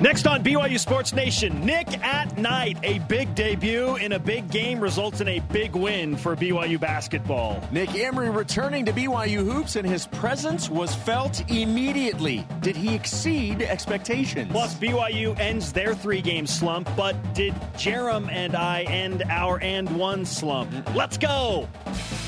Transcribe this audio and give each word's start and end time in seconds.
Next 0.00 0.26
on 0.26 0.44
BYU 0.44 0.78
Sports 0.78 1.14
Nation, 1.14 1.64
Nick 1.64 2.04
at 2.04 2.36
Night. 2.36 2.76
A 2.82 2.98
big 3.00 3.34
debut 3.34 3.96
in 3.96 4.12
a 4.12 4.18
big 4.18 4.50
game 4.50 4.78
results 4.78 5.20
in 5.20 5.28
a 5.28 5.40
big 5.40 5.74
win 5.74 6.16
for 6.16 6.36
BYU 6.36 6.78
basketball. 6.78 7.66
Nick 7.72 7.94
Emery 7.94 8.30
returning 8.30 8.84
to 8.84 8.92
BYU 8.92 9.44
Hoops, 9.44 9.76
and 9.76 9.88
his 9.88 10.06
presence 10.06 10.68
was 10.68 10.94
felt 10.94 11.48
immediately. 11.50 12.46
Did 12.60 12.76
he 12.76 12.94
exceed 12.94 13.62
expectations? 13.62 14.52
Plus, 14.52 14.74
BYU 14.74 15.38
ends 15.38 15.72
their 15.72 15.94
three 15.94 16.20
game 16.20 16.46
slump, 16.46 16.90
but 16.96 17.16
did 17.34 17.54
Jarom 17.76 18.30
and 18.30 18.54
I 18.54 18.82
end 18.82 19.22
our 19.30 19.62
and 19.62 19.88
one 19.96 20.24
slump? 20.26 20.70
Let's 20.94 21.16
go! 21.16 21.68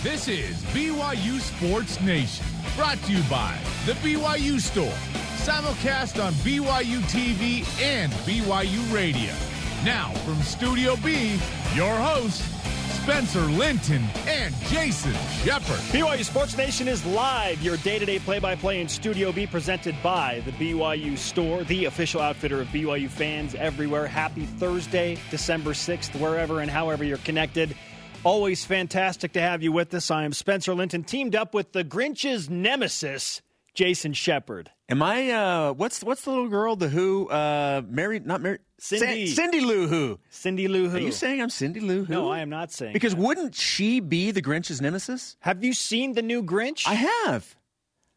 This 0.02 0.28
is 0.28 0.62
BYU 0.72 1.38
Sports 1.40 2.00
Nation, 2.00 2.46
brought 2.76 2.98
to 3.02 3.12
you 3.12 3.22
by 3.28 3.58
The 3.84 3.92
BYU 3.94 4.60
Store 4.60 5.18
simulcast 5.48 6.22
on 6.22 6.34
BYU 6.34 7.00
TV 7.08 7.64
and 7.80 8.12
BYU 8.12 8.92
Radio. 8.92 9.32
Now, 9.82 10.12
from 10.26 10.42
Studio 10.42 10.94
B, 10.96 11.40
your 11.74 11.94
hosts, 11.96 12.42
Spencer 13.02 13.40
Linton 13.40 14.04
and 14.26 14.54
Jason 14.66 15.14
Shepherd. 15.42 15.80
BYU 15.90 16.22
Sports 16.22 16.54
Nation 16.58 16.86
is 16.86 17.02
live, 17.06 17.62
your 17.62 17.78
day 17.78 17.98
to 17.98 18.04
day 18.04 18.18
play 18.18 18.38
by 18.38 18.56
play 18.56 18.82
in 18.82 18.88
Studio 18.88 19.32
B, 19.32 19.46
presented 19.46 19.96
by 20.02 20.42
the 20.44 20.52
BYU 20.52 21.16
Store, 21.16 21.64
the 21.64 21.86
official 21.86 22.20
outfitter 22.20 22.60
of 22.60 22.68
BYU 22.68 23.08
fans 23.08 23.54
everywhere. 23.54 24.06
Happy 24.06 24.44
Thursday, 24.44 25.16
December 25.30 25.70
6th, 25.70 26.14
wherever 26.20 26.60
and 26.60 26.70
however 26.70 27.04
you're 27.04 27.16
connected. 27.18 27.74
Always 28.22 28.66
fantastic 28.66 29.32
to 29.32 29.40
have 29.40 29.62
you 29.62 29.72
with 29.72 29.94
us. 29.94 30.10
I 30.10 30.24
am 30.24 30.34
Spencer 30.34 30.74
Linton, 30.74 31.04
teamed 31.04 31.34
up 31.34 31.54
with 31.54 31.72
the 31.72 31.84
Grinch's 31.84 32.50
nemesis, 32.50 33.40
Jason 33.72 34.12
Shepherd. 34.12 34.72
Am 34.90 35.02
I? 35.02 35.30
Uh, 35.30 35.72
what's 35.74 36.02
what's 36.02 36.22
the 36.22 36.30
little 36.30 36.48
girl? 36.48 36.74
The 36.74 36.88
Who? 36.88 37.28
Uh, 37.28 37.82
Mary? 37.86 38.20
Not 38.20 38.40
Mary. 38.40 38.58
Cindy. 38.78 39.26
Sa- 39.26 39.42
Cindy 39.42 39.60
Lou 39.60 39.86
Who? 39.86 40.18
Cindy 40.30 40.66
Lou 40.68 40.88
Who? 40.88 40.96
Are 40.96 41.00
you 41.00 41.12
saying 41.12 41.42
I'm 41.42 41.50
Cindy 41.50 41.80
Lou 41.80 42.04
Who? 42.04 42.12
No, 42.12 42.30
I 42.30 42.38
am 42.40 42.48
not 42.48 42.72
saying. 42.72 42.92
Because 42.94 43.14
that. 43.14 43.20
wouldn't 43.20 43.54
she 43.54 44.00
be 44.00 44.30
the 44.30 44.40
Grinch's 44.40 44.80
nemesis? 44.80 45.36
Have 45.40 45.62
you 45.62 45.72
seen 45.74 46.12
the 46.14 46.22
new 46.22 46.42
Grinch? 46.42 46.86
I 46.86 46.94
have. 46.94 47.54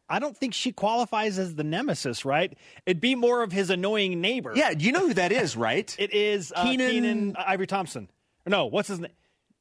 I 0.08 0.18
don't 0.18 0.36
think 0.36 0.54
she 0.54 0.72
qualifies 0.72 1.38
as 1.38 1.54
the 1.54 1.64
nemesis, 1.64 2.24
right? 2.24 2.56
It'd 2.86 3.00
be 3.00 3.14
more 3.14 3.42
of 3.42 3.50
his 3.52 3.70
annoying 3.70 4.20
neighbor. 4.20 4.52
Yeah, 4.54 4.70
you 4.70 4.92
know 4.92 5.06
who 5.08 5.14
that 5.14 5.32
is, 5.32 5.56
right? 5.56 5.94
it 5.98 6.12
is 6.14 6.52
uh, 6.54 6.62
Keenan- 6.64 6.90
Keenan 6.90 7.36
Ivory 7.36 7.66
Thompson. 7.66 8.08
No, 8.46 8.66
what's 8.66 8.88
his 8.88 8.98
name? 8.98 9.12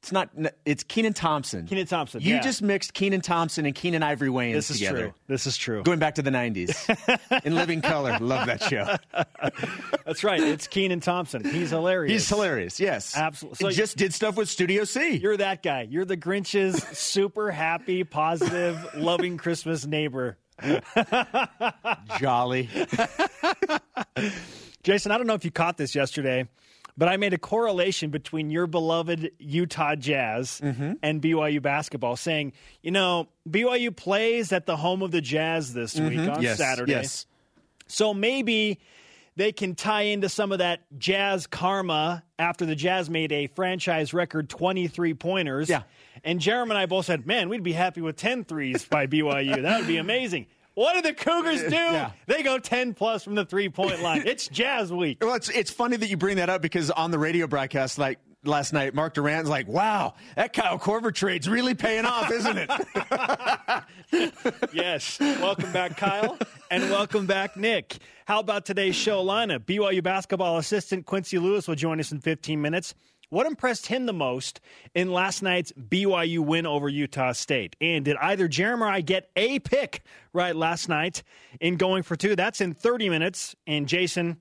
It's 0.02 0.12
not. 0.12 0.30
It's 0.66 0.84
Kenan 0.84 1.14
Thompson. 1.14 1.68
Kenan 1.68 1.86
Thompson. 1.86 2.22
You 2.22 2.34
yeah. 2.36 2.42
just 2.42 2.64
mixed 2.64 2.96
Kenan 2.96 3.22
Thompson 3.22 3.68
and 3.68 3.76
Keenen 3.76 4.02
Ivory 4.02 4.30
Wayans 4.30 4.54
This 4.54 4.72
is 4.72 4.80
together. 4.80 5.00
true. 5.00 5.14
This 5.28 5.46
is 5.46 5.58
true. 5.58 5.84
Going 5.84 6.00
back 6.00 6.16
to 6.16 6.24
the 6.24 6.32
'90s 6.32 7.42
in 7.46 7.54
Living 7.54 7.82
Color, 7.84 8.18
love 8.20 8.48
that 8.48 8.64
show. 8.64 8.96
That's 10.06 10.24
right. 10.24 10.42
It's 10.42 10.66
Kenan 10.66 11.02
Thompson. 11.02 11.44
He's 11.46 11.70
hilarious. 11.70 12.12
He's 12.12 12.28
hilarious. 12.28 12.80
Yes, 12.80 13.16
Absolutely. 13.16 13.58
So 13.58 13.70
just 13.70 13.96
did 13.96 14.12
stuff 14.12 14.38
with 14.38 14.50
Studio 14.50 14.86
C. 14.86 15.18
You're 15.18 15.38
that 15.38 15.62
guy. 15.62 15.84
You're 15.88 16.06
the 16.06 16.18
Grinch's 16.18 16.82
super 16.98 17.52
happy, 17.52 18.04
positive, 18.04 18.84
loving 18.96 19.38
Christmas 19.38 19.86
neighbor. 19.86 20.40
Jolly. 22.20 22.70
Jason, 24.82 25.12
I 25.12 25.18
don't 25.20 25.28
know 25.28 25.36
if 25.36 25.46
you 25.46 25.52
caught 25.52 25.78
this 25.78 25.94
yesterday, 25.94 26.48
but 26.98 27.08
I 27.08 27.18
made 27.18 27.34
a 27.34 27.38
correlation 27.38 28.10
between 28.10 28.50
your 28.50 28.68
beloved 28.68 29.32
Utah 29.40 29.96
Jazz 29.96 30.60
Mm-hmm. 30.64 30.94
and 31.02 31.22
BYU 31.22 31.62
basketball, 31.62 32.16
saying, 32.16 32.54
you 32.82 32.92
know, 32.92 33.28
BYU 33.50 33.96
plays 33.96 34.52
at 34.52 34.66
the 34.66 34.76
home 34.78 35.02
of 35.02 35.12
the 35.12 35.22
Jazz 35.22 35.74
this 35.74 35.96
week 36.00 36.20
on 36.20 36.28
Mm-hmm. 36.28 36.42
yes. 36.44 36.58
Saturday. 36.58 36.92
Yes. 36.94 37.26
So 37.88 38.14
maybe 38.14 38.80
they 39.36 39.52
can 39.52 39.76
tie 39.76 40.04
into 40.04 40.30
some 40.30 40.52
of 40.52 40.60
that 40.60 40.82
Jazz 40.98 41.48
karma 41.48 42.24
after 42.38 42.66
the 42.66 42.76
Jazz 42.76 43.10
made 43.10 43.32
a 43.32 43.48
franchise 43.48 44.14
record 44.14 44.50
23 44.50 45.14
pointers. 45.14 45.70
Yeah. 45.70 45.84
And 46.24 46.40
Jarom 46.40 46.64
and 46.64 46.74
I 46.78 46.86
both 46.86 47.06
said, 47.06 47.26
man, 47.26 47.50
we'd 47.50 47.64
be 47.64 47.72
happy 47.74 48.02
with 48.02 48.16
10 48.18 48.44
threes 48.44 48.86
by 48.86 49.08
BYU. 49.08 49.62
That 49.62 49.80
would 49.80 49.88
be 49.88 49.98
amazing. 49.98 50.48
What 50.74 50.96
do 50.96 51.02
the 51.02 51.14
Cougars 51.14 51.62
do? 51.64 51.76
Yeah. 51.76 52.12
They 52.28 52.44
go 52.44 52.58
10 52.58 52.94
plus 52.94 53.24
from 53.24 53.36
the 53.36 53.46
three 53.46 53.70
point 53.70 54.00
line. 54.02 54.24
It's 54.26 54.48
Jazz 54.48 54.92
week. 54.92 55.18
Well, 55.22 55.36
it's 55.36 55.50
it's 55.50 55.72
funny 55.72 55.98
that 55.98 56.10
you 56.10 56.18
bring 56.18 56.38
that 56.38 56.50
up 56.50 56.62
because 56.62 56.92
on 56.92 57.12
the 57.12 57.20
radio 57.20 57.48
broadcast, 57.48 57.98
like 57.98 58.20
last 58.44 58.74
night, 58.74 58.96
Mark 58.96 59.14
Durrant's 59.14 59.50
like, 59.50 59.68
"Wow, 59.68 60.16
that 60.36 60.54
Kyle 60.54 60.80
Korver 60.80 61.14
trade's 61.14 61.50
really 61.50 61.76
paying 61.76 62.06
off, 62.06 62.32
isn't 62.32 62.58
it?" 62.58 62.70
Yes. 64.74 65.20
Welcome 65.20 65.72
back, 65.72 65.98
Kyle. 65.98 66.38
And 66.70 66.84
welcome 66.90 67.26
back, 67.26 67.58
Nick. 67.58 67.98
How 68.26 68.40
about 68.40 68.66
today's 68.66 68.96
show 68.96 69.24
lineup? 69.24 69.60
BYU 69.60 70.04
basketball 70.04 70.58
assistant 70.58 71.06
Quincy 71.06 71.40
Lewis 71.40 71.68
will 71.68 71.76
join 71.76 72.00
us 72.00 72.12
in 72.12 72.20
15 72.20 72.62
minutes. 72.62 72.94
What 73.32 73.48
impressed 73.48 73.88
him 73.88 74.08
the 74.08 74.14
most 74.14 74.60
in 74.94 75.10
last 75.14 75.42
night's 75.42 75.72
BYU 75.72 76.40
win 76.40 76.66
over 76.66 76.90
Utah 76.90 77.32
State? 77.32 77.78
And 77.80 78.04
did 78.04 78.18
either 78.18 78.50
Jarom 78.50 78.82
or 78.82 78.88
I 78.88 79.00
get 79.00 79.30
a 79.38 79.60
pick 79.60 80.04
right 80.34 80.54
last 80.54 80.90
night 80.90 81.24
in 81.62 81.78
going 81.78 82.04
for 82.04 82.18
two? 82.18 82.36
That's 82.36 82.60
in 82.60 82.74
30 82.74 83.08
minutes. 83.08 83.56
And 83.66 83.88
Jason, 83.88 84.36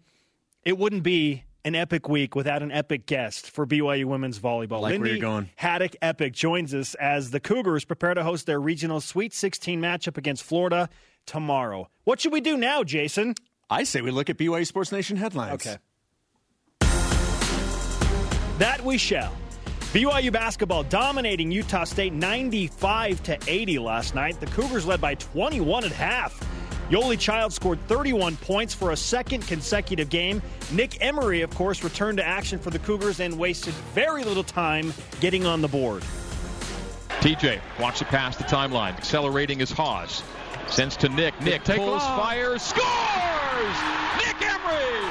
it 0.64 0.76
wouldn't 0.76 1.04
be 1.04 1.44
an 1.64 1.76
epic 1.76 2.08
week 2.08 2.34
without 2.34 2.64
an 2.64 2.72
epic 2.72 3.06
guest 3.06 3.48
for 3.48 3.64
BYU 3.64 4.06
women's 4.06 4.40
volleyball. 4.40 4.80
Like 4.80 4.98
where 4.98 4.98
Lyndie 4.98 5.10
you're 5.10 5.18
going. 5.20 5.50
Haddock-Eppich 5.54 6.32
joins 6.32 6.74
us 6.74 6.94
as 6.94 7.30
the 7.30 7.38
Cougars 7.38 7.84
prepare 7.84 8.14
to 8.14 8.24
host 8.24 8.46
their 8.46 8.60
regional 8.60 9.00
Sweet 9.00 9.32
16 9.32 9.80
matchup 9.80 10.16
against 10.16 10.42
Florida 10.42 10.88
tomorrow. 11.26 11.88
What 12.02 12.20
should 12.20 12.32
we 12.32 12.40
do 12.40 12.56
now, 12.56 12.82
Jason? 12.82 13.36
I 13.70 13.84
say 13.84 14.00
we 14.00 14.10
look 14.10 14.28
at 14.28 14.36
BYU 14.36 14.66
Sports 14.66 14.90
Nation 14.90 15.16
headlines. 15.16 15.64
Okay. 15.64 15.78
That 18.60 18.84
we 18.84 18.98
shall. 18.98 19.32
BYU 19.94 20.30
basketball 20.30 20.82
dominating 20.82 21.50
Utah 21.50 21.84
State 21.84 22.12
95 22.12 23.22
to 23.22 23.38
80 23.46 23.78
last 23.78 24.14
night. 24.14 24.38
The 24.38 24.48
Cougars 24.48 24.84
led 24.84 25.00
by 25.00 25.14
21 25.14 25.84
at 25.84 25.92
half. 25.92 26.38
Yoeli 26.90 27.18
Child 27.18 27.54
scored 27.54 27.78
31 27.88 28.36
points 28.36 28.74
for 28.74 28.90
a 28.90 28.96
second 28.98 29.46
consecutive 29.46 30.10
game. 30.10 30.42
Nick 30.72 31.02
Emery, 31.02 31.40
of 31.40 31.48
course, 31.54 31.82
returned 31.82 32.18
to 32.18 32.26
action 32.26 32.58
for 32.58 32.68
the 32.68 32.78
Cougars 32.80 33.20
and 33.20 33.38
wasted 33.38 33.72
very 33.94 34.24
little 34.24 34.44
time 34.44 34.92
getting 35.20 35.46
on 35.46 35.62
the 35.62 35.68
board. 35.68 36.02
TJ 37.20 37.60
watch 37.80 38.00
to 38.00 38.04
pass 38.04 38.36
the 38.36 38.44
timeline. 38.44 38.92
Accelerating 38.92 39.62
is 39.62 39.70
Haws. 39.70 40.22
Sends 40.66 40.98
to 40.98 41.08
Nick. 41.08 41.32
Nick 41.40 41.64
Take 41.64 41.78
pulls, 41.78 42.02
off. 42.02 42.20
fires, 42.20 42.60
scores! 42.60 43.76
Nick 44.18 44.36
Emery! 44.42 45.10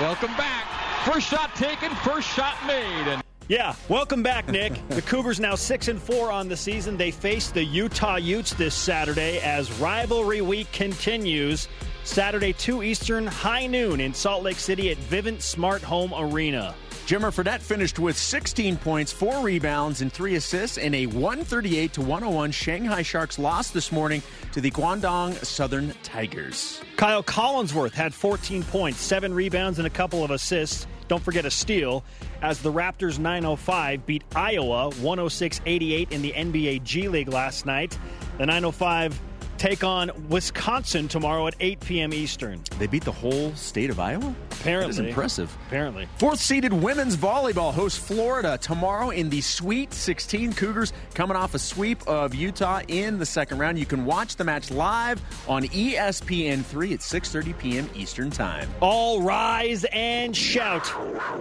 Welcome 0.00 0.36
back. 0.36 0.69
First 1.04 1.28
shot 1.28 1.54
taken, 1.56 1.94
first 1.96 2.28
shot 2.28 2.54
made. 2.66 3.08
And 3.08 3.22
Yeah, 3.48 3.74
welcome 3.88 4.22
back, 4.22 4.48
Nick. 4.48 4.74
the 4.90 5.00
Cougars 5.00 5.40
now 5.40 5.54
six 5.54 5.88
and 5.88 6.00
four 6.00 6.30
on 6.30 6.46
the 6.46 6.56
season. 6.56 6.98
They 6.98 7.10
face 7.10 7.50
the 7.50 7.64
Utah 7.64 8.16
Utes 8.16 8.52
this 8.52 8.74
Saturday 8.74 9.38
as 9.40 9.72
rivalry 9.80 10.42
week 10.42 10.70
continues. 10.72 11.68
Saturday, 12.04 12.52
two 12.52 12.82
Eastern, 12.82 13.26
high 13.26 13.66
noon 13.66 13.98
in 13.98 14.12
Salt 14.12 14.42
Lake 14.42 14.58
City 14.58 14.90
at 14.90 14.98
Vivint 14.98 15.40
Smart 15.40 15.82
Home 15.82 16.12
Arena. 16.14 16.74
Jimmer 17.10 17.34
Fredette 17.34 17.60
finished 17.60 17.98
with 17.98 18.16
16 18.16 18.76
points, 18.76 19.10
four 19.10 19.42
rebounds, 19.42 20.00
and 20.00 20.12
three 20.12 20.36
assists 20.36 20.76
in 20.76 20.94
a 20.94 21.06
138 21.06 21.92
to 21.94 22.00
101 22.02 22.52
Shanghai 22.52 23.02
Sharks 23.02 23.36
loss 23.36 23.70
this 23.70 23.90
morning 23.90 24.22
to 24.52 24.60
the 24.60 24.70
Guangdong 24.70 25.34
Southern 25.44 25.92
Tigers. 26.04 26.80
Kyle 26.94 27.24
Collinsworth 27.24 27.94
had 27.94 28.14
14 28.14 28.62
points, 28.62 29.00
seven 29.00 29.34
rebounds, 29.34 29.80
and 29.80 29.88
a 29.88 29.90
couple 29.90 30.22
of 30.22 30.30
assists. 30.30 30.86
Don't 31.08 31.20
forget 31.20 31.44
a 31.44 31.50
steal 31.50 32.04
as 32.42 32.62
the 32.62 32.72
Raptors 32.72 33.18
905 33.18 34.06
beat 34.06 34.22
Iowa 34.36 34.90
106 34.90 35.60
88 35.66 36.12
in 36.12 36.22
the 36.22 36.30
NBA 36.30 36.84
G 36.84 37.08
League 37.08 37.26
last 37.26 37.66
night. 37.66 37.98
The 38.38 38.46
905 38.46 39.20
take 39.60 39.84
on 39.84 40.10
Wisconsin 40.30 41.06
tomorrow 41.06 41.46
at 41.46 41.54
8 41.60 41.80
p.m. 41.80 42.14
Eastern. 42.14 42.62
They 42.78 42.86
beat 42.86 43.04
the 43.04 43.12
whole 43.12 43.54
state 43.54 43.90
of 43.90 44.00
Iowa? 44.00 44.34
Apparently. 44.52 44.94
That 44.94 45.02
is 45.02 45.08
impressive. 45.10 45.54
Apparently. 45.66 46.08
Fourth 46.16 46.40
seeded 46.40 46.72
women's 46.72 47.16
volleyball 47.16 47.72
hosts 47.72 47.98
Florida 47.98 48.58
tomorrow 48.60 49.10
in 49.10 49.28
the 49.28 49.42
Sweet 49.42 49.92
16 49.92 50.54
Cougars 50.54 50.94
coming 51.12 51.36
off 51.36 51.54
a 51.54 51.58
sweep 51.58 52.06
of 52.08 52.34
Utah 52.34 52.80
in 52.88 53.18
the 53.18 53.26
second 53.26 53.58
round. 53.58 53.78
You 53.78 53.86
can 53.86 54.06
watch 54.06 54.36
the 54.36 54.44
match 54.44 54.70
live 54.70 55.20
on 55.46 55.66
E 55.66 55.90
ESPN3 55.90 56.94
at 56.94 57.00
6:30 57.00 57.58
p.m. 57.58 57.90
Eastern 57.94 58.30
Time. 58.30 58.68
All 58.80 59.20
rise 59.20 59.84
and 59.92 60.34
shout. 60.34 60.90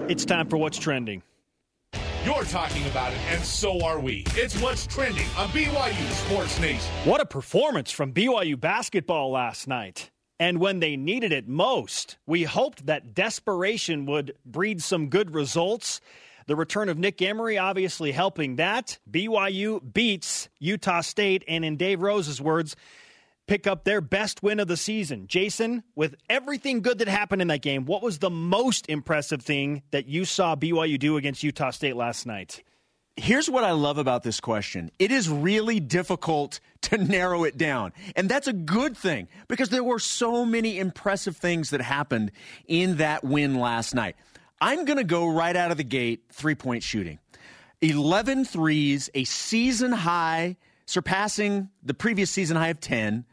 It's 0.09 0.25
time 0.25 0.47
for 0.47 0.57
What's 0.57 0.77
Trending. 0.77 1.23
You're 2.25 2.43
talking 2.43 2.85
about 2.87 3.13
it, 3.13 3.19
and 3.29 3.41
so 3.41 3.81
are 3.81 3.97
we. 3.97 4.25
It's 4.31 4.59
what's 4.61 4.85
trending 4.85 5.25
on 5.37 5.47
BYU 5.49 6.11
Sports 6.11 6.59
Nation. 6.59 6.91
What 7.05 7.21
a 7.21 7.25
performance 7.25 7.91
from 7.91 8.11
BYU 8.11 8.59
basketball 8.59 9.31
last 9.31 9.69
night. 9.69 10.11
And 10.37 10.59
when 10.59 10.81
they 10.81 10.97
needed 10.97 11.31
it 11.31 11.47
most, 11.47 12.17
we 12.25 12.43
hoped 12.43 12.87
that 12.87 13.13
desperation 13.13 14.05
would 14.05 14.35
breed 14.45 14.83
some 14.83 15.07
good 15.07 15.33
results. 15.33 16.01
The 16.47 16.57
return 16.57 16.89
of 16.89 16.97
Nick 16.97 17.21
Emery 17.21 17.57
obviously 17.57 18.11
helping 18.11 18.57
that. 18.57 18.99
BYU 19.09 19.81
beats 19.93 20.49
Utah 20.59 21.01
State, 21.01 21.45
and 21.47 21.63
in 21.63 21.77
Dave 21.77 22.01
Rose's 22.01 22.41
words, 22.41 22.75
pick 23.49 23.65
up 23.65 23.83
their 23.83 23.99
best 23.99 24.43
win 24.43 24.59
of 24.59 24.67
the 24.67 24.77
season. 24.77 25.25
Jason, 25.25 25.81
with 25.95 26.15
everything 26.29 26.83
good 26.83 26.99
that 26.99 27.07
happened 27.07 27.41
in 27.41 27.47
that 27.47 27.63
game, 27.63 27.83
what 27.85 28.03
was 28.03 28.19
the 28.19 28.29
most 28.29 28.87
impressive 28.87 29.41
thing 29.41 29.81
that 29.89 30.07
you 30.07 30.23
saw 30.23 30.55
BYU 30.55 30.99
do 30.99 31.17
against 31.17 31.41
Utah 31.41 31.71
State 31.71 31.95
last 31.95 32.27
night? 32.27 32.63
Here's 33.17 33.49
what 33.49 33.63
I 33.63 33.71
love 33.71 33.97
about 33.97 34.21
this 34.21 34.39
question. 34.39 34.91
It 34.99 35.11
is 35.11 35.27
really 35.27 35.79
difficult 35.79 36.59
to 36.83 36.97
narrow 37.03 37.43
it 37.43 37.57
down. 37.57 37.91
And 38.15 38.29
that's 38.29 38.47
a 38.47 38.53
good 38.53 38.95
thing 38.95 39.27
because 39.47 39.69
there 39.69 39.83
were 39.83 39.97
so 39.97 40.45
many 40.45 40.77
impressive 40.77 41.35
things 41.35 41.71
that 41.71 41.81
happened 41.81 42.31
in 42.67 42.97
that 42.97 43.23
win 43.23 43.55
last 43.55 43.95
night. 43.95 44.15
I'm 44.61 44.85
going 44.85 44.99
to 44.99 45.03
go 45.03 45.27
right 45.27 45.55
out 45.55 45.71
of 45.71 45.77
the 45.77 45.83
gate 45.83 46.23
three 46.31 46.53
point 46.55 46.83
shooting. 46.83 47.17
11 47.81 48.45
threes, 48.45 49.09
a 49.15 49.23
season 49.23 49.91
high, 49.91 50.55
surpassing 50.85 51.69
the 51.81 51.95
previous 51.95 52.29
season 52.29 52.55
high 52.55 52.67
of 52.67 52.79
10 52.79 53.25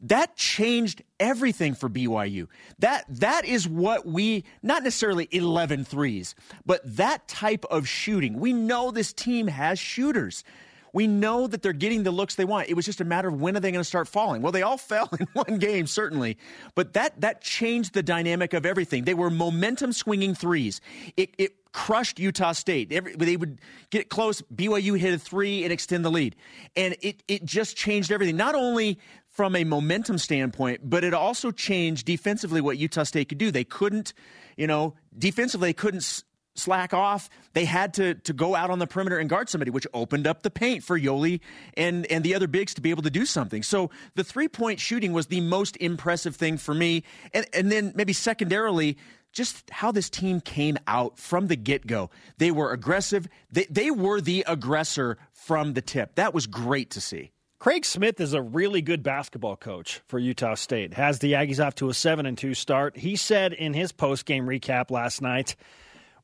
that 0.00 0.36
changed 0.36 1.02
everything 1.18 1.74
for 1.74 1.88
BYU. 1.88 2.48
That 2.78 3.04
that 3.08 3.44
is 3.44 3.68
what 3.68 4.06
we 4.06 4.44
not 4.62 4.82
necessarily 4.82 5.28
11 5.30 5.84
threes, 5.84 6.34
but 6.64 6.80
that 6.96 7.26
type 7.28 7.64
of 7.70 7.88
shooting. 7.88 8.38
We 8.38 8.52
know 8.52 8.90
this 8.90 9.12
team 9.12 9.46
has 9.46 9.78
shooters. 9.78 10.44
We 10.92 11.06
know 11.06 11.46
that 11.46 11.60
they're 11.60 11.74
getting 11.74 12.04
the 12.04 12.10
looks 12.10 12.36
they 12.36 12.46
want. 12.46 12.70
It 12.70 12.74
was 12.74 12.86
just 12.86 13.02
a 13.02 13.04
matter 13.04 13.28
of 13.28 13.38
when 13.38 13.54
are 13.54 13.60
they 13.60 13.70
going 13.70 13.80
to 13.80 13.84
start 13.84 14.08
falling. 14.08 14.40
Well, 14.40 14.52
they 14.52 14.62
all 14.62 14.78
fell 14.78 15.10
in 15.20 15.26
one 15.34 15.58
game 15.58 15.86
certainly, 15.86 16.38
but 16.74 16.94
that 16.94 17.20
that 17.20 17.42
changed 17.42 17.92
the 17.94 18.02
dynamic 18.02 18.54
of 18.54 18.64
everything. 18.64 19.04
They 19.04 19.14
were 19.14 19.30
momentum 19.30 19.92
swinging 19.92 20.34
threes. 20.34 20.80
It, 21.16 21.34
it 21.36 21.72
crushed 21.72 22.18
Utah 22.18 22.52
State. 22.52 22.90
Every, 22.92 23.14
they 23.14 23.36
would 23.36 23.60
get 23.90 24.08
close. 24.08 24.40
BYU 24.54 24.98
hit 24.98 25.12
a 25.12 25.18
three 25.18 25.64
and 25.64 25.72
extend 25.72 26.02
the 26.04 26.10
lead, 26.10 26.34
and 26.74 26.96
it 27.02 27.22
it 27.28 27.44
just 27.44 27.76
changed 27.76 28.10
everything. 28.10 28.36
Not 28.36 28.54
only 28.54 28.98
from 29.36 29.54
a 29.54 29.64
momentum 29.64 30.16
standpoint, 30.16 30.80
but 30.82 31.04
it 31.04 31.12
also 31.12 31.50
changed 31.50 32.06
defensively 32.06 32.62
what 32.62 32.78
Utah 32.78 33.02
State 33.02 33.28
could 33.28 33.36
do. 33.36 33.50
They 33.50 33.64
couldn't, 33.64 34.14
you 34.56 34.66
know, 34.66 34.94
defensively 35.16 35.68
they 35.68 35.74
couldn't 35.74 36.24
slack 36.54 36.94
off. 36.94 37.28
They 37.52 37.66
had 37.66 37.92
to 37.94 38.14
to 38.14 38.32
go 38.32 38.54
out 38.54 38.70
on 38.70 38.78
the 38.78 38.86
perimeter 38.86 39.18
and 39.18 39.28
guard 39.28 39.50
somebody, 39.50 39.70
which 39.70 39.86
opened 39.92 40.26
up 40.26 40.42
the 40.42 40.50
paint 40.50 40.82
for 40.82 40.98
Yoeli 40.98 41.40
and 41.76 42.06
and 42.06 42.24
the 42.24 42.34
other 42.34 42.46
bigs 42.46 42.72
to 42.74 42.80
be 42.80 42.88
able 42.88 43.02
to 43.02 43.10
do 43.10 43.26
something. 43.26 43.62
So 43.62 43.90
the 44.14 44.24
three 44.24 44.48
point 44.48 44.80
shooting 44.80 45.12
was 45.12 45.26
the 45.26 45.42
most 45.42 45.76
impressive 45.76 46.34
thing 46.34 46.56
for 46.56 46.72
me, 46.72 47.04
and 47.34 47.46
and 47.52 47.70
then 47.70 47.92
maybe 47.94 48.14
secondarily. 48.14 48.96
Just 49.32 49.68
how 49.68 49.92
this 49.92 50.08
team 50.08 50.40
came 50.40 50.78
out 50.86 51.18
from 51.18 51.48
the 51.48 51.56
get 51.56 51.86
go. 51.86 52.08
They 52.38 52.50
were 52.50 52.72
aggressive. 52.72 53.28
They, 53.52 53.66
they 53.68 53.90
were 53.90 54.18
the 54.22 54.46
aggressor 54.48 55.18
from 55.34 55.74
the 55.74 55.82
tip. 55.82 56.14
That 56.14 56.32
was 56.32 56.46
great 56.46 56.92
to 56.92 57.02
see. 57.02 57.32
Craig 57.58 57.86
Smith 57.86 58.20
is 58.20 58.34
a 58.34 58.42
really 58.42 58.82
good 58.82 59.02
basketball 59.02 59.56
coach 59.56 60.00
for 60.06 60.18
Utah 60.18 60.54
State. 60.54 60.92
Has 60.94 61.20
the 61.20 61.32
Aggies 61.32 61.64
off 61.64 61.74
to 61.76 61.88
a 61.88 61.94
7 61.94 62.26
and 62.26 62.36
2 62.36 62.52
start. 62.52 62.98
He 62.98 63.16
said 63.16 63.54
in 63.54 63.72
his 63.72 63.92
post-game 63.92 64.46
recap 64.46 64.90
last 64.90 65.22
night, 65.22 65.56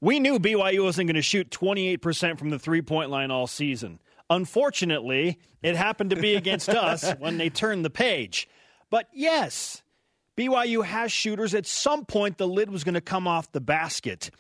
"We 0.01 0.21
knew 0.21 0.39
BYU 0.39 0.85
wasn't 0.85 1.09
going 1.09 1.17
to 1.17 1.23
shoot 1.23 1.51
28% 1.51 2.39
from 2.39 2.51
the 2.51 2.59
three-point 2.59 3.11
line 3.11 3.31
all 3.31 3.47
season. 3.47 3.99
Unfortunately, 4.29 5.39
it 5.63 5.75
happened 5.75 6.11
to 6.11 6.17
be 6.17 6.35
against 6.35 6.69
us 6.71 7.13
when 7.19 7.39
they 7.39 7.49
turned 7.49 7.85
the 7.85 7.91
page. 7.91 8.47
But 8.91 9.09
yes, 9.13 9.83
BYU 10.37 10.85
has 10.85 11.11
shooters. 11.13 11.55
At 11.55 11.67
some 11.67 12.05
point 12.05 12.37
the 12.37 12.47
lid 12.49 12.71
was 12.71 12.85
going 12.85 12.95
to 12.95 13.01
come 13.01 13.27
off 13.27 13.51
the 13.53 13.61
basket. 13.61 14.31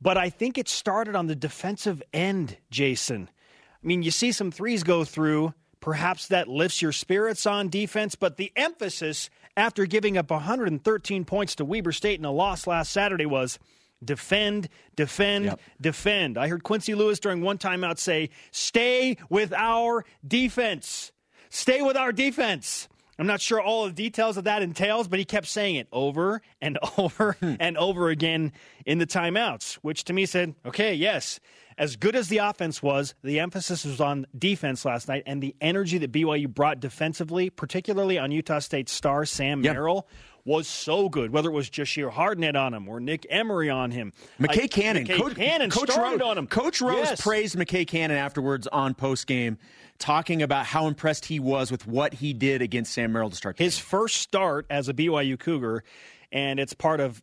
But 0.00 0.16
I 0.16 0.30
think 0.30 0.56
it 0.56 0.68
started 0.68 1.14
on 1.14 1.26
the 1.26 1.36
defensive 1.36 2.02
end, 2.12 2.56
Jason. 2.70 3.28
I 3.30 3.86
mean, 3.86 4.02
you 4.02 4.10
see 4.10 4.32
some 4.32 4.50
threes 4.50 4.82
go 4.82 5.04
through 5.04 5.52
Perhaps 5.82 6.28
that 6.28 6.48
lifts 6.48 6.80
your 6.80 6.92
spirits 6.92 7.44
on 7.44 7.68
defense, 7.68 8.14
but 8.14 8.36
the 8.36 8.52
emphasis 8.56 9.28
after 9.56 9.84
giving 9.84 10.16
up 10.16 10.30
113 10.30 11.24
points 11.24 11.56
to 11.56 11.64
Weber 11.64 11.90
State 11.90 12.20
in 12.20 12.24
a 12.24 12.30
loss 12.30 12.68
last 12.68 12.92
Saturday 12.92 13.26
was 13.26 13.58
defend, 14.02 14.68
defend, 14.94 15.46
yep. 15.46 15.60
defend. 15.80 16.38
I 16.38 16.46
heard 16.46 16.62
Quincy 16.62 16.94
Lewis 16.94 17.18
during 17.18 17.42
one 17.42 17.58
timeout 17.58 17.98
say, 17.98 18.30
stay 18.52 19.16
with 19.28 19.52
our 19.52 20.04
defense. 20.26 21.10
Stay 21.50 21.82
with 21.82 21.96
our 21.96 22.12
defense. 22.12 22.88
I'm 23.18 23.26
not 23.26 23.40
sure 23.40 23.60
all 23.60 23.86
the 23.86 23.92
details 23.92 24.36
of 24.36 24.44
that 24.44 24.62
entails, 24.62 25.06
but 25.08 25.18
he 25.18 25.24
kept 25.24 25.46
saying 25.46 25.74
it 25.74 25.88
over 25.92 26.42
and 26.60 26.78
over 26.96 27.32
hmm. 27.40 27.54
and 27.58 27.76
over 27.76 28.08
again 28.08 28.52
in 28.86 28.98
the 28.98 29.06
timeouts, 29.06 29.74
which 29.82 30.04
to 30.04 30.12
me 30.12 30.26
said, 30.26 30.54
okay, 30.64 30.94
yes, 30.94 31.40
as 31.78 31.96
good 31.96 32.16
as 32.16 32.28
the 32.28 32.38
offense 32.38 32.82
was, 32.82 33.14
the 33.22 33.40
emphasis 33.40 33.84
was 33.84 34.00
on 34.00 34.26
defense 34.36 34.84
last 34.84 35.08
night 35.08 35.22
and 35.26 35.42
the 35.42 35.54
energy 35.60 35.98
that 35.98 36.12
BYU 36.12 36.48
brought 36.48 36.80
defensively, 36.80 37.50
particularly 37.50 38.18
on 38.18 38.30
Utah 38.30 38.58
State 38.58 38.88
star 38.88 39.24
Sam 39.24 39.62
yep. 39.62 39.74
Merrill, 39.74 40.06
was 40.44 40.66
so 40.66 41.08
good. 41.08 41.32
Whether 41.32 41.50
it 41.50 41.52
was 41.52 41.70
Jahshire 41.70 42.10
Hardnett 42.10 42.56
on 42.56 42.74
him 42.74 42.88
or 42.88 43.00
Nick 43.00 43.26
Emery 43.30 43.70
on 43.70 43.90
him, 43.90 44.12
McKay 44.40 44.70
Cannon, 44.70 45.06
McKay 45.06 45.18
Coach, 45.18 45.36
Cannon 45.36 45.70
Coach 45.70 45.96
Rose, 45.96 46.20
on 46.20 46.38
him. 46.38 46.46
Coach 46.46 46.80
Rose 46.80 46.96
yes. 46.96 47.20
praised 47.20 47.56
McKay 47.56 47.86
Cannon 47.86 48.16
afterwards 48.16 48.66
on 48.66 48.94
post 48.94 49.26
game, 49.26 49.58
talking 49.98 50.42
about 50.42 50.66
how 50.66 50.88
impressed 50.88 51.26
he 51.26 51.38
was 51.38 51.70
with 51.70 51.86
what 51.86 52.14
he 52.14 52.32
did 52.32 52.62
against 52.62 52.92
Sam 52.92 53.12
Merrill 53.12 53.30
to 53.30 53.36
start 53.36 53.58
his 53.58 53.76
game. 53.76 53.84
first 53.84 54.16
start 54.16 54.66
as 54.68 54.88
a 54.88 54.94
BYU 54.94 55.38
Cougar, 55.38 55.84
and 56.32 56.58
it's 56.58 56.74
part 56.74 57.00
of 57.00 57.22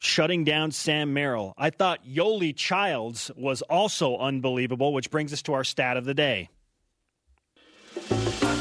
shutting 0.00 0.44
down 0.44 0.70
Sam 0.70 1.12
Merrill. 1.12 1.54
I 1.56 1.70
thought 1.70 2.06
Yoeli 2.06 2.54
Childs 2.54 3.30
was 3.36 3.62
also 3.62 4.18
unbelievable, 4.18 4.92
which 4.92 5.10
brings 5.10 5.32
us 5.32 5.42
to 5.42 5.54
our 5.54 5.64
stat 5.64 5.96
of 5.96 6.04
the 6.04 6.14
day. 6.14 6.50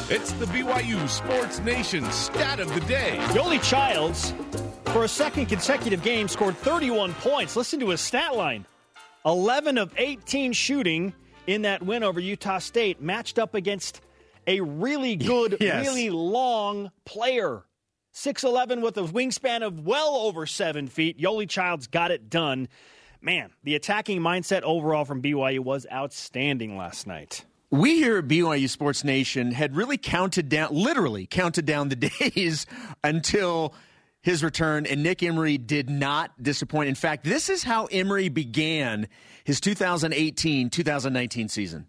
It's 0.10 0.32
the 0.34 0.46
BYU 0.46 1.08
Sports 1.10 1.60
Nation 1.60 2.10
stat 2.12 2.60
of 2.60 2.74
the 2.74 2.82
day. 2.82 3.18
Yoeli 3.30 3.62
Childs, 3.64 4.34
for 4.92 5.06
a 5.06 5.08
second 5.08 5.48
consecutive 5.48 6.04
game, 6.04 6.28
scored 6.28 6.58
31 6.58 7.14
points. 7.16 7.56
Listen 7.56 7.80
to 7.80 7.90
his 7.90 8.02
stat 8.02 8.36
line 8.36 8.66
11 9.26 9.78
of 9.78 9.94
18 9.98 10.54
shooting 10.54 11.14
in 11.48 11.64
that 11.64 11.82
win 11.82 12.04
over 12.04 12.20
Utah 12.20 12.60
State, 12.60 13.02
matched 13.02 13.40
up 13.40 13.56
against 13.56 14.02
a 14.46 14.60
really 14.62 15.16
good, 15.16 15.58
yes. 15.62 15.86
really 15.86 16.10
long 16.10 16.92
player 17.06 17.64
6'11 18.14 18.82
with 18.82 18.98
a 18.98 19.04
wingspan 19.04 19.66
of 19.66 19.86
well 19.86 20.16
over 20.16 20.46
seven 20.46 20.88
feet. 20.88 21.20
Yoeli 21.20 21.50
Childs 21.50 21.88
got 21.88 22.12
it 22.12 22.30
done. 22.30 22.68
Man, 23.22 23.52
the 23.64 23.76
attacking 23.76 24.20
mindset 24.22 24.62
overall 24.62 25.06
from 25.06 25.22
BYU 25.22 25.60
was 25.60 25.88
outstanding 25.92 26.78
last 26.78 27.08
night. 27.08 27.46
We 27.72 27.96
here 27.96 28.20
at 28.20 28.28
BYU 28.28 28.70
Sports 28.70 29.04
Nation 29.04 29.52
had 29.52 29.76
really 29.76 29.98
counted 29.98 30.48
down, 30.48 30.74
literally 30.74 31.26
counted 31.26 31.66
down 31.66 31.90
the 31.90 31.96
days 32.36 32.68
until 33.04 33.74
his 34.22 34.44
return, 34.44 34.86
and 34.86 35.02
Nick 35.02 35.24
Emery 35.24 35.58
did 35.58 35.90
not 35.90 36.32
disappoint. 36.42 36.90
In 36.90 36.96
fact, 36.96 37.24
this 37.24 37.50
is 37.50 37.64
how 37.64 37.86
Emery 37.86 38.30
began 38.30 39.08
his 39.44 39.60
2018 39.60 40.70
2019 40.70 41.50
season. 41.50 41.88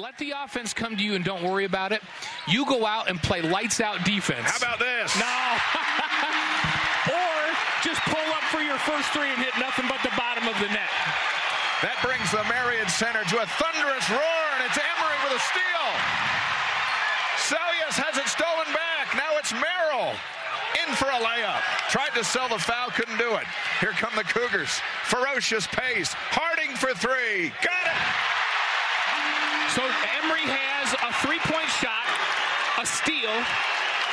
Let 0.00 0.16
the 0.16 0.32
offense 0.32 0.72
come 0.72 0.96
to 0.96 1.04
you 1.04 1.12
and 1.12 1.20
don't 1.20 1.44
worry 1.44 1.68
about 1.68 1.92
it. 1.92 2.00
You 2.48 2.64
go 2.64 2.88
out 2.88 3.12
and 3.12 3.20
play 3.20 3.44
lights 3.44 3.84
out 3.84 4.00
defense. 4.00 4.48
How 4.48 4.56
about 4.56 4.80
this? 4.80 5.12
No. 5.20 5.28
or 7.20 7.36
just 7.84 8.00
pull 8.08 8.28
up 8.32 8.40
for 8.48 8.64
your 8.64 8.80
first 8.80 9.12
three 9.12 9.28
and 9.28 9.36
hit 9.36 9.52
nothing 9.60 9.84
but 9.92 10.00
the 10.00 10.08
bottom 10.16 10.48
of 10.48 10.56
the 10.56 10.72
net. 10.72 10.88
That 11.84 12.00
brings 12.00 12.32
the 12.32 12.40
Marriott 12.48 12.88
Center 12.88 13.28
to 13.28 13.44
a 13.44 13.46
thunderous 13.60 14.08
roar, 14.08 14.44
and 14.56 14.64
it's 14.64 14.80
Emery 14.80 15.18
with 15.28 15.36
a 15.36 15.42
steal. 15.44 15.88
Seljaas 17.52 18.00
has 18.00 18.16
it 18.16 18.28
stolen 18.32 18.72
back. 18.72 19.12
Now 19.12 19.36
it's 19.36 19.52
Merrill 19.52 20.16
in 20.80 20.88
for 20.96 21.12
a 21.12 21.20
layup. 21.20 21.60
Tried 21.92 22.16
to 22.16 22.24
sell 22.24 22.48
the 22.48 22.56
foul, 22.56 22.88
couldn't 22.88 23.20
do 23.20 23.36
it. 23.36 23.44
Here 23.84 23.92
come 23.92 24.16
the 24.16 24.24
Cougars. 24.24 24.80
Ferocious 25.12 25.68
pace. 25.68 26.16
Harding 26.32 26.72
for 26.72 26.96
three. 26.96 27.52
Got 27.60 27.84
it. 27.84 28.39
So 29.74 29.82
Emery 29.82 30.42
has 30.50 30.92
a 30.94 31.12
three-point 31.24 31.68
shot, 31.78 32.04
a 32.80 32.84
steal, 32.84 33.30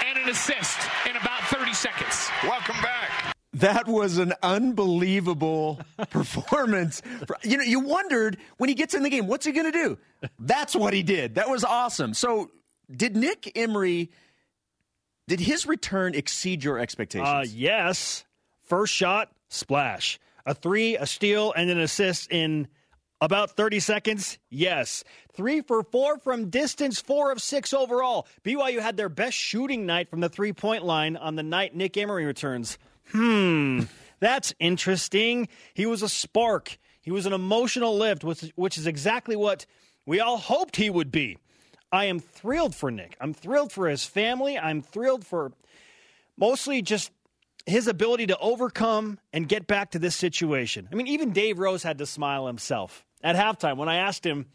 and 0.05 0.19
an 0.19 0.29
assist 0.29 0.77
in 1.09 1.15
about 1.15 1.41
30 1.45 1.73
seconds. 1.73 2.29
Welcome 2.43 2.75
back. 2.83 3.35
That 3.53 3.87
was 3.87 4.19
an 4.19 4.33
unbelievable 4.43 5.79
performance. 6.11 7.01
You 7.43 7.57
know, 7.57 7.63
you 7.63 7.79
wondered 7.79 8.37
when 8.57 8.69
he 8.69 8.75
gets 8.75 8.93
in 8.93 9.01
the 9.01 9.09
game, 9.09 9.25
what's 9.25 9.47
he 9.47 9.51
going 9.51 9.71
to 9.71 9.71
do? 9.71 9.97
That's 10.37 10.75
what 10.75 10.93
he 10.93 11.01
did. 11.01 11.35
That 11.35 11.49
was 11.49 11.63
awesome. 11.63 12.13
So, 12.13 12.51
did 12.95 13.15
Nick 13.17 13.51
Emery 13.57 14.11
did 15.27 15.39
his 15.39 15.65
return 15.65 16.13
exceed 16.13 16.63
your 16.63 16.77
expectations? 16.77 17.27
Uh, 17.27 17.45
yes. 17.49 18.25
First 18.65 18.93
shot, 18.93 19.31
splash. 19.49 20.19
A 20.45 20.53
three, 20.53 20.97
a 20.97 21.07
steal, 21.07 21.51
and 21.51 21.71
an 21.71 21.79
assist 21.79 22.31
in 22.31 22.67
about 23.21 23.51
30 23.51 23.79
seconds? 23.79 24.37
Yes. 24.49 25.03
Three 25.33 25.61
for 25.61 25.83
four 25.83 26.17
from 26.19 26.49
distance, 26.49 27.01
four 27.01 27.31
of 27.31 27.41
six 27.41 27.73
overall. 27.73 28.27
BYU 28.43 28.79
had 28.79 28.97
their 28.97 29.09
best 29.09 29.37
shooting 29.37 29.85
night 29.85 30.09
from 30.09 30.19
the 30.19 30.29
three 30.29 30.53
point 30.53 30.83
line 30.83 31.17
on 31.17 31.35
the 31.35 31.43
night 31.43 31.75
Nick 31.75 31.97
Emery 31.97 32.25
returns. 32.25 32.77
Hmm, 33.11 33.83
that's 34.19 34.53
interesting. 34.59 35.47
He 35.73 35.85
was 35.85 36.01
a 36.01 36.09
spark, 36.09 36.77
he 37.01 37.11
was 37.11 37.25
an 37.25 37.33
emotional 37.33 37.97
lift, 37.97 38.23
which, 38.23 38.51
which 38.55 38.77
is 38.77 38.85
exactly 38.85 39.35
what 39.35 39.65
we 40.05 40.19
all 40.19 40.37
hoped 40.37 40.75
he 40.75 40.89
would 40.89 41.11
be. 41.11 41.37
I 41.91 42.05
am 42.05 42.19
thrilled 42.19 42.75
for 42.75 42.91
Nick. 42.91 43.15
I'm 43.21 43.33
thrilled 43.33 43.71
for 43.71 43.87
his 43.87 44.05
family. 44.05 44.57
I'm 44.57 44.81
thrilled 44.81 45.25
for 45.25 45.53
mostly 46.37 46.81
just 46.81 47.11
his 47.65 47.87
ability 47.87 48.27
to 48.27 48.37
overcome 48.39 49.19
and 49.31 49.47
get 49.47 49.67
back 49.67 49.91
to 49.91 49.99
this 49.99 50.15
situation. 50.15 50.87
I 50.91 50.95
mean, 50.95 51.07
even 51.07 51.31
Dave 51.31 51.59
Rose 51.59 51.83
had 51.83 51.97
to 51.99 52.05
smile 52.05 52.47
himself 52.47 53.05
at 53.23 53.35
halftime 53.35 53.77
when 53.77 53.89
I 53.89 53.97
asked 53.97 54.25
him, 54.25 54.47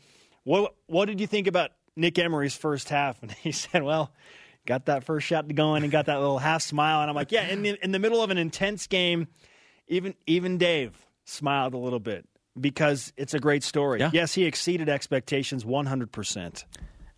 "What 0.44 0.74
what 0.86 1.06
did 1.06 1.20
you 1.20 1.26
think 1.26 1.46
about 1.46 1.70
Nick 1.96 2.18
Emery's 2.18 2.56
first 2.56 2.88
half?" 2.88 3.18
And 3.22 3.30
he 3.32 3.52
said, 3.52 3.82
"Well, 3.82 4.12
got 4.66 4.86
that 4.86 5.04
first 5.04 5.26
shot 5.26 5.48
to 5.48 5.54
going 5.54 5.82
and 5.82 5.92
got 5.92 6.06
that 6.06 6.20
little 6.20 6.38
half 6.38 6.62
smile." 6.62 7.00
And 7.00 7.10
I'm 7.10 7.16
like, 7.16 7.32
"Yeah." 7.32 7.46
In 7.48 7.62
the, 7.62 7.78
in 7.82 7.92
the 7.92 7.98
middle 7.98 8.22
of 8.22 8.30
an 8.30 8.38
intense 8.38 8.86
game, 8.86 9.28
even 9.88 10.14
even 10.26 10.58
Dave 10.58 11.06
smiled 11.24 11.74
a 11.74 11.78
little 11.78 12.00
bit 12.00 12.26
because 12.58 13.12
it's 13.16 13.34
a 13.34 13.38
great 13.38 13.62
story. 13.62 14.00
Yeah. 14.00 14.10
Yes, 14.12 14.34
he 14.34 14.44
exceeded 14.44 14.88
expectations 14.88 15.64
100 15.64 16.12
percent. 16.12 16.64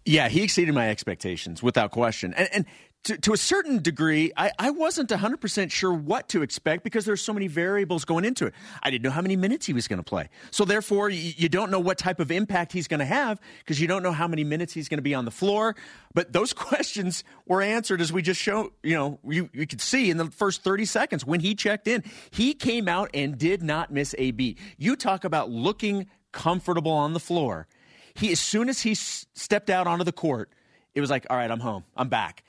Yeah, 0.05 0.29
he 0.29 0.43
exceeded 0.43 0.75
my 0.75 0.91
expectations 0.91 1.63
without 1.63 1.91
question. 1.91 2.35
And, 2.35 2.49
and 2.53 2.67
to, 3.05 3.19
to 3.19 3.33
a 3.35 3.37
certain 3.37 3.83
degree, 3.83 4.33
I, 4.37 4.51
I 4.59 4.71
wasn't 4.71 5.11
100% 5.11 5.71
sure 5.71 5.93
what 5.93 6.29
to 6.31 6.43
expect 6.43 6.85
because 6.85 7.05
there's 7.05 7.21
so 7.21 7.33
many 7.33 7.49
variables 7.49 8.05
going 8.05 8.25
into 8.25 8.47
it. 8.47 8.55
I 8.83 8.91
didn't 8.91 9.05
know 9.05 9.11
how 9.11 9.21
many 9.21 9.37
minutes 9.37 9.67
he 9.67 9.75
was 9.75 9.87
going 9.87 9.99
to 9.99 10.05
play. 10.05 10.31
So 10.51 10.65
therefore, 10.65 11.11
you, 11.11 11.33
you 11.37 11.49
don't 11.51 11.71
know 11.71 11.81
what 11.81 11.99
type 11.99 12.19
of 12.19 12.31
impact 12.31 12.73
he's 12.73 12.89
going 12.89 13.01
to 13.01 13.07
have 13.07 13.41
because 13.59 13.79
you 13.79 13.87
don't 13.87 14.03
know 14.03 14.13
how 14.13 14.27
many 14.27 14.43
minutes 14.43 14.73
he's 14.73 14.89
going 14.89 14.99
to 14.99 15.03
be 15.03 15.15
on 15.15 15.27
the 15.27 15.31
floor. 15.31 15.77
But 16.15 16.33
those 16.33 16.53
questions 16.55 17.25
were 17.47 17.61
answered 17.61 18.01
as 18.01 18.13
we 18.13 18.23
just 18.23 18.41
show, 18.41 18.73
you 18.83 18.95
know, 18.95 19.19
you, 19.29 19.51
you 19.53 19.67
could 19.67 19.83
see 19.83 20.11
in 20.11 20.17
the 20.17 20.31
first 20.31 20.65
30 20.65 20.87
seconds 20.87 21.27
when 21.27 21.41
he 21.41 21.55
checked 21.55 21.87
in, 21.87 22.05
he 22.31 22.55
came 22.55 22.89
out 22.89 23.11
and 23.13 23.37
did 23.37 23.63
not 23.63 23.93
miss 23.93 24.15
a 24.17 24.31
beat. 24.31 24.59
You 24.79 24.97
talk 24.97 25.25
about 25.25 25.51
looking 25.51 26.07
comfortable 26.33 26.93
on 26.93 27.13
the 27.13 27.21
floor. 27.21 27.67
He, 28.15 28.33
as 28.33 28.41
soon 28.41 28.71
as 28.71 28.81
he 28.81 28.93
s- 28.93 29.27
stepped 29.35 29.69
out 29.69 29.87
onto 29.87 30.05
the 30.05 30.13
court, 30.13 30.51
it 30.95 31.01
was 31.01 31.11
like, 31.11 31.27
all 31.29 31.37
right, 31.37 31.51
I'm 31.51 31.61
home. 31.61 31.85
I'm 31.97 32.09
back. 32.09 32.45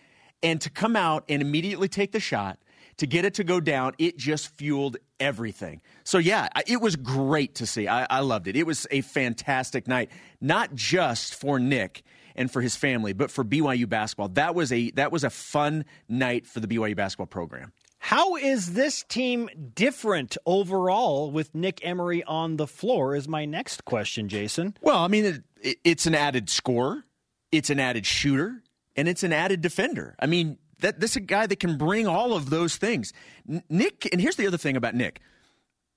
And 0.46 0.62
to 0.62 0.70
come 0.70 0.96
out 0.96 1.26
and 1.28 1.42
immediately 1.42 1.88
take 1.88 2.12
the 2.12 2.20
shot, 2.20 2.60
to 2.98 3.08
get 3.08 3.26
it 3.26 3.34
to 3.36 3.44
go 3.44 3.60
down, 3.60 3.94
it 3.98 4.16
just 4.18 4.56
fueled 4.56 4.98
everything. 5.20 5.82
So, 6.04 6.18
yeah, 6.18 6.48
it 6.68 6.80
was 6.80 6.96
great 6.96 7.56
to 7.56 7.66
see. 7.66 7.88
I, 7.88 8.06
I 8.10 8.20
loved 8.20 8.48
it. 8.48 8.56
It 8.56 8.66
was 8.66 8.88
a 8.92 9.02
fantastic 9.02 9.88
night, 9.88 10.12
not 10.40 10.76
just 10.76 11.36
for 11.36 11.60
Nick 11.60 12.04
and 12.36 12.52
for 12.52 12.62
his 12.62 12.76
family, 12.76 13.14
but 13.14 13.32
for 13.32 13.44
BYU 13.44 13.90
basketball. 13.90 14.30
That 14.30 14.56
was 14.56 14.72
a 14.72 14.92
that 14.92 15.12
was 15.12 15.24
a 15.24 15.30
fun 15.30 15.84
night 16.08 16.46
for 16.46 16.60
the 16.60 16.68
BYU 16.68 16.96
basketball 16.96 17.28
program. 17.28 17.74
How 17.98 18.36
is 18.36 18.74
this 18.74 19.04
team 19.04 19.50
different 19.74 20.38
overall 20.46 21.32
with 21.32 21.56
Nick 21.56 21.84
Emery 21.84 22.24
on 22.24 22.58
the 22.58 22.68
floor? 22.68 23.16
Is 23.16 23.28
my 23.28 23.46
next 23.46 23.84
question, 23.84 24.30
Jason. 24.30 24.78
Well, 24.82 25.00
I 25.00 25.08
mean, 25.08 25.26
it, 25.26 25.44
it, 25.60 25.78
it's 25.84 26.06
an 26.06 26.14
added 26.14 26.50
scorer, 26.50 27.04
it's 27.52 27.72
an 27.72 27.80
added 27.80 28.06
shooter, 28.06 28.62
and 28.96 29.08
it's 29.08 29.24
an 29.24 29.34
added 29.34 29.62
defender. 29.62 30.16
I 30.20 30.26
mean, 30.26 30.58
that 30.80 31.00
this 31.00 31.12
is 31.12 31.18
a 31.18 31.22
guy 31.22 31.48
that 31.48 31.60
can 31.60 31.78
bring 31.78 32.08
all 32.08 32.34
of 32.34 32.50
those 32.50 32.76
things. 32.78 33.14
Nick, 33.70 34.08
and 34.12 34.20
here's 34.22 34.36
the 34.36 34.48
other 34.48 34.58
thing 34.58 34.76
about 34.76 34.96
Nick. 34.96 35.22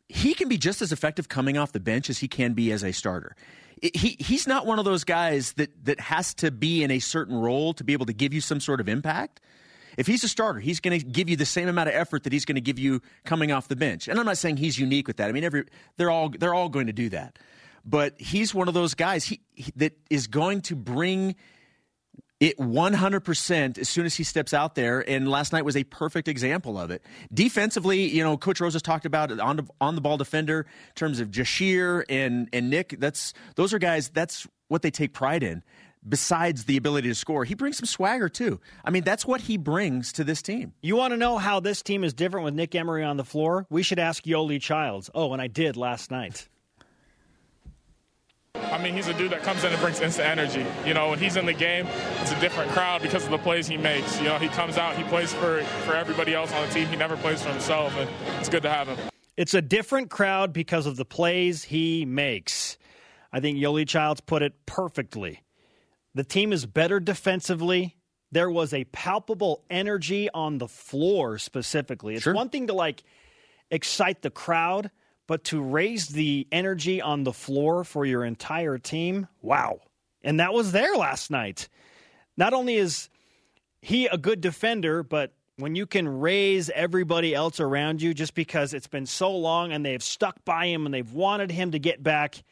He 0.08 0.34
can 0.34 0.48
be 0.48 0.56
just 0.56 0.80
as 0.80 0.92
effective 0.92 1.28
coming 1.28 1.58
off 1.58 1.72
the 1.72 1.80
bench 1.80 2.08
as 2.08 2.18
he 2.18 2.28
can 2.28 2.54
be 2.54 2.72
as 2.72 2.82
a 2.82 2.92
starter. 2.92 3.36
He 3.82 4.16
he's 4.18 4.46
not 4.46 4.66
one 4.66 4.78
of 4.78 4.84
those 4.84 5.04
guys 5.04 5.52
that 5.52 5.84
that 5.84 6.00
has 6.00 6.34
to 6.34 6.50
be 6.50 6.82
in 6.82 6.90
a 6.90 6.98
certain 6.98 7.36
role 7.36 7.74
to 7.74 7.84
be 7.84 7.92
able 7.92 8.06
to 8.06 8.12
give 8.12 8.32
you 8.32 8.40
some 8.40 8.60
sort 8.60 8.80
of 8.80 8.88
impact. 8.88 9.40
If 9.96 10.06
he's 10.06 10.22
a 10.24 10.28
starter, 10.28 10.60
he's 10.60 10.80
going 10.80 10.98
to 10.98 11.04
give 11.04 11.28
you 11.28 11.36
the 11.36 11.44
same 11.44 11.68
amount 11.68 11.88
of 11.88 11.94
effort 11.94 12.22
that 12.22 12.32
he's 12.32 12.44
going 12.44 12.54
to 12.54 12.60
give 12.60 12.78
you 12.78 13.02
coming 13.24 13.50
off 13.52 13.66
the 13.68 13.76
bench. 13.76 14.06
And 14.08 14.18
I'm 14.18 14.26
not 14.26 14.38
saying 14.38 14.56
he's 14.56 14.78
unique 14.78 15.08
with 15.08 15.16
that. 15.16 15.28
I 15.28 15.32
mean, 15.32 15.44
every 15.44 15.64
they're 15.96 16.10
all 16.10 16.30
they're 16.30 16.54
all 16.54 16.68
going 16.68 16.86
to 16.86 16.92
do 16.92 17.08
that. 17.10 17.38
But 17.84 18.20
he's 18.20 18.54
one 18.54 18.68
of 18.68 18.74
those 18.74 18.94
guys 18.94 19.24
he, 19.24 19.40
he- 19.54 19.72
that 19.76 19.98
is 20.08 20.26
going 20.26 20.62
to 20.62 20.76
bring 20.76 21.36
it 22.40 22.57
100% 22.59 23.78
as 23.78 23.88
soon 23.88 24.07
as 24.07 24.14
he 24.14 24.23
steps 24.23 24.54
out 24.54 24.75
there. 24.75 25.09
And 25.09 25.28
last 25.28 25.52
night 25.52 25.64
was 25.64 25.76
a 25.76 25.85
perfect 25.85 26.28
example 26.28 26.78
of 26.78 26.90
it. 26.90 27.02
Defensively, 27.33 28.09
you 28.09 28.23
know, 28.23 28.37
Coach 28.37 28.61
Rose 28.61 28.75
has 28.75 28.83
talked 28.83 29.07
about 29.07 29.38
on 29.40 29.57
the, 29.57 29.66
on 29.80 29.95
the 29.95 30.00
ball 30.00 30.16
defender 30.16 30.61
in 30.61 30.95
terms 30.95 31.21
of 31.21 31.30
Jahshire 31.30 32.04
and, 32.09 32.49
and 32.52 32.71
Nick. 32.71 32.97
That's 32.99 33.35
those 33.57 33.75
are 33.75 33.78
guys. 33.78 34.09
That's 34.11 34.47
what 34.68 34.83
they 34.83 34.90
take 34.90 35.12
pride 35.12 35.42
in. 35.42 35.62
Besides 36.09 36.64
the 36.64 36.76
ability 36.76 37.09
to 37.09 37.14
score, 37.14 37.45
he 37.45 37.54
brings 37.54 37.78
some 37.78 37.87
swagger 37.87 38.28
too. 38.28 38.61
I 38.85 38.90
mean, 38.90 39.02
that's 39.02 39.26
what 39.26 39.40
he 39.42 39.57
brings 39.57 40.12
to 40.12 40.25
this 40.25 40.40
team. 40.40 40.73
You 40.80 40.95
want 40.95 41.12
to 41.12 41.16
know 41.16 41.38
how 41.38 41.59
this 41.59 41.83
team 41.83 42.04
is 42.04 42.14
different 42.14 42.45
with 42.45 42.54
Nick 42.54 42.75
Emery 42.75 43.02
on 43.02 43.16
the 43.16 43.25
floor? 43.25 43.66
We 43.68 43.83
should 43.83 43.99
ask 43.99 44.23
Yoeli 44.25 44.61
Childs. 44.61 45.11
Oh, 45.12 45.33
and 45.33 45.42
I 45.42 45.49
did 45.49 45.76
last 45.76 46.12
night. 46.12 46.49
I 48.72 48.82
mean, 48.82 48.94
he's 48.94 49.08
a 49.08 49.14
dude 49.14 49.30
that 49.32 49.42
comes 49.42 49.64
in 49.64 49.72
and 49.72 49.80
brings 49.80 50.00
instant 50.00 50.28
energy. 50.28 50.64
You 50.86 50.94
know, 50.94 51.10
when 51.10 51.18
he's 51.18 51.36
in 51.36 51.46
the 51.46 51.52
game, 51.52 51.86
it's 52.20 52.32
a 52.32 52.40
different 52.40 52.70
crowd 52.72 53.02
because 53.02 53.24
of 53.24 53.30
the 53.30 53.38
plays 53.38 53.66
he 53.66 53.76
makes. 53.76 54.18
You 54.18 54.24
know, 54.28 54.38
he 54.38 54.48
comes 54.48 54.76
out, 54.78 54.96
he 54.96 55.04
plays 55.04 55.32
for, 55.32 55.62
for 55.84 55.94
everybody 55.94 56.34
else 56.34 56.52
on 56.52 56.66
the 56.66 56.72
team. 56.74 56.86
He 56.88 56.96
never 56.96 57.16
plays 57.16 57.42
for 57.42 57.50
himself, 57.50 57.96
and 57.96 58.08
it's 58.38 58.48
good 58.48 58.62
to 58.64 58.70
have 58.70 58.88
him. 58.88 58.98
It's 59.36 59.54
a 59.54 59.62
different 59.62 60.10
crowd 60.10 60.52
because 60.52 60.86
of 60.86 60.96
the 60.96 61.04
plays 61.04 61.64
he 61.64 62.04
makes. 62.04 62.76
I 63.32 63.40
think 63.40 63.58
Yoeli 63.58 63.86
Childs 63.86 64.20
put 64.20 64.42
it 64.42 64.54
perfectly. 64.66 65.42
The 66.14 66.24
team 66.24 66.52
is 66.52 66.66
better 66.66 66.98
defensively. 66.98 67.96
There 68.32 68.50
was 68.50 68.74
a 68.74 68.84
palpable 68.84 69.64
energy 69.70 70.28
on 70.34 70.58
the 70.58 70.68
floor 70.68 71.38
specifically. 71.38 72.14
It's 72.14 72.24
Sure. 72.24 72.34
one 72.34 72.48
thing 72.48 72.66
to 72.66 72.72
like 72.74 73.04
excite 73.70 74.22
the 74.22 74.30
crowd, 74.30 74.90
but 75.28 75.44
to 75.44 75.62
raise 75.62 76.08
the 76.08 76.49
energy 76.50 77.00
on 77.00 77.23
the 77.23 77.32
floor 77.32 77.85
for 77.85 78.04
your 78.04 78.25
entire 78.25 78.78
team, 78.78 79.28
wow. 79.40 79.78
And 80.25 80.40
that 80.40 80.52
was 80.52 80.73
there 80.73 80.97
last 80.97 81.30
night. 81.30 81.68
Not 82.37 82.52
only 82.52 82.75
is 82.75 83.08
he 83.80 84.06
a 84.06 84.18
good 84.18 84.40
defender, 84.40 85.04
but 85.04 85.32
when 85.56 85.75
you 85.75 85.87
can 85.87 86.08
raise 86.08 86.70
everybody 86.70 87.35
else 87.35 87.61
around 87.61 88.00
you 88.00 88.14
just 88.14 88.35
because 88.35 88.75
it's 88.75 88.87
been 88.87 89.06
so 89.06 89.37
long 89.37 89.70
and 89.73 89.85
they've 89.85 90.02
stuck 90.02 90.44
by 90.44 90.66
him 90.66 90.87
and 90.87 90.94
they've 90.94 91.12
wanted 91.12 91.50
him 91.50 91.73
to 91.73 91.78
get 91.78 92.02
back, 92.02 92.42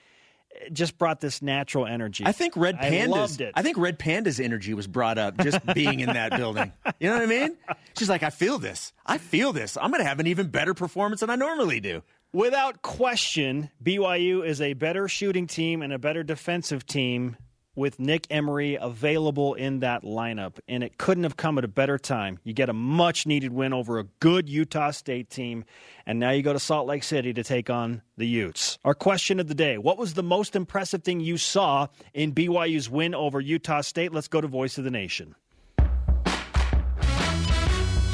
it 0.51 0.73
just 0.73 0.99
brought 0.99 1.21
this 1.21 1.41
natural 1.41 1.87
energy. 1.87 2.25
I 2.27 2.33
think 2.33 2.57
Red 2.57 2.77
I 2.77 2.89
Panda's. 2.89 3.09
loved 3.09 3.41
it. 3.41 3.53
I 3.55 3.63
think 3.63 3.79
Red 3.79 3.99
Panda's 3.99 4.41
energy 4.41 4.75
was 4.75 4.87
brought 4.87 5.19
up 5.19 5.39
just 5.39 5.65
being 5.75 6.01
in 6.01 6.09
that 6.09 6.37
building. 6.37 6.73
You 6.99 7.09
know 7.09 7.15
what 7.15 7.23
I 7.23 7.27
mean? 7.27 7.57
She's 7.97 8.09
like, 8.09 8.23
I 8.23 8.31
feel 8.31 8.59
this. 8.59 8.93
I 9.05 9.19
feel 9.19 9.53
this. 9.53 9.77
I'm 9.81 9.91
going 9.91 10.03
to 10.03 10.09
have 10.09 10.21
an 10.21 10.27
even 10.27 10.49
better 10.49 10.75
performance 10.75 11.21
than 11.21 11.31
I 11.31 11.37
normally 11.37 11.81
do. 11.81 12.03
Without 12.33 12.83
question, 12.83 13.71
BYU 13.83 14.47
is 14.47 14.61
a 14.61 14.75
better 14.75 15.09
shooting 15.09 15.47
team 15.47 15.81
and 15.81 15.93
a 15.93 15.99
better 15.99 16.23
defensive 16.23 16.85
team 16.85 17.37
with 17.77 18.01
Nick 18.01 18.27
Emery 18.31 18.77
available 18.81 19.55
in 19.55 19.81
that 19.81 20.03
lineup. 20.03 20.59
And 20.67 20.83
it 20.83 20.99
couldn't 20.99 21.25
have 21.25 21.37
come 21.37 21.59
at 21.59 21.65
a 21.65 21.69
better 21.69 21.99
time. 21.99 22.39
You 22.43 22.53
get 22.53 22.69
a 22.69 22.73
much 22.73 23.27
needed 23.27 23.53
win 23.53 23.73
over 23.73 23.99
a 23.99 24.05
good 24.21 24.49
Utah 24.49 24.91
State 24.91 25.31
team. 25.31 25.65
And 26.07 26.19
now 26.19 26.31
you 26.31 26.43
go 26.43 26.53
to 26.53 26.59
Salt 26.59 26.89
Lake 26.89 27.05
City 27.05 27.33
to 27.35 27.45
take 27.45 27.71
on 27.71 28.03
the 28.17 28.27
Utes. 28.27 28.79
Our 28.85 28.95
question 28.95 29.39
of 29.39 29.47
the 29.47 29.55
day 29.55 29.79
What 29.79 29.99
was 29.99 30.15
the 30.15 30.23
most 30.23 30.57
impressive 30.57 31.05
thing 31.05 31.21
you 31.21 31.37
saw 31.37 31.89
in 32.13 32.33
BYU's 32.33 32.91
win 32.91 33.15
over 33.15 33.41
Utah 33.41 33.83
State? 33.83 34.13
Let's 34.13 34.29
go 34.29 34.41
to 34.41 34.49
Voice 34.49 34.79
of 34.79 34.85
the 34.85 34.91
Nation. 34.91 35.37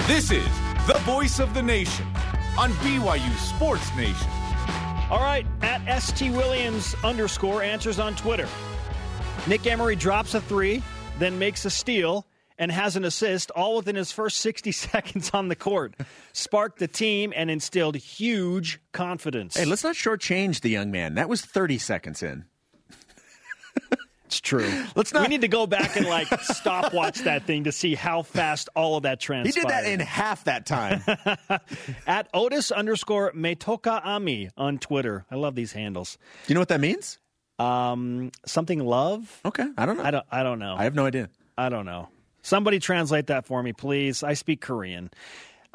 This 0.06 0.30
is 0.30 0.48
the 0.86 1.00
voice 1.04 1.38
of 1.38 1.54
the 1.54 1.62
nation 1.62 2.06
on 2.58 2.70
BYU 2.74 3.36
Sports 3.38 3.94
Nation. 3.96 4.28
All 5.10 5.20
right, 5.20 5.46
at 5.62 6.00
ST 6.00 6.32
Williams 6.32 6.94
underscore 7.04 7.62
answers 7.62 7.98
on 7.98 8.14
Twitter. 8.14 8.48
Nick 9.46 9.66
Emery 9.66 9.96
drops 9.96 10.34
a 10.34 10.40
three, 10.40 10.82
then 11.18 11.38
makes 11.38 11.64
a 11.64 11.70
steal, 11.70 12.26
and 12.58 12.70
has 12.70 12.96
an 12.96 13.04
assist 13.04 13.50
all 13.50 13.76
within 13.76 13.96
his 13.96 14.12
first 14.12 14.38
60 14.38 14.72
seconds 14.72 15.30
on 15.34 15.48
the 15.48 15.56
court. 15.56 15.94
Sparked 16.32 16.78
the 16.78 16.88
team 16.88 17.32
and 17.34 17.50
instilled 17.50 17.96
huge 17.96 18.80
confidence. 18.92 19.56
Hey, 19.56 19.64
let's 19.64 19.84
not 19.84 19.96
shortchange 19.96 20.60
the 20.60 20.70
young 20.70 20.90
man. 20.90 21.14
That 21.14 21.28
was 21.28 21.42
30 21.42 21.78
seconds 21.78 22.22
in. 22.22 22.44
It's 24.60 24.70
true. 24.70 24.84
Let's 24.96 25.12
not- 25.12 25.22
We 25.22 25.28
need 25.28 25.40
to 25.42 25.48
go 25.48 25.66
back 25.66 25.96
and 25.96 26.06
like 26.06 26.28
stopwatch 26.42 27.20
that 27.20 27.44
thing 27.44 27.64
to 27.64 27.72
see 27.72 27.94
how 27.94 28.22
fast 28.22 28.68
all 28.76 28.96
of 28.96 29.02
that 29.04 29.20
transpired. 29.20 29.54
He 29.54 29.60
did 29.60 29.70
that 29.70 29.84
in 29.86 30.00
half 30.00 30.44
that 30.44 30.66
time. 30.66 31.02
at 32.06 32.28
Otis 32.34 32.70
underscore 32.70 33.32
Metoka 33.32 34.04
Ami 34.04 34.50
on 34.56 34.78
Twitter. 34.78 35.24
I 35.30 35.36
love 35.36 35.54
these 35.54 35.72
handles. 35.72 36.18
Do 36.46 36.52
you 36.52 36.54
know 36.54 36.60
what 36.60 36.68
that 36.68 36.80
means? 36.80 37.18
Um, 37.58 38.32
something 38.46 38.80
love. 38.80 39.40
Okay, 39.44 39.66
I 39.76 39.86
don't 39.86 39.96
know. 39.98 40.04
I 40.04 40.10
don't. 40.10 40.26
I 40.30 40.42
don't 40.42 40.58
know. 40.58 40.74
I 40.76 40.84
have 40.84 40.94
no 40.94 41.06
idea. 41.06 41.28
I 41.56 41.68
don't 41.68 41.86
know. 41.86 42.08
Somebody 42.42 42.78
translate 42.80 43.28
that 43.28 43.46
for 43.46 43.62
me, 43.62 43.72
please. 43.72 44.22
I 44.22 44.34
speak 44.34 44.60
Korean. 44.60 45.10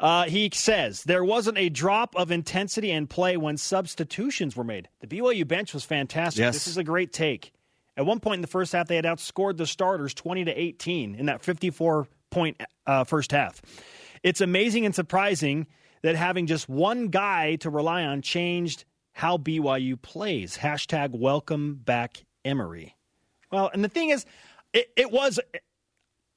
Uh, 0.00 0.24
he 0.24 0.50
says 0.52 1.02
there 1.04 1.24
wasn't 1.24 1.56
a 1.58 1.68
drop 1.70 2.14
of 2.14 2.30
intensity 2.30 2.90
and 2.92 3.08
play 3.08 3.36
when 3.36 3.56
substitutions 3.56 4.54
were 4.54 4.64
made. 4.64 4.88
The 5.00 5.06
BYU 5.06 5.46
bench 5.48 5.72
was 5.74 5.84
fantastic. 5.84 6.40
Yes. 6.40 6.54
This 6.54 6.66
is 6.68 6.76
a 6.76 6.84
great 6.84 7.12
take. 7.12 7.52
At 7.98 8.06
one 8.06 8.20
point 8.20 8.36
in 8.36 8.42
the 8.42 8.46
first 8.46 8.72
half, 8.72 8.86
they 8.86 8.94
had 8.96 9.04
outscored 9.04 9.56
the 9.56 9.66
starters 9.66 10.14
20 10.14 10.44
to 10.44 10.52
18 10.52 11.16
in 11.16 11.26
that 11.26 11.42
54 11.42 12.06
point 12.30 12.62
uh, 12.86 13.02
first 13.02 13.32
half. 13.32 13.60
It's 14.22 14.40
amazing 14.40 14.86
and 14.86 14.94
surprising 14.94 15.66
that 16.02 16.14
having 16.14 16.46
just 16.46 16.68
one 16.68 17.08
guy 17.08 17.56
to 17.56 17.70
rely 17.70 18.04
on 18.04 18.22
changed 18.22 18.84
how 19.12 19.36
BYU 19.36 20.00
plays. 20.00 20.56
Hashtag 20.56 21.10
welcome 21.10 21.74
back 21.74 22.24
Emery. 22.44 22.94
Well, 23.50 23.68
and 23.72 23.82
the 23.82 23.88
thing 23.88 24.10
is, 24.10 24.24
it, 24.72 24.90
it 24.96 25.10
was 25.10 25.40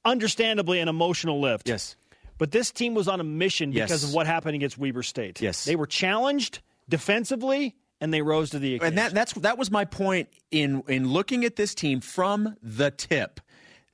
understandably 0.04 0.80
an 0.80 0.88
emotional 0.88 1.40
lift. 1.40 1.68
Yes. 1.68 1.94
But 2.38 2.50
this 2.50 2.72
team 2.72 2.94
was 2.94 3.06
on 3.06 3.20
a 3.20 3.24
mission 3.24 3.70
because 3.70 3.90
Yes. 3.90 4.04
of 4.04 4.14
what 4.14 4.26
happened 4.26 4.56
against 4.56 4.78
Weber 4.78 5.04
State. 5.04 5.40
Yes. 5.40 5.64
They 5.64 5.76
were 5.76 5.86
challenged 5.86 6.60
defensively 6.88 7.76
and 8.02 8.12
they 8.12 8.20
rose 8.20 8.50
to 8.50 8.58
the 8.58 8.74
occasion. 8.74 8.88
And 8.88 8.98
that 8.98 9.14
that's 9.14 9.32
that 9.34 9.56
was 9.56 9.70
my 9.70 9.86
point 9.86 10.28
in 10.50 10.82
in 10.88 11.08
looking 11.08 11.44
at 11.44 11.56
this 11.56 11.74
team 11.74 12.00
from 12.00 12.56
the 12.60 12.90
tip. 12.90 13.40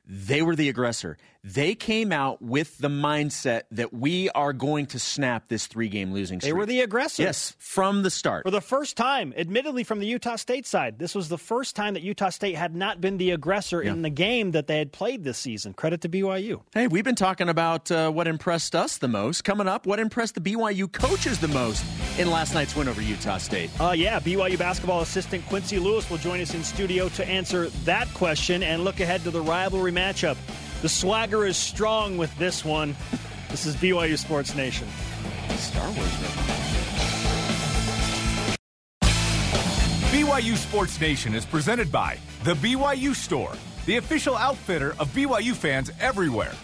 They 0.07 0.41
were 0.41 0.57
the 0.57 0.71
aggressor. 0.71 1.19
They 1.55 1.75
came 1.75 2.13
out 2.13 2.43
with 2.43 2.77
the 2.77 2.89
mindset 2.89 3.63
that 3.71 3.95
we 3.95 4.29
are 4.31 4.53
going 4.53 4.85
to 4.87 4.99
snap 4.99 5.49
this 5.49 5.67
three 5.67 5.89
game 5.89 6.13
losing 6.13 6.41
streak. 6.41 6.53
they 6.53 6.53
were 6.59 6.67
the 6.67 6.81
aggressors. 6.81 7.25
yes 7.25 7.55
from 7.59 8.03
the 8.03 8.11
start. 8.11 8.45
For 8.45 8.51
the 8.51 8.61
first 8.61 8.99
time, 8.99 9.33
admittedly 9.35 9.83
from 9.83 9.99
the 9.99 10.07
Utah 10.07 10.37
State 10.37 10.67
side, 10.67 10.99
this 10.99 11.15
was 11.15 11.31
the 11.31 11.39
first 11.39 11.75
time 11.75 11.95
that 11.95 12.03
Utah 12.03 12.29
State 12.29 12.55
had 12.55 12.77
not 12.77 13.01
been 13.01 13.17
the 13.17 13.31
aggressor 13.31 13.81
in 13.81 14.03
the 14.03 14.11
game 14.11 14.51
that 14.51 14.67
they 14.67 14.77
had 14.77 14.93
played 14.93 15.25
this 15.25 15.39
season. 15.39 15.73
Credit 15.73 16.03
to 16.03 16.09
BYU. 16.09 16.61
Hey, 16.75 16.87
we've 16.87 17.05
been 17.05 17.15
talking 17.15 17.49
about 17.49 17.91
uh, 17.91 18.11
what 18.11 18.29
impressed 18.29 18.75
us 18.77 18.99
the 18.99 19.09
most. 19.09 19.43
Coming 19.43 19.69
up, 19.69 19.87
what 19.87 19.99
impressed 20.01 20.35
the 20.35 20.43
BYU 20.43 20.93
coaches 20.93 21.39
the 21.39 21.49
most 21.49 21.83
in 22.19 22.31
last 22.31 22.53
night's 22.53 22.77
win 22.77 22.89
over 22.89 23.01
Utah 23.01 23.39
State. 23.39 23.71
Uh, 23.81 23.93
yeah, 23.97 24.21
BYU 24.21 24.59
basketball 24.59 25.01
assistant 25.01 25.47
Quincy 25.47 25.79
Lewis 25.79 26.11
will 26.11 26.19
join 26.19 26.41
us 26.41 26.53
in 26.53 26.63
studio 26.63 27.09
to 27.11 27.27
answer 27.27 27.69
that 27.85 28.13
question 28.13 28.63
and 28.63 28.85
look 28.85 29.01
ahead 29.01 29.23
to 29.23 29.31
the 29.31 29.41
rivalry 29.41 29.93
matchup. 29.93 30.37
The 30.81 30.89
swagger 30.89 31.45
is 31.45 31.57
strong 31.57 32.19
with 32.19 32.37
this 32.39 32.65
one. 32.65 32.95
This 33.51 33.67
is 33.67 33.75
BYU 33.75 34.17
Sports 34.17 34.55
Nation. 34.55 34.87
Star 35.57 35.91
Wars. 35.91 36.09
BYU 40.13 40.57
Sports 40.57 41.01
Nation 41.01 41.35
is 41.35 41.45
presented 41.45 41.91
by 41.91 42.17
The 42.45 42.55
BYU 42.55 43.13
Store, 43.13 43.53
the 43.87 43.97
official 43.97 44.37
outfitter 44.37 44.95
of 45.01 45.09
BYU 45.09 45.53
fans 45.53 45.91
everywhere. 45.99 46.55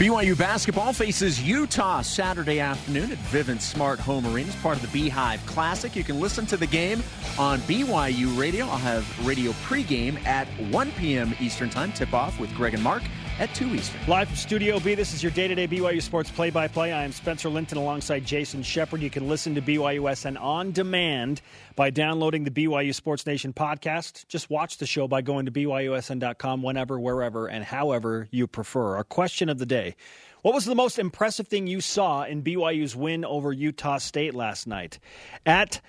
BYU 0.00 0.34
basketball 0.38 0.94
faces 0.94 1.42
Utah 1.42 2.00
Saturday 2.00 2.58
afternoon 2.58 3.12
at 3.12 3.18
Vivint 3.18 3.60
Smart 3.60 4.00
Home 4.00 4.26
Arena 4.26 4.48
as 4.48 4.56
part 4.56 4.76
of 4.76 4.80
the 4.80 4.88
Beehive 4.88 5.44
Classic. 5.44 5.94
You 5.94 6.04
can 6.04 6.18
listen 6.18 6.46
to 6.46 6.56
the 6.56 6.66
game 6.66 7.02
on 7.38 7.58
BYU 7.60 8.34
Radio. 8.38 8.64
I'll 8.64 8.78
have 8.78 9.26
radio 9.26 9.52
pregame 9.68 10.18
at 10.24 10.48
1 10.72 10.92
p.m. 10.92 11.34
Eastern 11.38 11.68
Time. 11.68 11.92
Tip 11.92 12.14
off 12.14 12.40
with 12.40 12.50
Greg 12.54 12.72
and 12.72 12.82
Mark 12.82 13.02
at 13.40 13.52
2 13.54 13.74
Eastern. 13.74 14.00
Live 14.06 14.28
from 14.28 14.36
Studio 14.36 14.78
B, 14.78 14.94
this 14.94 15.14
is 15.14 15.22
your 15.22 15.32
day 15.32 15.48
to 15.48 15.54
day 15.54 15.66
BYU 15.66 16.02
Sports 16.02 16.30
play 16.30 16.50
by 16.50 16.68
play. 16.68 16.92
I 16.92 17.04
am 17.04 17.10
Spencer 17.10 17.48
Linton 17.48 17.78
alongside 17.78 18.26
Jason 18.26 18.62
Shepherd. 18.62 19.00
You 19.00 19.08
can 19.08 19.28
listen 19.28 19.54
to 19.54 19.62
BYUSN 19.62 20.38
on 20.38 20.72
demand 20.72 21.40
by 21.74 21.88
downloading 21.88 22.44
the 22.44 22.50
BYU 22.50 22.94
Sports 22.94 23.24
Nation 23.24 23.54
podcast. 23.54 24.28
Just 24.28 24.50
watch 24.50 24.76
the 24.76 24.84
show 24.86 25.08
by 25.08 25.22
going 25.22 25.46
to 25.46 25.52
BYUSN.com 25.52 26.62
whenever, 26.62 27.00
wherever, 27.00 27.46
and 27.46 27.64
however 27.64 28.28
you 28.30 28.46
prefer. 28.46 28.96
Our 28.96 29.04
question 29.04 29.48
of 29.48 29.58
the 29.58 29.66
day 29.66 29.96
What 30.42 30.52
was 30.52 30.66
the 30.66 30.74
most 30.74 30.98
impressive 30.98 31.48
thing 31.48 31.66
you 31.66 31.80
saw 31.80 32.24
in 32.24 32.42
BYU's 32.42 32.94
win 32.94 33.24
over 33.24 33.54
Utah 33.54 33.98
State 33.98 34.34
last 34.34 34.66
night? 34.66 34.98
At 35.46 35.80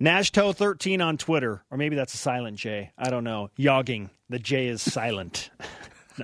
Nashto13 0.00 1.04
on 1.04 1.18
Twitter, 1.18 1.64
or 1.68 1.78
maybe 1.78 1.96
that's 1.96 2.14
a 2.14 2.18
silent 2.18 2.58
J. 2.58 2.92
I 2.96 3.10
don't 3.10 3.24
know. 3.24 3.50
Yogging. 3.58 4.10
The 4.28 4.38
J 4.38 4.68
is 4.68 4.82
silent. 4.82 5.50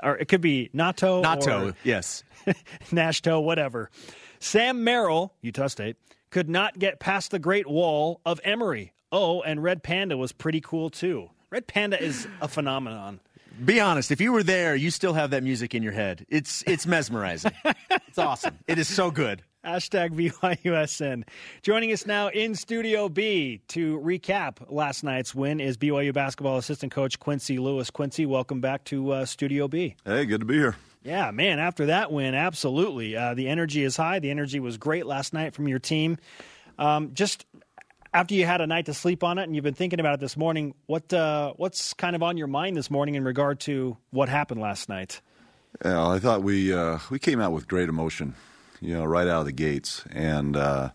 or 0.03 0.17
it 0.17 0.29
could 0.29 0.41
be 0.41 0.71
Nato. 0.73 1.21
Nato, 1.21 1.69
or 1.69 1.75
yes. 1.85 2.25
Nashto, 2.91 3.43
whatever. 3.43 3.91
Sam 4.39 4.85
Merrill, 4.85 5.35
Utah 5.41 5.69
State, 5.69 5.97
could 6.31 6.49
not 6.49 6.79
get 6.79 6.99
past 6.99 7.31
the 7.31 7.39
Great 7.39 7.69
Wall 7.69 8.21
of 8.27 8.41
Emery. 8.45 8.93
Oh, 9.13 9.43
and 9.43 9.63
Red 9.63 9.83
Panda 9.83 10.17
was 10.17 10.33
pretty 10.33 10.61
cool 10.61 10.91
too. 10.91 11.31
Red 11.51 11.67
Panda 11.67 12.03
is 12.03 12.27
a 12.41 12.49
phenomenon. 12.49 13.21
Be 13.63 13.79
honest, 13.81 14.11
if 14.11 14.21
you 14.21 14.33
were 14.33 14.43
there, 14.43 14.75
you 14.75 14.91
still 14.91 15.13
have 15.13 15.31
that 15.31 15.43
music 15.43 15.75
in 15.75 15.83
your 15.83 15.93
head. 15.93 16.25
It's 16.29 16.65
it's 16.67 16.87
mesmerizing. 16.87 17.53
it's 17.91 18.19
awesome. 18.19 18.59
It 18.67 18.79
is 18.79 18.89
so 18.89 19.11
good. 19.11 19.43
Hashtag 19.65 20.11
BYUSN. 20.11 21.23
Joining 21.63 21.93
us 21.93 22.05
now 22.05 22.29
in 22.29 22.57
Studio 22.57 23.09
B 23.09 23.61
to 23.69 24.01
recap 24.01 24.57
last 24.69 25.05
night's 25.05 25.37
win 25.37 25.61
is 25.61 25.77
BYU 25.77 26.13
basketball 26.13 26.59
assistant 26.59 26.91
coach 26.91 27.21
Quincy 27.21 27.61
Lewis. 27.61 27.89
Quincy, 27.89 28.27
welcome 28.27 28.61
back 28.61 28.83
to 28.87 29.13
uh, 29.13 29.25
Studio 29.25 29.69
B. 29.69 29.95
Hey, 30.05 30.27
good 30.27 30.41
to 30.41 30.47
be 30.47 30.55
here. 30.55 30.75
Yeah, 31.05 31.31
man, 31.31 31.61
after 31.61 31.87
that 31.87 32.11
win, 32.11 32.35
absolutely. 32.35 33.17
Uh, 33.17 33.35
the 33.35 33.49
energy 33.49 33.85
is 33.85 33.97
high. 33.97 34.19
The 34.19 34.31
energy 34.31 34.59
was 34.59 34.79
great 34.79 35.07
last 35.07 35.33
night 35.33 35.55
from 35.55 35.69
your 35.69 35.79
team. 35.79 36.19
Um, 36.77 37.15
just 37.15 37.47
after 38.13 38.35
you 38.35 38.45
had 38.45 38.61
a 38.61 38.67
night 38.67 38.87
to 38.87 38.95
sleep 38.95 39.23
on 39.23 39.39
it 39.39 39.45
and 39.45 39.55
you've 39.55 39.65
been 39.65 39.75
thinking 39.75 40.01
about 40.01 40.15
it 40.15 40.21
this 40.21 40.37
morning, 40.37 40.75
what 40.87 41.13
uh, 41.13 41.53
what's 41.57 41.95
kind 41.95 42.17
of 42.17 42.23
on 42.25 42.37
your 42.37 42.49
mind 42.49 42.77
this 42.77 42.91
morning 42.91 43.15
in 43.15 43.23
regard 43.23 43.61
to 43.61 43.97
what 44.11 44.29
happened 44.29 44.61
last 44.61 44.89
night? 44.89 45.21
Yeah, 45.85 46.05
I 46.05 46.19
thought 46.19 46.43
we 46.43 46.73
uh, 46.73 46.99
we 47.11 47.21
came 47.21 47.41
out 47.41 47.53
with 47.53 47.69
great 47.69 47.89
emotion, 47.89 48.35
you 48.83 48.95
know, 48.95 49.05
right 49.05 49.29
out 49.29 49.41
of 49.41 49.47
the 49.47 49.53
gates, 49.53 50.05
and 50.11 50.57
uh, 50.57 50.91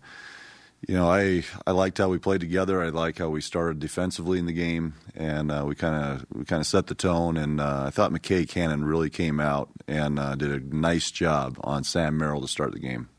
you 0.87 0.93
know, 0.93 1.09
I 1.09 1.43
I 1.65 1.71
liked 1.71 1.97
how 1.97 2.09
we 2.09 2.19
played 2.19 2.41
together. 2.41 2.83
I 2.83 2.89
like 2.89 3.17
how 3.17 3.29
we 3.29 3.41
started 3.41 3.79
defensively 3.79 4.37
in 4.37 4.45
the 4.45 4.53
game, 4.53 4.93
and 5.15 5.51
uh, 5.51 5.63
we 5.65 5.73
kind 5.73 5.95
of 5.95 6.25
we 6.31 6.45
kind 6.45 6.59
of 6.59 6.67
set 6.67 6.87
the 6.87 6.95
tone. 6.95 7.37
And 7.37 7.59
uh, 7.59 7.85
I 7.87 7.89
thought 7.89 8.11
McKay 8.11 8.47
Cannon 8.47 8.85
really 8.85 9.09
came 9.09 9.39
out 9.39 9.69
and 9.87 10.19
uh, 10.19 10.35
did 10.35 10.51
a 10.51 10.75
nice 10.75 11.09
job 11.09 11.57
on 11.61 11.83
Sam 11.83 12.17
Merrill 12.17 12.41
to 12.41 12.47
start 12.47 12.73
the 12.73 12.79
game. 12.79 13.09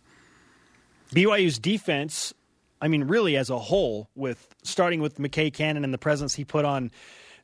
BYU's 1.14 1.58
defense, 1.58 2.34
I 2.80 2.88
mean, 2.88 3.04
really 3.04 3.36
as 3.36 3.50
a 3.50 3.58
whole, 3.58 4.10
with 4.14 4.54
starting 4.62 5.00
with 5.00 5.16
McKay 5.18 5.52
Cannon 5.52 5.82
and 5.82 5.92
the 5.92 5.98
presence 5.98 6.34
he 6.34 6.44
put 6.44 6.66
on 6.66 6.90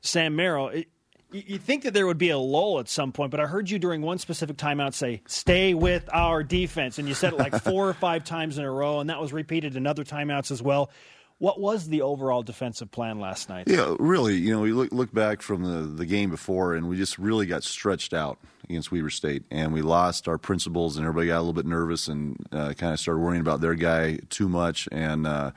Sam 0.02 0.36
Merrill, 0.36 0.68
it, 0.68 0.88
you 1.34 1.58
think 1.58 1.82
that 1.82 1.92
there 1.94 2.06
would 2.06 2.18
be 2.18 2.30
a 2.30 2.38
lull 2.38 2.78
at 2.78 2.88
some 2.88 3.12
point, 3.12 3.30
but 3.30 3.40
I 3.40 3.46
heard 3.46 3.68
you 3.68 3.78
during 3.78 4.02
one 4.02 4.18
specific 4.18 4.56
timeout 4.56 4.94
say, 4.94 5.22
"Stay 5.26 5.74
with 5.74 6.08
our 6.12 6.42
defense," 6.44 6.98
and 6.98 7.08
you 7.08 7.14
said 7.14 7.32
it 7.32 7.38
like 7.38 7.54
four 7.62 7.88
or 7.88 7.94
five 7.94 8.24
times 8.24 8.56
in 8.56 8.64
a 8.64 8.70
row, 8.70 9.00
and 9.00 9.10
that 9.10 9.20
was 9.20 9.32
repeated 9.32 9.76
in 9.76 9.86
other 9.86 10.04
timeouts 10.04 10.50
as 10.50 10.62
well. 10.62 10.90
What 11.38 11.60
was 11.60 11.88
the 11.88 12.02
overall 12.02 12.44
defensive 12.44 12.92
plan 12.92 13.18
last 13.18 13.48
night? 13.48 13.66
Yeah, 13.66 13.96
really. 13.98 14.36
You 14.36 14.52
know, 14.52 14.60
we 14.60 14.72
look 14.72 14.92
look 14.92 15.12
back 15.12 15.42
from 15.42 15.64
the 15.64 15.82
the 15.82 16.06
game 16.06 16.30
before, 16.30 16.74
and 16.74 16.88
we 16.88 16.96
just 16.96 17.18
really 17.18 17.46
got 17.46 17.64
stretched 17.64 18.14
out 18.14 18.38
against 18.68 18.92
Weber 18.92 19.10
State, 19.10 19.42
and 19.50 19.72
we 19.72 19.82
lost 19.82 20.28
our 20.28 20.38
principles, 20.38 20.96
and 20.96 21.04
everybody 21.04 21.26
got 21.26 21.38
a 21.38 21.40
little 21.40 21.52
bit 21.52 21.66
nervous 21.66 22.06
and 22.06 22.46
uh, 22.52 22.72
kind 22.74 22.92
of 22.92 23.00
started 23.00 23.20
worrying 23.20 23.40
about 23.40 23.60
their 23.60 23.74
guy 23.74 24.20
too 24.30 24.48
much. 24.48 24.88
And 24.92 25.26
uh, 25.26 25.50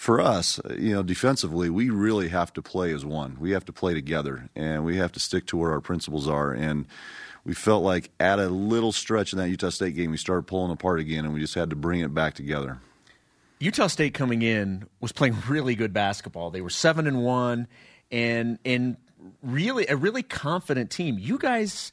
for 0.00 0.18
us, 0.18 0.58
uh, 0.60 0.74
you 0.78 0.94
know, 0.94 1.02
defensively, 1.02 1.68
we 1.68 1.90
really 1.90 2.28
have 2.28 2.50
to 2.54 2.62
play 2.62 2.90
as 2.94 3.04
one. 3.04 3.36
We 3.38 3.50
have 3.50 3.66
to 3.66 3.72
play 3.72 3.92
together, 3.92 4.48
and 4.56 4.82
we 4.82 4.96
have 4.96 5.12
to 5.12 5.20
stick 5.20 5.44
to 5.48 5.58
where 5.58 5.72
our 5.72 5.82
principles 5.82 6.26
are. 6.26 6.52
And 6.52 6.86
we 7.44 7.52
felt 7.52 7.84
like 7.84 8.10
at 8.18 8.38
a 8.38 8.48
little 8.48 8.92
stretch 8.92 9.34
in 9.34 9.38
that 9.40 9.50
Utah 9.50 9.68
State 9.68 9.94
game, 9.94 10.10
we 10.10 10.16
started 10.16 10.46
pulling 10.46 10.72
apart 10.72 11.00
again, 11.00 11.26
and 11.26 11.34
we 11.34 11.40
just 11.40 11.54
had 11.54 11.68
to 11.68 11.76
bring 11.76 12.00
it 12.00 12.14
back 12.14 12.32
together. 12.32 12.78
Utah 13.58 13.88
State 13.88 14.14
coming 14.14 14.40
in 14.40 14.86
was 15.00 15.12
playing 15.12 15.36
really 15.46 15.74
good 15.74 15.92
basketball. 15.92 16.48
They 16.50 16.62
were 16.62 16.70
seven 16.70 17.06
and 17.06 17.22
one, 17.22 17.68
and 18.10 18.58
and 18.64 18.96
really 19.42 19.86
a 19.86 19.96
really 19.96 20.22
confident 20.22 20.90
team. 20.90 21.18
You 21.18 21.36
guys 21.36 21.92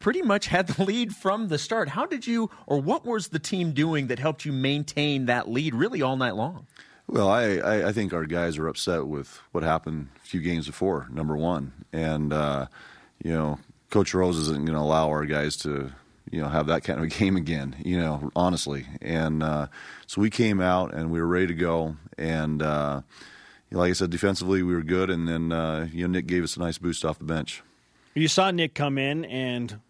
pretty 0.00 0.20
much 0.20 0.48
had 0.48 0.66
the 0.66 0.84
lead 0.84 1.16
from 1.16 1.48
the 1.48 1.56
start. 1.56 1.88
How 1.88 2.04
did 2.04 2.26
you, 2.26 2.50
or 2.66 2.78
what 2.78 3.06
was 3.06 3.28
the 3.28 3.38
team 3.38 3.72
doing 3.72 4.08
that 4.08 4.18
helped 4.18 4.44
you 4.44 4.52
maintain 4.52 5.24
that 5.26 5.48
lead 5.48 5.74
really 5.74 6.02
all 6.02 6.18
night 6.18 6.36
long? 6.36 6.66
Well, 7.08 7.28
I, 7.30 7.86
I, 7.88 7.92
think 7.92 8.12
our 8.12 8.26
guys 8.26 8.58
are 8.58 8.68
upset 8.68 9.06
with 9.06 9.40
what 9.52 9.64
happened 9.64 10.08
a 10.22 10.26
few 10.26 10.42
games 10.42 10.66
before, 10.66 11.08
number 11.10 11.34
one. 11.36 11.72
And, 11.90 12.34
uh, 12.34 12.66
you 13.24 13.32
know, 13.32 13.58
Coach 13.88 14.12
Rose 14.12 14.36
isn't 14.36 14.66
going 14.66 14.76
to 14.76 14.82
allow 14.82 15.08
our 15.08 15.24
guys 15.24 15.56
to, 15.58 15.90
you 16.30 16.42
know, 16.42 16.48
have 16.48 16.66
that 16.66 16.84
kind 16.84 16.98
of 16.98 17.04
a 17.06 17.08
game 17.08 17.36
again, 17.36 17.76
you 17.82 17.98
know, 17.98 18.30
honestly. 18.36 18.86
And 19.00 19.42
uh, 19.42 19.68
so 20.06 20.20
we 20.20 20.28
came 20.28 20.60
out 20.60 20.92
and 20.92 21.10
we 21.10 21.18
were 21.18 21.26
ready 21.26 21.46
to 21.46 21.54
go. 21.54 21.96
And, 22.18 22.60
uh, 22.60 23.00
like 23.70 23.90
I 23.90 23.94
said, 23.94 24.10
defensively, 24.10 24.62
we 24.62 24.74
were 24.74 24.82
good. 24.82 25.08
And 25.08 25.26
then, 25.26 25.50
uh, 25.50 25.88
you 25.90 26.06
know, 26.06 26.12
Nick 26.12 26.26
gave 26.26 26.44
us 26.44 26.56
a 26.56 26.60
nice 26.60 26.76
boost 26.76 27.06
off 27.06 27.18
the 27.18 27.24
bench. 27.24 27.62
You 28.14 28.28
saw 28.28 28.50
Nick 28.50 28.74
come 28.74 28.98
in 28.98 29.24
and 29.24 29.80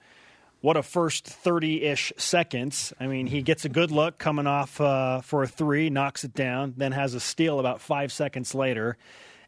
what 0.61 0.77
a 0.77 0.83
first 0.83 1.27
30 1.27 1.85
ish 1.85 2.13
seconds. 2.17 2.93
I 2.99 3.07
mean, 3.07 3.27
he 3.27 3.43
gets 3.43 3.65
a 3.65 3.69
good 3.69 3.91
look 3.91 4.19
coming 4.19 4.47
off 4.47 4.81
uh, 4.81 5.21
for 5.21 5.43
a 5.43 5.49
three, 5.49 5.91
knocks 5.91 6.25
it 6.25 6.35
down, 6.35 6.75
then 6.77 6.93
has 6.93 7.15
a 7.15 7.21
steal 7.21 7.61
about 7.61 7.81
five 7.81 8.13
seconds 8.13 8.55
later, 8.55 8.97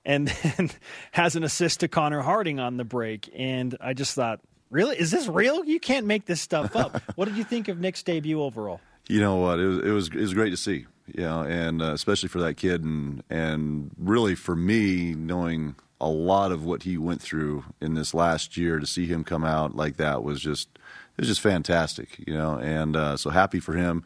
and 0.04 0.28
then 0.42 0.70
has 1.12 1.36
an 1.36 1.44
assist 1.44 1.80
to 1.80 1.88
Connor 1.88 2.20
Harding 2.20 2.60
on 2.60 2.76
the 2.76 2.84
break. 2.84 3.30
And 3.36 3.76
I 3.80 3.94
just 3.94 4.14
thought, 4.14 4.40
really? 4.70 4.98
Is 4.98 5.10
this 5.10 5.26
real? 5.26 5.64
You 5.64 5.80
can't 5.80 6.06
make 6.06 6.26
this 6.26 6.40
stuff 6.40 6.76
up. 6.76 7.02
what 7.16 7.26
did 7.26 7.36
you 7.36 7.44
think 7.44 7.68
of 7.68 7.78
Nick's 7.78 8.02
debut 8.02 8.40
overall? 8.40 8.80
You 9.08 9.20
know 9.20 9.36
what? 9.36 9.58
It 9.58 9.66
was 9.66 9.78
it 9.78 9.90
was, 9.90 10.08
it 10.08 10.20
was 10.20 10.34
great 10.34 10.50
to 10.50 10.56
see. 10.56 10.86
You 11.06 11.24
know, 11.24 11.42
and 11.42 11.82
uh, 11.82 11.92
especially 11.92 12.28
for 12.28 12.38
that 12.40 12.56
kid, 12.56 12.84
and 12.84 13.24
and 13.28 13.90
really 13.98 14.36
for 14.36 14.54
me, 14.54 15.12
knowing 15.14 15.74
a 16.00 16.08
lot 16.08 16.52
of 16.52 16.64
what 16.64 16.84
he 16.84 16.96
went 16.96 17.20
through 17.20 17.64
in 17.80 17.94
this 17.94 18.14
last 18.14 18.56
year, 18.56 18.78
to 18.78 18.86
see 18.86 19.06
him 19.06 19.24
come 19.24 19.44
out 19.44 19.74
like 19.74 19.96
that 19.96 20.22
was 20.22 20.40
just 20.40 20.68
it 21.16 21.22
was 21.22 21.28
just 21.28 21.40
fantastic. 21.40 22.18
You 22.26 22.34
know, 22.34 22.58
and 22.58 22.96
uh, 22.96 23.16
so 23.16 23.30
happy 23.30 23.60
for 23.60 23.74
him. 23.74 24.04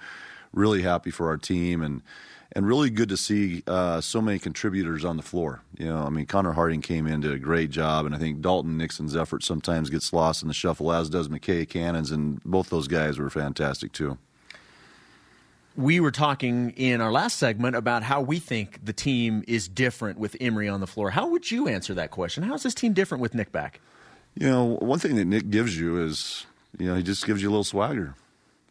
really 0.55 0.83
happy 0.83 1.11
for 1.11 1.29
our 1.29 1.37
team 1.37 1.83
and 1.83 2.03
and 2.57 2.69
really 2.69 2.89
good 2.89 3.09
to 3.09 3.17
see 3.17 3.65
uh, 3.67 4.01
so 4.01 4.21
many 4.21 4.39
contributors 4.39 5.05
on 5.05 5.17
the 5.17 5.25
floor. 5.25 5.63
You 5.77 5.87
know, 5.87 6.05
I 6.05 6.09
mean, 6.09 6.27
Connor 6.27 6.53
Harding 6.53 6.83
came 6.83 7.07
in 7.09 7.21
did 7.21 7.33
a 7.33 7.39
great 7.39 7.71
job, 7.71 8.07
and 8.07 8.15
I 8.15 8.19
think 8.19 8.43
Dalton 8.43 8.77
Nixon's 8.77 9.17
effort 9.17 9.43
sometimes 9.43 9.91
gets 9.91 10.13
lost 10.13 10.43
in 10.43 10.49
the 10.49 10.55
shuffle, 10.55 10.93
as 10.93 11.11
does 11.11 11.29
McKay 11.29 11.69
Cannons, 11.69 12.13
and 12.13 12.41
both 12.45 12.71
those 12.71 12.87
guys 12.87 13.19
were 13.19 13.29
fantastic 13.29 13.93
too. 13.93 14.19
We 15.77 15.99
were 15.99 16.13
talking 16.13 16.71
in 16.77 17.01
our 17.01 17.11
last 17.11 17.39
segment 17.39 17.75
about 17.75 18.05
how 18.05 18.21
we 18.21 18.39
think 18.39 18.85
the 18.85 18.93
team 18.93 19.43
is 19.49 19.67
different 19.67 20.21
with 20.21 20.37
Emery 20.41 20.69
on 20.69 20.79
the 20.79 20.87
floor. 20.87 21.11
How 21.11 21.27
would 21.27 21.51
you 21.51 21.67
answer 21.67 21.93
that 21.95 22.13
question? 22.13 22.45
How 22.45 22.55
is 22.55 22.63
this 22.63 22.75
team 22.75 22.93
different 22.93 23.21
with 23.21 23.35
Nick 23.35 23.51
back? 23.51 23.81
You 24.37 24.49
know, 24.49 24.65
one 24.81 25.01
thing 25.01 25.17
that 25.17 25.25
Nick 25.25 25.51
gives 25.51 25.77
you 25.77 26.01
is, 26.05 26.47
you 26.79 26.87
know, 26.87 26.95
he 26.95 27.03
just 27.03 27.27
gives 27.27 27.43
you 27.43 27.49
a 27.49 27.53
little 27.53 27.65
swagger. 27.65 28.15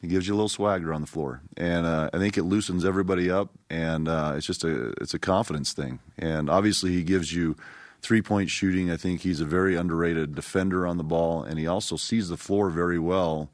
He 0.01 0.07
gives 0.07 0.27
you 0.27 0.33
a 0.33 0.35
little 0.35 0.49
swagger 0.49 0.93
on 0.93 0.99
the 0.99 1.07
floor, 1.07 1.41
and 1.55 1.85
uh, 1.85 2.09
I 2.13 2.17
think 2.17 2.37
it 2.37 2.43
loosens 2.43 2.83
everybody 2.83 3.31
up, 3.31 3.51
and 3.69 4.09
uh, 4.09 4.33
it's 4.35 4.45
just 4.45 4.65
a 4.65 4.89
it's 4.99 5.13
a 5.13 5.19
confidence 5.19 5.71
thing. 5.71 5.99
And 6.19 6.49
obviously, 6.49 6.91
he 6.91 7.03
gives 7.03 7.33
you 7.33 7.55
three 8.01 8.21
point 8.21 8.49
shooting. 8.49 8.91
I 8.91 8.97
think 8.97 9.21
he's 9.21 9.39
a 9.39 9.45
very 9.45 9.77
underrated 9.77 10.35
defender 10.35 10.85
on 10.85 10.97
the 10.97 11.05
ball, 11.05 11.43
and 11.43 11.57
he 11.57 11.67
also 11.67 11.95
sees 11.95 12.27
the 12.27 12.35
floor 12.35 12.69
very 12.69 12.99
well 12.99 13.49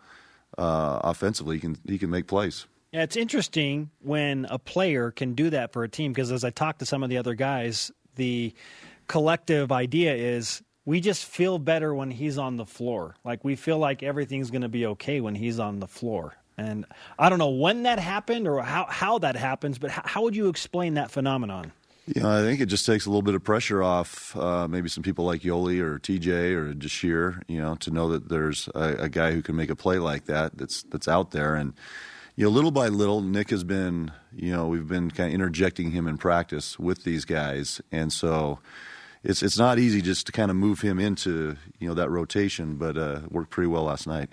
uh, 0.57 0.99
offensively. 1.03 1.57
He 1.57 1.61
can 1.61 1.77
he 1.87 1.99
can 1.99 2.09
make 2.09 2.25
plays. 2.25 2.65
Yeah, 2.91 3.03
it's 3.03 3.15
interesting 3.15 3.91
when 4.01 4.47
a 4.49 4.57
player 4.57 5.11
can 5.11 5.35
do 5.35 5.51
that 5.51 5.71
for 5.71 5.83
a 5.83 5.89
team 5.89 6.11
because 6.11 6.31
as 6.31 6.43
I 6.43 6.49
talk 6.49 6.79
to 6.79 6.85
some 6.87 7.03
of 7.03 7.11
the 7.11 7.17
other 7.17 7.35
guys, 7.35 7.91
the 8.15 8.53
collective 9.07 9.71
idea 9.71 10.15
is 10.15 10.63
we 10.85 10.99
just 10.99 11.25
feel 11.25 11.59
better 11.59 11.93
when 11.93 12.11
he's 12.11 12.37
on 12.37 12.57
the 12.57 12.65
floor. 12.65 13.15
Like 13.23 13.43
we 13.43 13.55
feel 13.55 13.77
like 13.77 14.03
everything's 14.03 14.51
going 14.51 14.61
to 14.63 14.69
be 14.69 14.85
okay 14.87 15.21
when 15.21 15.35
he's 15.35 15.59
on 15.59 15.79
the 15.79 15.87
floor. 15.87 16.35
And 16.57 16.85
I 17.17 17.29
don't 17.29 17.39
know 17.39 17.49
when 17.49 17.83
that 17.83 17.99
happened 17.99 18.47
or 18.47 18.61
how, 18.61 18.85
how 18.89 19.19
that 19.19 19.35
happens, 19.35 19.77
but 19.77 19.91
how, 19.91 20.01
how 20.05 20.21
would 20.23 20.35
you 20.35 20.49
explain 20.49 20.95
that 20.95 21.09
phenomenon? 21.09 21.71
Know, 22.15 22.29
I 22.29 22.41
think 22.41 22.59
it 22.59 22.65
just 22.65 22.87
takes 22.87 23.05
a 23.05 23.09
little 23.09 23.21
bit 23.21 23.35
of 23.35 23.43
pressure 23.43 23.83
off 23.83 24.35
uh, 24.35 24.67
maybe 24.67 24.89
some 24.89 25.03
people 25.03 25.25
like 25.25 25.41
Yoeli 25.41 25.79
or 25.79 25.99
TJ 25.99 26.55
or 26.55 26.73
Jahshire, 26.73 27.43
you 27.47 27.61
know, 27.61 27.75
to 27.75 27.91
know 27.91 28.09
that 28.09 28.29
there's 28.29 28.67
a, 28.73 29.03
a, 29.03 29.09
guy 29.09 29.31
who 29.31 29.43
can 29.43 29.55
make 29.55 29.69
a 29.69 29.75
play 29.75 29.99
like 29.99 30.25
that 30.25 30.57
that's 30.57 30.81
that's 30.83 31.07
out 31.07 31.31
there. 31.31 31.53
And 31.53 31.73
you 32.35 32.45
know, 32.45 32.49
little 32.49 32.71
by 32.71 32.87
little, 32.87 33.21
Nick 33.21 33.51
has 33.51 33.63
been, 33.63 34.11
you 34.35 34.51
know, 34.51 34.67
we've 34.67 34.87
been 34.87 35.11
kind 35.11 35.29
of 35.29 35.35
interjecting 35.35 35.91
him 35.91 36.07
in 36.07 36.17
practice 36.17 36.79
with 36.79 37.03
these 37.03 37.25
guys, 37.25 37.79
and 37.91 38.11
so 38.11 38.57
it's 39.23 39.43
it's 39.43 39.57
not 39.57 39.79
easy 39.79 40.01
just 40.01 40.25
to 40.27 40.31
kind 40.31 40.49
of 40.49 40.57
move 40.57 40.81
him 40.81 40.99
into 40.99 41.57
you 41.79 41.87
know 41.87 41.93
that 41.93 42.09
rotation, 42.09 42.75
but 42.75 42.97
uh, 42.97 43.21
worked 43.29 43.49
pretty 43.49 43.67
well 43.67 43.83
last 43.83 44.07
night. 44.07 44.29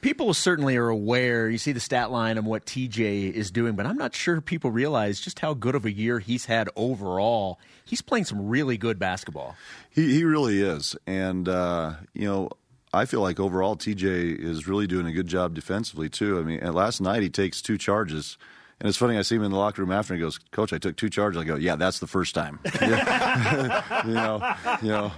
People 0.00 0.32
certainly 0.32 0.78
are 0.78 0.88
aware. 0.88 1.50
You 1.50 1.58
see 1.58 1.72
the 1.72 1.80
stat 1.80 2.10
line 2.10 2.38
of 2.38 2.46
what 2.46 2.64
TJ 2.64 3.32
is 3.32 3.50
doing, 3.50 3.74
but 3.74 3.84
I'm 3.84 3.98
not 3.98 4.14
sure 4.14 4.40
people 4.40 4.70
realize 4.70 5.20
just 5.20 5.40
how 5.40 5.52
good 5.52 5.74
of 5.74 5.84
a 5.84 5.92
year 5.92 6.20
he's 6.20 6.46
had 6.46 6.70
overall. 6.74 7.60
He's 7.84 8.00
playing 8.00 8.24
some 8.24 8.48
really 8.48 8.78
good 8.78 8.98
basketball. 8.98 9.56
He 9.90 10.14
he 10.14 10.24
really 10.24 10.62
is, 10.62 10.96
and 11.06 11.48
uh, 11.48 11.94
you 12.14 12.26
know 12.26 12.50
I 12.92 13.04
feel 13.04 13.20
like 13.20 13.38
overall 13.38 13.76
TJ 13.76 14.38
is 14.38 14.66
really 14.66 14.86
doing 14.86 15.06
a 15.06 15.12
good 15.12 15.26
job 15.26 15.54
defensively 15.54 16.08
too. 16.08 16.38
I 16.38 16.42
mean, 16.42 16.60
last 16.72 17.00
night 17.00 17.22
he 17.22 17.28
takes 17.28 17.60
two 17.60 17.78
charges 17.78 18.38
and 18.80 18.88
it's 18.88 18.96
funny, 18.96 19.18
I 19.18 19.22
see 19.22 19.36
him 19.36 19.42
in 19.42 19.50
the 19.50 19.58
locker 19.58 19.82
room 19.82 19.92
after, 19.92 20.14
and 20.14 20.20
he 20.20 20.24
goes, 20.24 20.38
"Coach, 20.52 20.72
I 20.72 20.78
took 20.78 20.96
two 20.96 21.10
charges." 21.10 21.40
I 21.40 21.44
go, 21.44 21.56
"Yeah, 21.56 21.76
that's 21.76 21.98
the 21.98 22.06
first 22.06 22.34
time." 22.34 22.58
you 22.80 24.14
know, 24.14 24.54
you 24.82 24.88
know, 24.88 25.12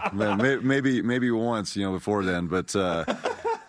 maybe 0.63 1.01
maybe 1.03 1.31
once, 1.31 1.77
you 1.77 1.85
know, 1.85 1.93
before 1.93 2.25
then, 2.25 2.49
but. 2.49 2.75
Uh, 2.75 3.05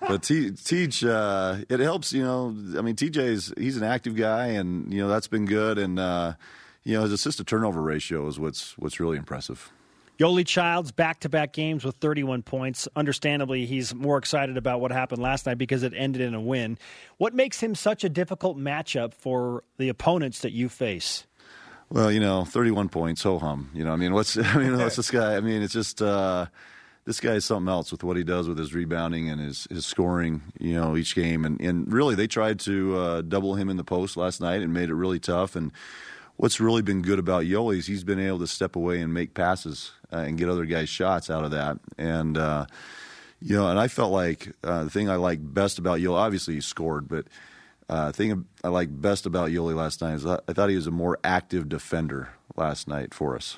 but 0.05 0.21
T- 0.21 0.51
teach 0.51 1.03
uh, 1.05 1.59
it 1.69 1.79
helps 1.79 2.11
you 2.11 2.23
know 2.23 2.47
i 2.77 2.81
mean 2.81 2.93
tj's 2.95 3.53
he's 3.57 3.77
an 3.77 3.83
active 3.83 4.17
guy 4.17 4.47
and 4.47 4.93
you 4.93 4.99
know 5.01 5.07
that's 5.07 5.27
been 5.27 5.45
good 5.45 5.77
and 5.77 5.97
uh, 5.97 6.33
you 6.83 6.95
know 6.95 7.03
his 7.03 7.13
assist 7.13 7.37
to 7.37 7.45
turnover 7.45 7.81
ratio 7.81 8.27
is 8.27 8.37
what's 8.37 8.77
what's 8.77 8.99
really 8.99 9.17
impressive 9.17 9.71
Yoeli 10.19 10.45
Childs 10.45 10.91
back 10.91 11.21
to 11.21 11.29
back 11.29 11.53
games 11.53 11.83
with 11.83 11.95
31 11.95 12.43
points. 12.43 12.87
Understandably, 12.95 13.65
he's 13.65 13.95
more 13.95 14.17
excited 14.17 14.57
about 14.57 14.79
what 14.79 14.91
happened 14.91 15.21
last 15.21 15.45
night 15.45 15.57
because 15.57 15.83
it 15.83 15.93
ended 15.95 16.21
in 16.21 16.33
a 16.33 16.41
win. 16.41 16.77
What 17.17 17.33
makes 17.33 17.59
him 17.59 17.73
such 17.73 18.03
a 18.03 18.09
difficult 18.09 18.57
matchup 18.57 19.13
for 19.13 19.63
the 19.77 19.89
opponents 19.89 20.39
that 20.41 20.51
you 20.51 20.69
face? 20.69 21.25
Well, 21.89 22.11
you 22.11 22.19
know, 22.19 22.45
31 22.45 22.89
points, 22.89 23.23
ho 23.23 23.39
hum. 23.39 23.69
You 23.73 23.83
know, 23.83 23.93
I 23.93 23.95
mean, 23.95 24.13
what's 24.13 24.37
I 24.37 24.57
mean, 24.57 24.77
what's 24.77 24.95
this 24.95 25.11
guy? 25.11 25.35
I 25.35 25.41
mean, 25.41 25.61
it's 25.61 25.73
just 25.73 26.01
uh, 26.01 26.45
this 27.05 27.19
guy 27.19 27.33
is 27.33 27.45
something 27.45 27.69
else 27.69 27.91
with 27.91 28.03
what 28.03 28.15
he 28.15 28.23
does 28.23 28.47
with 28.47 28.57
his 28.57 28.73
rebounding 28.73 29.29
and 29.29 29.41
his 29.41 29.67
his 29.69 29.85
scoring. 29.85 30.41
You 30.59 30.73
know, 30.73 30.95
each 30.95 31.15
game, 31.15 31.43
and 31.43 31.59
and 31.59 31.91
really 31.91 32.15
they 32.15 32.27
tried 32.27 32.59
to 32.61 32.97
uh, 32.97 33.21
double 33.21 33.55
him 33.55 33.69
in 33.69 33.77
the 33.77 33.83
post 33.83 34.15
last 34.15 34.41
night 34.41 34.61
and 34.61 34.73
made 34.73 34.89
it 34.89 34.95
really 34.95 35.19
tough 35.19 35.55
and 35.55 35.71
what's 36.37 36.59
really 36.59 36.81
been 36.81 37.01
good 37.01 37.19
about 37.19 37.43
Yoeli 37.43 37.77
is 37.77 37.87
he's 37.87 38.03
been 38.03 38.19
able 38.19 38.39
to 38.39 38.47
step 38.47 38.75
away 38.75 39.01
and 39.01 39.13
make 39.13 39.33
passes 39.33 39.91
uh, 40.11 40.17
and 40.17 40.37
get 40.37 40.49
other 40.49 40.65
guys 40.65 40.89
shots 40.89 41.29
out 41.29 41.43
of 41.43 41.51
that. 41.51 41.79
And 41.97 42.37
uh, 42.37 42.65
you 43.41 43.55
know, 43.55 43.67
and 43.67 43.79
I 43.79 43.87
felt 43.87 44.11
like 44.11 44.53
uh, 44.63 44.85
the 44.85 44.89
thing 44.89 45.09
I 45.09 45.15
like 45.15 45.39
best 45.41 45.77
about 45.77 45.99
Yoeli, 45.99 46.17
obviously 46.17 46.55
he 46.55 46.61
scored, 46.61 47.07
but 47.07 47.25
uh, 47.89 48.11
thing 48.11 48.45
I 48.63 48.69
like 48.69 49.01
best 49.01 49.25
about 49.25 49.49
Yoeli 49.49 49.75
last 49.75 50.01
night 50.01 50.15
is 50.15 50.25
I 50.25 50.39
thought 50.49 50.69
he 50.69 50.75
was 50.75 50.87
a 50.87 50.91
more 50.91 51.19
active 51.23 51.67
defender 51.67 52.29
last 52.55 52.87
night 52.87 53.13
for 53.13 53.35
us. 53.35 53.57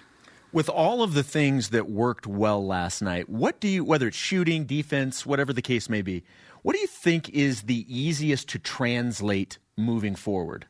With 0.52 0.70
all 0.70 1.04
of 1.04 1.14
the 1.14 1.24
things 1.24 1.70
that 1.70 1.90
worked 1.90 2.26
well 2.26 2.66
last 2.66 3.02
night, 3.02 3.30
what 3.30 3.60
do 3.60 3.68
you, 3.68 3.84
whether 3.84 4.08
it's 4.08 4.18
shooting, 4.18 4.66
defense, 4.66 5.26
whatever 5.26 5.52
the 5.52 5.62
case 5.62 5.90
may 5.90 6.02
be, 6.02 6.24
what 6.62 6.74
do 6.74 6.80
you 6.80 6.88
think 6.88 7.30
is 7.30 7.64
the 7.64 7.86
easiest 7.88 8.48
to 8.50 8.60
translate 8.60 9.60
moving 9.78 10.16
forward? 10.16 10.66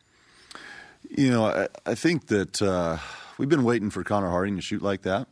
You 1.10 1.30
know, 1.32 1.46
I, 1.46 1.68
I 1.86 1.96
think 1.96 2.28
that 2.28 2.62
uh, 2.62 2.98
we've 3.38 3.50
been 3.50 3.64
waiting 3.64 3.90
for 3.90 4.04
Connor 4.04 4.30
Harding 4.30 4.56
to 4.56 4.62
shoot 4.62 4.82
like 4.82 5.04
that, 5.04 5.28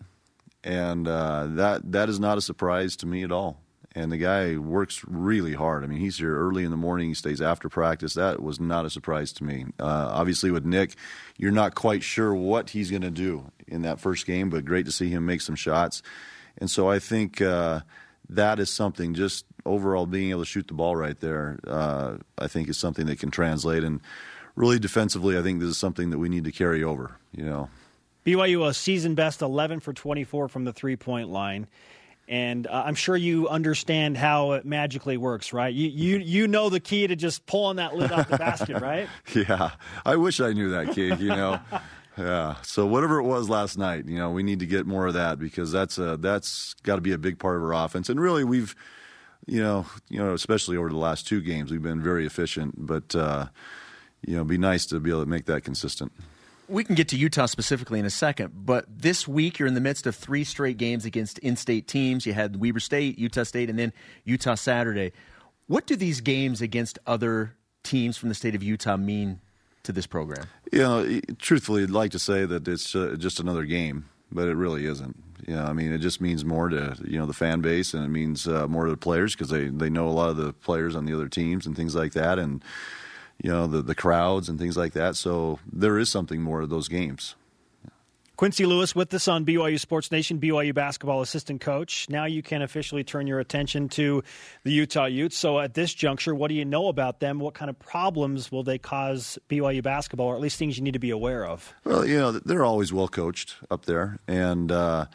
and 0.63 1.07
uh, 1.07 1.47
that 1.51 1.91
that 1.91 2.09
is 2.09 2.19
not 2.19 2.37
a 2.37 2.41
surprise 2.41 2.95
to 2.97 3.05
me 3.05 3.23
at 3.23 3.31
all. 3.31 3.59
And 3.95 4.11
the 4.11 4.17
guy 4.17 4.57
works 4.57 5.03
really 5.07 5.53
hard. 5.53 5.83
I 5.83 5.87
mean, 5.87 5.99
he's 5.99 6.17
here 6.17 6.35
early 6.35 6.63
in 6.63 6.71
the 6.71 6.77
morning. 6.77 7.09
He 7.09 7.13
stays 7.13 7.41
after 7.41 7.69
practice. 7.69 8.15
That 8.15 8.41
was 8.41 8.59
not 8.59 8.85
a 8.85 8.89
surprise 8.89 9.31
to 9.33 9.43
me. 9.43 9.65
Uh, 9.79 10.09
obviously, 10.11 10.49
with 10.49 10.65
Nick, 10.65 10.95
you're 11.37 11.51
not 11.51 11.75
quite 11.75 12.01
sure 12.01 12.33
what 12.33 12.71
he's 12.71 12.89
going 12.89 13.03
to 13.03 13.11
do 13.11 13.51
in 13.67 13.83
that 13.83 13.99
first 13.99 14.25
game, 14.25 14.49
but 14.49 14.65
great 14.65 14.87
to 14.87 14.91
see 14.91 15.09
him 15.09 15.27
make 15.27 15.41
some 15.41 15.55
shots. 15.55 16.01
And 16.57 16.71
so 16.71 16.89
I 16.89 16.97
think 16.97 17.39
uh, 17.39 17.81
that 18.29 18.59
is 18.59 18.71
something. 18.71 19.13
Just 19.13 19.45
overall, 19.63 20.07
being 20.07 20.31
able 20.31 20.41
to 20.41 20.45
shoot 20.45 20.67
the 20.67 20.73
ball 20.73 20.95
right 20.95 21.19
there, 21.19 21.59
uh, 21.67 22.17
I 22.37 22.47
think 22.47 22.69
is 22.69 22.77
something 22.77 23.05
that 23.05 23.19
can 23.19 23.29
translate 23.29 23.83
and 23.83 24.01
really 24.55 24.79
defensively, 24.79 25.37
I 25.37 25.41
think 25.41 25.59
this 25.59 25.69
is 25.69 25.77
something 25.77 26.09
that 26.11 26.19
we 26.19 26.29
need 26.29 26.43
to 26.45 26.51
carry 26.51 26.83
over. 26.83 27.17
You 27.35 27.45
know, 27.45 27.69
BYU 28.25 28.67
a 28.67 28.73
season 28.73 29.15
best 29.15 29.41
11 29.41 29.79
for 29.79 29.93
24 29.93 30.47
from 30.47 30.63
the 30.63 30.73
three 30.73 30.95
point 30.95 31.29
line. 31.29 31.67
And 32.27 32.67
uh, 32.67 32.83
I'm 32.85 32.95
sure 32.95 33.17
you 33.17 33.49
understand 33.49 34.15
how 34.15 34.53
it 34.53 34.65
magically 34.65 35.17
works, 35.17 35.51
right? 35.51 35.73
You, 35.73 35.89
you 35.89 36.17
you 36.19 36.47
know 36.47 36.69
the 36.69 36.79
key 36.79 37.05
to 37.05 37.17
just 37.17 37.45
pulling 37.45 37.77
that 37.77 37.95
lid 37.95 38.13
off 38.13 38.29
the 38.29 38.37
basket, 38.37 38.81
right? 38.81 39.09
Yeah, 39.35 39.71
I 40.05 40.15
wish 40.15 40.39
I 40.39 40.53
knew 40.53 40.69
that 40.69 40.93
key. 40.95 41.07
You 41.07 41.29
know, 41.29 41.59
yeah. 42.17 42.55
So 42.61 42.85
whatever 42.85 43.19
it 43.19 43.23
was 43.23 43.49
last 43.49 43.77
night, 43.77 44.05
you 44.05 44.17
know, 44.17 44.31
we 44.31 44.41
need 44.41 44.59
to 44.59 44.65
get 44.65 44.85
more 44.85 45.05
of 45.05 45.15
that 45.15 45.37
because 45.37 45.71
that's 45.71 45.97
a, 45.97 46.15
that's 46.15 46.75
got 46.83 46.95
to 46.95 47.01
be 47.01 47.11
a 47.11 47.17
big 47.17 47.39
part 47.39 47.57
of 47.57 47.63
our 47.63 47.73
offense. 47.73 48.07
And 48.07 48.21
really, 48.21 48.45
we've, 48.45 48.73
you 49.45 49.61
know, 49.61 49.85
you 50.07 50.19
know, 50.19 50.33
especially 50.33 50.77
over 50.77 50.89
the 50.89 50.97
last 50.97 51.27
two 51.27 51.41
games, 51.41 51.71
we've 51.71 51.81
been 51.81 52.01
very 52.01 52.25
efficient. 52.25 52.75
But 52.77 53.13
uh, 53.15 53.47
you 54.27 54.35
know, 54.35 54.43
be 54.43 54.57
nice 54.57 54.85
to 54.87 54.99
be 54.99 55.09
able 55.09 55.23
to 55.23 55.29
make 55.29 55.45
that 55.45 55.63
consistent. 55.63 56.11
We 56.69 56.83
can 56.83 56.95
get 56.95 57.09
to 57.09 57.17
Utah 57.17 57.45
specifically 57.45 57.99
in 57.99 58.05
a 58.05 58.09
second, 58.09 58.51
but 58.55 58.85
this 58.89 59.27
week 59.27 59.59
you're 59.59 59.67
in 59.67 59.73
the 59.73 59.81
midst 59.81 60.07
of 60.07 60.15
three 60.15 60.43
straight 60.43 60.77
games 60.77 61.03
against 61.05 61.37
in-state 61.39 61.87
teams. 61.87 62.25
You 62.25 62.33
had 62.33 62.55
Weber 62.55 62.79
State, 62.79 63.19
Utah 63.19 63.43
State, 63.43 63.69
and 63.69 63.77
then 63.77 63.91
Utah 64.23 64.55
Saturday. 64.55 65.11
What 65.67 65.85
do 65.85 65.95
these 65.95 66.21
games 66.21 66.61
against 66.61 66.99
other 67.05 67.55
teams 67.83 68.17
from 68.17 68.29
the 68.29 68.35
state 68.35 68.55
of 68.55 68.63
Utah 68.63 68.97
mean 68.97 69.41
to 69.83 69.91
this 69.91 70.07
program? 70.07 70.47
You 70.71 70.79
know, 70.79 71.19
truthfully, 71.37 71.83
I'd 71.83 71.89
like 71.89 72.11
to 72.11 72.19
say 72.19 72.45
that 72.45 72.67
it's 72.67 72.95
uh, 72.95 73.15
just 73.17 73.39
another 73.39 73.65
game, 73.65 74.05
but 74.31 74.47
it 74.47 74.55
really 74.55 74.85
isn't. 74.85 75.15
You 75.45 75.55
know, 75.55 75.65
I 75.65 75.73
mean, 75.73 75.91
it 75.91 75.99
just 75.99 76.21
means 76.21 76.45
more 76.45 76.69
to 76.69 76.97
you 77.05 77.19
know 77.19 77.25
the 77.25 77.33
fan 77.33 77.61
base, 77.61 77.93
and 77.93 78.05
it 78.05 78.09
means 78.09 78.47
uh, 78.47 78.67
more 78.67 78.85
to 78.85 78.91
the 78.91 78.97
players 78.97 79.35
because 79.35 79.49
they 79.49 79.67
they 79.67 79.89
know 79.89 80.07
a 80.07 80.11
lot 80.11 80.29
of 80.29 80.37
the 80.37 80.53
players 80.53 80.95
on 80.95 81.05
the 81.05 81.13
other 81.13 81.27
teams 81.27 81.65
and 81.65 81.75
things 81.75 81.95
like 81.95 82.13
that, 82.13 82.39
and 82.39 82.63
you 83.43 83.51
know 83.51 83.67
the 83.67 83.83
the 83.83 83.93
crowds 83.93 84.49
and 84.49 84.57
things 84.57 84.75
like 84.75 84.93
that. 84.93 85.15
So 85.15 85.59
there 85.71 85.99
is 85.99 86.09
something 86.09 86.41
more 86.41 86.61
of 86.61 86.69
those 86.69 86.87
games. 86.87 87.35
Quincy 88.35 88.65
Lewis 88.65 88.95
with 88.95 89.13
us 89.13 89.27
on 89.27 89.45
BYU 89.45 89.79
Sports 89.79 90.11
Nation, 90.11 90.39
BYU 90.39 90.73
basketball 90.73 91.21
assistant 91.21 91.61
coach. 91.61 92.09
Now 92.09 92.25
you 92.25 92.41
can 92.41 92.63
officially 92.63 93.03
turn 93.03 93.27
your 93.27 93.39
attention 93.39 93.89
to 93.89 94.23
the 94.63 94.71
Utah 94.71 95.05
Utes. 95.05 95.37
So 95.37 95.59
at 95.59 95.75
this 95.75 95.93
juncture, 95.93 96.33
what 96.33 96.47
do 96.47 96.55
you 96.55 96.65
know 96.65 96.87
about 96.87 97.19
them? 97.19 97.37
What 97.37 97.53
kind 97.53 97.69
of 97.69 97.77
problems 97.77 98.51
will 98.51 98.63
they 98.63 98.79
cause 98.79 99.37
BYU 99.49 99.83
basketball, 99.83 100.27
or 100.27 100.35
at 100.35 100.41
least 100.41 100.57
things 100.57 100.77
you 100.77 100.83
need 100.83 100.93
to 100.93 100.99
be 100.99 101.11
aware 101.11 101.45
of? 101.45 101.73
Well, 101.85 102.07
you 102.07 102.17
know 102.17 102.31
they're 102.31 102.65
always 102.65 102.91
well 102.91 103.07
coached 103.07 103.55
up 103.69 103.85
there, 103.85 104.19
and 104.27 104.71
uh, 104.71 105.05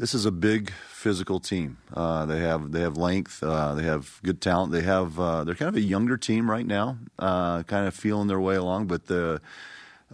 This 0.00 0.14
is 0.14 0.24
a 0.24 0.30
big 0.30 0.70
physical 0.88 1.40
team. 1.40 1.76
Uh, 1.92 2.24
they 2.24 2.40
have 2.40 2.72
they 2.72 2.80
have 2.80 2.96
length. 2.96 3.42
Uh, 3.42 3.74
they 3.74 3.82
have 3.82 4.18
good 4.22 4.40
talent. 4.40 4.72
They 4.72 4.80
have 4.80 5.20
uh, 5.20 5.44
they're 5.44 5.54
kind 5.54 5.68
of 5.68 5.76
a 5.76 5.82
younger 5.82 6.16
team 6.16 6.50
right 6.50 6.66
now, 6.66 6.96
uh, 7.18 7.64
kind 7.64 7.86
of 7.86 7.92
feeling 7.92 8.26
their 8.26 8.40
way 8.40 8.56
along. 8.56 8.86
But 8.86 9.08
the 9.08 9.42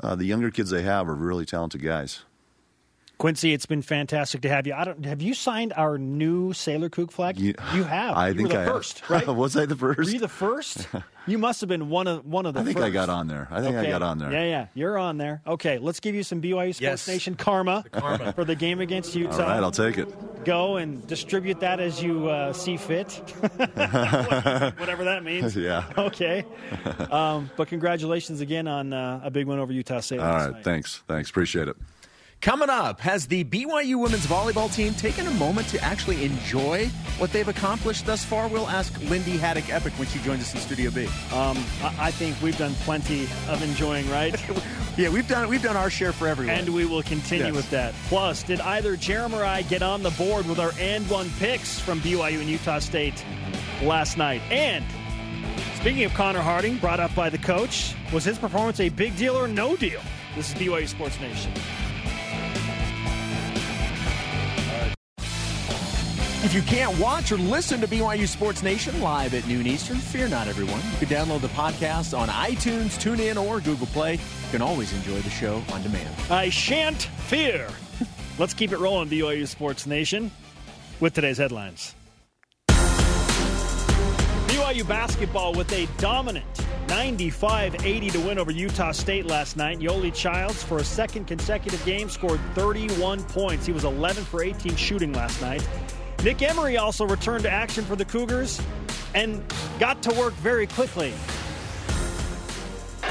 uh, 0.02 0.16
the 0.16 0.24
younger 0.24 0.50
kids 0.50 0.70
they 0.70 0.82
have 0.82 1.08
are 1.08 1.14
really 1.14 1.44
talented 1.44 1.84
guys. 1.84 2.24
Quincy, 3.18 3.54
it's 3.54 3.64
been 3.64 3.80
fantastic 3.80 4.42
to 4.42 4.48
have 4.50 4.66
you. 4.66 4.74
I 4.74 4.84
don't, 4.84 5.02
have 5.06 5.22
you 5.22 5.32
signed 5.32 5.72
our 5.74 5.96
new 5.96 6.52
Sailor 6.52 6.90
Kook 6.90 7.10
flag? 7.10 7.38
You, 7.38 7.54
you 7.74 7.82
have. 7.82 8.14
I 8.14 8.28
you 8.28 8.34
think 8.34 8.48
were 8.48 8.54
the 8.54 8.60
I 8.62 8.66
first, 8.66 9.00
have. 9.00 9.10
right? 9.10 9.26
Was 9.36 9.56
I 9.56 9.64
the 9.64 9.74
first? 9.74 9.96
Were 9.98 10.04
you 10.04 10.18
the 10.18 10.28
first? 10.28 10.86
you 11.26 11.38
must 11.38 11.62
have 11.62 11.68
been 11.68 11.88
one 11.88 12.06
of 12.08 12.26
one 12.26 12.44
of 12.44 12.52
the. 12.52 12.60
I 12.60 12.64
think 12.64 12.76
first. 12.76 12.86
I 12.86 12.90
got 12.90 13.08
on 13.08 13.26
there. 13.26 13.48
I 13.50 13.62
think 13.62 13.74
okay. 13.74 13.88
I 13.88 13.90
got 13.90 14.02
on 14.02 14.18
there. 14.18 14.30
Yeah, 14.30 14.44
yeah, 14.44 14.66
you're 14.74 14.98
on 14.98 15.16
there. 15.16 15.40
Okay, 15.46 15.78
let's 15.78 15.98
give 16.00 16.14
you 16.14 16.22
some 16.22 16.42
BYU 16.42 16.74
Sports 16.74 16.80
Yes. 16.82 17.08
Nation 17.08 17.36
karma, 17.36 17.86
karma. 17.90 18.32
for 18.34 18.44
the 18.44 18.54
game 18.54 18.80
against 18.80 19.14
Utah. 19.14 19.32
All 19.32 19.48
right, 19.48 19.62
I'll 19.62 19.70
take 19.70 19.96
it. 19.96 20.44
Go 20.44 20.76
and 20.76 21.04
distribute 21.06 21.60
that 21.60 21.80
as 21.80 22.02
you 22.02 22.28
uh, 22.28 22.52
see 22.52 22.76
fit, 22.76 23.10
whatever 23.40 25.04
that 25.04 25.22
means. 25.24 25.56
Yeah. 25.56 25.84
Okay, 25.96 26.44
um, 27.10 27.50
but 27.56 27.68
congratulations 27.68 28.42
again 28.42 28.68
on 28.68 28.92
uh, 28.92 29.20
a 29.24 29.30
big 29.30 29.46
win 29.46 29.58
over 29.58 29.72
Utah 29.72 30.00
State. 30.00 30.20
All 30.20 30.26
right, 30.26 30.52
last 30.52 30.64
thanks. 30.64 31.02
Thanks. 31.08 31.30
Appreciate 31.30 31.68
it. 31.68 31.76
Coming 32.46 32.70
up, 32.70 33.00
has 33.00 33.26
the 33.26 33.42
BYU 33.42 33.96
women's 34.00 34.24
volleyball 34.24 34.72
team 34.72 34.94
taken 34.94 35.26
a 35.26 35.32
moment 35.32 35.66
to 35.70 35.82
actually 35.82 36.24
enjoy 36.24 36.86
what 37.18 37.32
they've 37.32 37.48
accomplished 37.48 38.06
thus 38.06 38.24
far? 38.24 38.46
We'll 38.46 38.68
ask 38.68 38.96
Lindy 39.10 39.36
Haddock 39.36 39.68
Epic 39.68 39.92
when 39.94 40.06
she 40.06 40.20
joins 40.20 40.42
us 40.42 40.54
in 40.54 40.60
Studio 40.60 40.92
B. 40.92 41.06
Um, 41.34 41.58
I, 41.98 42.12
think 42.12 42.40
we've 42.40 42.56
done 42.56 42.72
plenty 42.84 43.24
of 43.48 43.60
enjoying, 43.64 44.08
right? 44.10 44.40
Yeah, 44.96 45.10
we've 45.10 45.28
done 45.28 45.50
we've 45.50 45.62
done 45.62 45.76
our 45.76 45.90
share 45.90 46.12
for 46.12 46.26
everyone. 46.26 46.54
And 46.54 46.70
we 46.70 46.86
will 46.86 47.02
continue 47.02 47.46
Yes. 47.46 47.54
with 47.54 47.70
that. 47.70 47.92
Plus, 48.08 48.42
did 48.44 48.60
either 48.60 48.96
Jarom 48.96 49.34
or 49.34 49.44
I 49.44 49.60
get 49.60 49.82
on 49.82 50.02
the 50.02 50.08
board 50.12 50.48
with 50.48 50.58
our 50.58 50.72
and 50.80 51.06
one 51.10 51.28
picks 51.38 51.78
from 51.78 52.00
BYU 52.00 52.40
and 52.40 52.48
Utah 52.48 52.78
State 52.78 53.22
last 53.82 54.16
night? 54.16 54.40
And 54.50 54.82
speaking 55.74 56.04
of 56.04 56.14
Connor 56.14 56.40
Harding, 56.40 56.78
brought 56.78 57.00
up 57.00 57.14
by 57.14 57.28
the 57.28 57.36
coach, 57.36 57.94
was 58.10 58.24
his 58.24 58.38
performance 58.38 58.80
a 58.80 58.88
big 58.88 59.16
deal 59.16 59.36
or 59.36 59.46
no 59.46 59.76
deal? 59.76 60.00
This 60.34 60.48
is 60.48 60.54
BYU 60.54 60.88
Sports 60.88 61.20
Nation. 61.20 61.52
If 66.46 66.54
you 66.54 66.62
can't 66.62 66.96
watch 67.00 67.32
or 67.32 67.38
listen 67.38 67.80
to 67.80 67.88
BYU 67.88 68.28
Sports 68.28 68.62
Nation 68.62 69.00
live 69.00 69.34
at 69.34 69.44
noon 69.48 69.66
Eastern, 69.66 69.96
fear 69.96 70.28
not, 70.28 70.46
everyone. 70.46 70.80
You 70.92 71.04
can 71.04 71.08
download 71.08 71.40
the 71.40 71.48
podcast 71.48 72.16
on 72.16 72.28
iTunes, 72.28 72.96
TuneIn, 73.00 73.36
or 73.36 73.58
Google 73.58 73.88
Play. 73.88 74.12
You 74.12 74.20
can 74.52 74.62
always 74.62 74.92
enjoy 74.92 75.18
the 75.22 75.30
show 75.30 75.60
on 75.72 75.82
demand. 75.82 76.08
I 76.30 76.50
shan't 76.50 77.02
fear. 77.02 77.68
Let's 78.38 78.54
keep 78.54 78.70
it 78.70 78.78
rolling, 78.78 79.08
BYU 79.08 79.44
Sports 79.48 79.86
Nation, 79.86 80.30
with 81.00 81.14
today's 81.14 81.38
headlines. 81.38 81.96
BYU 84.46 84.86
basketball 84.86 85.52
with 85.52 85.72
a 85.72 85.88
dominant 85.98 86.46
95 86.88 87.84
80 87.84 88.10
to 88.10 88.20
win 88.20 88.38
over 88.38 88.52
Utah 88.52 88.92
State 88.92 89.26
last 89.26 89.56
night. 89.56 89.80
Yoeli 89.80 90.14
Childs, 90.14 90.62
for 90.62 90.78
a 90.78 90.84
second 90.84 91.24
consecutive 91.24 91.84
game, 91.84 92.08
scored 92.08 92.38
31 92.54 93.24
points. 93.24 93.66
He 93.66 93.72
was 93.72 93.82
11 93.82 94.22
for 94.22 94.44
18 94.44 94.76
shooting 94.76 95.12
last 95.12 95.42
night. 95.42 95.66
Nick 96.26 96.42
Emery 96.42 96.76
also 96.76 97.06
returned 97.06 97.44
to 97.44 97.50
action 97.52 97.84
for 97.84 97.94
the 97.94 98.04
Cougars 98.04 98.60
and 99.14 99.40
got 99.78 100.02
to 100.02 100.12
work 100.18 100.32
very 100.34 100.66
quickly. 100.66 101.14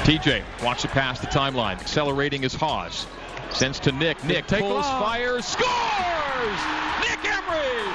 TJ 0.04 0.42
wants 0.62 0.84
it 0.84 0.90
past 0.90 1.22
the 1.22 1.26
timeline. 1.28 1.80
Accelerating 1.80 2.42
his 2.42 2.52
Haws. 2.52 3.06
Sends 3.50 3.80
to 3.80 3.92
Nick. 3.92 4.22
Nick 4.24 4.46
Take 4.46 4.60
pulls, 4.60 4.84
off. 4.84 5.02
fires, 5.02 5.46
scores! 5.46 6.60
Nick 7.00 7.24
Emery! 7.24 7.90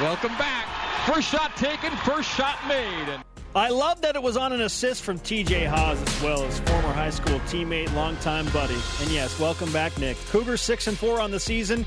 Welcome 0.00 0.32
back. 0.38 0.68
First 1.04 1.28
shot 1.28 1.54
taken, 1.58 1.94
first 1.98 2.30
shot 2.30 2.56
made. 2.66 3.10
And 3.10 3.22
I 3.54 3.68
love 3.68 4.00
that 4.00 4.16
it 4.16 4.22
was 4.22 4.38
on 4.38 4.54
an 4.54 4.62
assist 4.62 5.02
from 5.02 5.18
TJ 5.18 5.66
Haws 5.66 6.00
as 6.00 6.22
well 6.22 6.42
as 6.44 6.60
former 6.60 6.94
high 6.94 7.10
school 7.10 7.40
teammate, 7.40 7.92
longtime 7.92 8.46
buddy. 8.52 8.78
And 9.02 9.10
yes, 9.10 9.38
welcome 9.38 9.70
back, 9.70 9.98
Nick. 9.98 10.16
Cougars 10.30 10.62
six 10.62 10.86
and 10.86 10.96
four 10.96 11.20
on 11.20 11.30
the 11.30 11.38
season, 11.38 11.84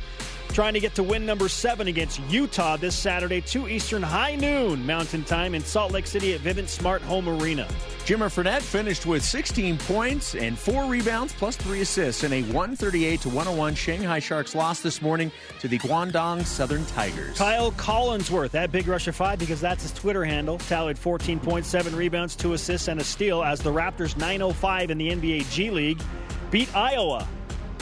trying 0.58 0.74
to 0.74 0.80
get 0.80 0.96
to 0.96 1.04
win 1.04 1.24
number 1.24 1.48
seven 1.48 1.88
against 1.88 2.20
Utah 2.32 2.78
this 2.78 2.96
Saturday, 2.96 3.42
two 3.42 3.68
Eastern 3.68 4.02
high 4.02 4.34
noon 4.34 4.84
Mountain 4.88 5.24
Time 5.24 5.54
in 5.54 5.64
Salt 5.64 5.92
Lake 5.92 6.08
City 6.08 6.34
at 6.34 6.42
Vivint 6.42 6.68
Smart 6.68 7.04
Home 7.04 7.30
Arena. 7.30 7.68
Jimmer 8.08 8.28
Fredette 8.28 8.64
finished 8.64 9.06
with 9.06 9.24
16 9.24 9.78
points 9.78 10.34
and 10.34 10.58
four 10.58 10.86
rebounds 10.86 11.32
plus 11.32 11.56
three 11.56 11.82
assists 11.82 12.24
in 12.24 12.34
a 12.34 12.42
138 12.42 13.22
to 13.22 13.30
101 13.30 13.76
Shanghai 13.76 14.18
Sharks 14.18 14.56
loss 14.56 14.80
this 14.80 15.00
morning 15.00 15.32
to 15.60 15.68
the 15.68 15.78
Guangdong 15.78 16.44
Southern 16.44 16.88
Tigers. 16.88 17.38
Kyle 17.38 17.72
Collinsworth 17.74 18.56
at 18.56 18.72
Big 18.72 18.88
Russia 18.88 19.14
5 19.14 19.38
because 19.38 19.62
that's 19.62 19.84
his 19.84 19.94
Twitter 19.94 20.26
handle. 20.26 20.58
Tallied 20.58 20.98
14.7 20.98 21.96
rebounds, 21.96 22.36
2 22.36 22.54
assists, 22.54 22.88
and 22.88 23.00
a 23.00 23.04
steal 23.04 23.44
as 23.44 23.60
the 23.60 23.72
Raptors 23.72 24.18
905 24.18 24.90
in 24.90 24.98
the 24.98 25.12
NBA 25.12 25.52
G 25.52 25.70
League 25.70 26.02
beat 26.50 26.76
Iowa. 26.76 27.28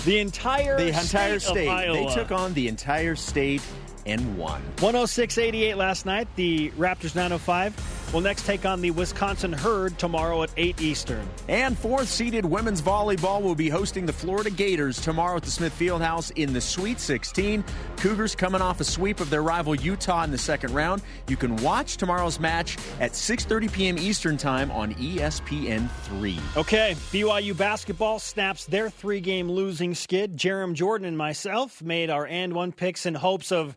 The 0.06 0.20
entire 0.20 0.78
the 0.78 0.88
entire 0.88 1.40
state, 1.40 1.52
state. 1.52 1.68
Of 1.68 1.74
Iowa. 1.74 2.10
They 2.10 2.14
took 2.16 2.32
on 2.32 2.54
the 2.54 2.68
entire 2.68 3.16
state 3.16 3.62
and 4.06 4.38
won. 4.38 4.62
106 4.80 5.38
88 5.38 5.78
last 5.78 6.06
night. 6.06 6.28
The 6.36 6.70
Raptors 6.72 7.16
905 7.16 7.76
will 8.14 8.22
next 8.22 8.46
take 8.46 8.66
on 8.66 8.82
the 8.82 8.92
Wisconsin 8.92 9.52
Herd 9.52 9.98
tomorrow 9.98 10.44
at 10.44 10.52
8 10.56 10.80
Eastern. 10.80 11.28
And 11.48 11.78
fourth 11.78 12.08
seeded 12.08 12.46
women's 12.46 12.82
volleyball 12.82 13.42
will 13.42 13.56
be 13.56 13.70
hosting 13.70 14.06
the 14.06 14.14
Florida 14.14 14.52
Gators 14.52 15.02
tomorrow 15.02 15.38
at 15.38 15.44
the 15.44 15.52
Smith 15.52 15.78
Fieldhouse 15.78 16.32
in 16.36 16.54
the 16.54 16.62
Sweet 16.62 17.00
16. 17.00 17.64
Cougars 17.98 18.36
coming 18.36 18.62
off 18.62 18.80
a 18.80 18.84
sweep 18.84 19.20
of 19.20 19.30
their 19.30 19.42
rival 19.42 19.74
Utah 19.76 20.24
in 20.24 20.32
the 20.32 20.38
second 20.38 20.74
round. 20.74 21.02
You 21.28 21.36
can 21.36 21.56
watch 21.58 21.98
tomorrow's 21.98 22.40
match 22.40 22.78
at 23.00 23.14
6:30 23.14 23.72
p.m. 23.72 23.98
Eastern 23.98 24.38
Time 24.38 24.70
on 24.70 24.92
E 25.00 25.16
ESPN3. 25.16 26.58
Okay, 26.58 26.96
BYU 27.12 27.58
basketball 27.58 28.20
snaps 28.20 28.66
their 28.66 28.90
three 28.90 29.22
game 29.22 29.50
losing 29.50 29.96
skid. 29.96 30.38
Jarom 30.38 30.74
Jordan 30.74 31.08
and 31.08 31.18
myself 31.18 31.82
made 31.82 32.10
our 32.10 32.28
and 32.28 32.54
one 32.54 32.72
picks 32.72 33.06
in 33.06 33.16
hopes 33.16 33.52
of 33.52 33.76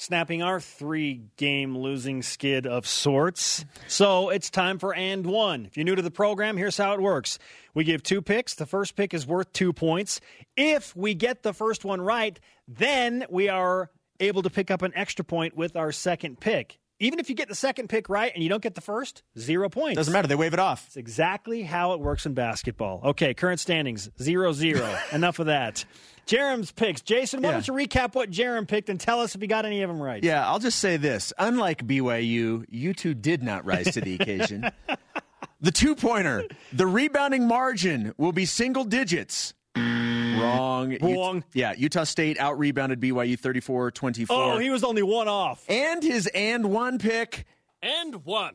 snapping 0.00 0.42
our 0.42 0.58
three 0.60 1.20
game 1.36 1.76
losing 1.76 2.22
skid 2.22 2.66
of 2.66 2.86
sorts. 2.86 3.66
So 3.86 4.30
it's 4.30 4.48
time 4.48 4.78
for 4.78 4.94
and 4.94 5.26
one. 5.26 5.66
If 5.66 5.76
you're 5.76 5.84
new 5.84 5.94
to 5.94 6.02
the 6.02 6.10
program, 6.10 6.56
here's 6.56 6.78
how 6.78 6.94
it 6.94 7.00
works 7.00 7.38
we 7.74 7.84
give 7.84 8.02
two 8.02 8.22
picks. 8.22 8.54
The 8.54 8.66
first 8.66 8.96
pick 8.96 9.12
is 9.12 9.26
worth 9.26 9.52
two 9.52 9.72
points. 9.72 10.20
If 10.56 10.96
we 10.96 11.14
get 11.14 11.42
the 11.42 11.52
first 11.52 11.84
one 11.84 12.00
right, 12.00 12.40
then 12.66 13.26
we 13.28 13.48
are 13.48 13.90
able 14.18 14.42
to 14.42 14.50
pick 14.50 14.70
up 14.70 14.82
an 14.82 14.92
extra 14.96 15.24
point 15.24 15.56
with 15.56 15.76
our 15.76 15.92
second 15.92 16.40
pick. 16.40 16.78
Even 17.02 17.18
if 17.18 17.30
you 17.30 17.34
get 17.34 17.48
the 17.48 17.54
second 17.54 17.88
pick 17.88 18.10
right 18.10 18.30
and 18.34 18.42
you 18.42 18.50
don't 18.50 18.62
get 18.62 18.74
the 18.74 18.82
first, 18.82 19.22
zero 19.38 19.70
points. 19.70 19.96
Doesn't 19.96 20.12
matter. 20.12 20.28
They 20.28 20.34
wave 20.34 20.52
it 20.52 20.58
off. 20.58 20.84
It's 20.86 20.96
exactly 20.98 21.62
how 21.62 21.94
it 21.94 22.00
works 22.00 22.26
in 22.26 22.34
basketball. 22.34 23.00
Okay, 23.04 23.32
current 23.32 23.58
standings 23.58 24.10
zero 24.20 24.52
zero. 24.52 24.94
Enough 25.12 25.38
of 25.38 25.46
that. 25.46 25.84
Jarom's 26.30 26.70
picks. 26.70 27.00
Jason, 27.00 27.42
why 27.42 27.48
Yeah. 27.48 27.52
don't 27.54 27.66
you 27.68 27.74
recap 27.74 28.14
what 28.14 28.30
Jerem 28.30 28.66
picked 28.68 28.88
and 28.88 29.00
tell 29.00 29.20
us 29.20 29.34
if 29.34 29.40
he 29.40 29.46
got 29.46 29.66
any 29.66 29.82
of 29.82 29.88
them 29.90 30.00
right? 30.00 30.22
Yeah, 30.22 30.46
I'll 30.48 30.58
just 30.60 30.78
say 30.78 30.96
this. 30.96 31.32
Unlike 31.38 31.86
BYU, 31.86 32.64
you 32.70 32.94
two 32.94 33.14
did 33.14 33.42
not 33.42 33.64
rise 33.64 33.92
to 33.94 34.00
the 34.00 34.14
occasion. 34.14 34.70
the 35.60 35.72
two 35.72 35.96
pointer, 35.96 36.44
the 36.72 36.86
rebounding 36.86 37.48
margin 37.48 38.14
will 38.16 38.32
be 38.32 38.46
single 38.46 38.84
digits. 38.84 39.54
Wrong. 39.76 40.96
Wrong. 41.02 41.44
yeah, 41.52 41.74
Utah 41.76 42.04
State 42.04 42.38
out 42.38 42.58
rebounded 42.58 43.00
BYU 43.00 43.38
34 43.38 43.90
24. 43.90 44.36
Oh, 44.36 44.58
he 44.58 44.70
was 44.70 44.84
only 44.84 45.02
one 45.02 45.28
off. 45.28 45.64
and 45.68 46.02
his 46.02 46.26
and 46.28 46.70
one 46.70 46.98
pick, 46.98 47.44
And 47.82 48.24
one. 48.24 48.54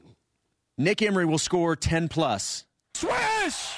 Nick 0.77 1.01
Emery 1.01 1.25
will 1.25 1.38
score 1.38 1.75
10 1.75 2.07
plus. 2.09 2.65
Swish! 2.95 3.75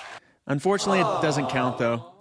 Unfortunately, 0.47 0.99
it 0.99 1.21
doesn't 1.21 1.49
count, 1.49 1.77
though, 1.77 2.11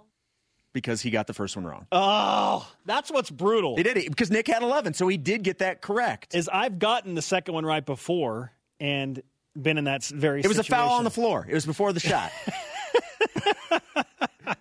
because 0.77 1.01
he 1.01 1.09
got 1.09 1.27
the 1.27 1.33
first 1.33 1.55
one 1.55 1.65
wrong. 1.65 1.87
Oh, 1.91 2.69
that's 2.85 3.11
what's 3.11 3.31
brutal. 3.31 3.75
He 3.75 3.83
did 3.83 3.97
it 3.97 4.09
because 4.09 4.29
Nick 4.29 4.47
had 4.47 4.61
11, 4.61 4.93
so 4.93 5.07
he 5.07 5.17
did 5.17 5.43
get 5.43 5.59
that 5.59 5.81
correct. 5.81 6.35
Is 6.35 6.47
I've 6.47 6.77
gotten 6.77 7.15
the 7.15 7.21
second 7.21 7.55
one 7.55 7.65
right 7.65 7.85
before 7.85 8.51
and 8.79 9.21
been 9.59 9.77
in 9.77 9.85
that 9.85 10.05
very 10.05 10.41
It 10.41 10.47
was 10.47 10.59
a 10.59 10.63
foul 10.63 10.91
on 10.91 11.03
the 11.03 11.11
floor. 11.11 11.45
It 11.49 11.53
was 11.53 11.65
before 11.65 11.93
the 11.93 11.99
shot. 11.99 12.31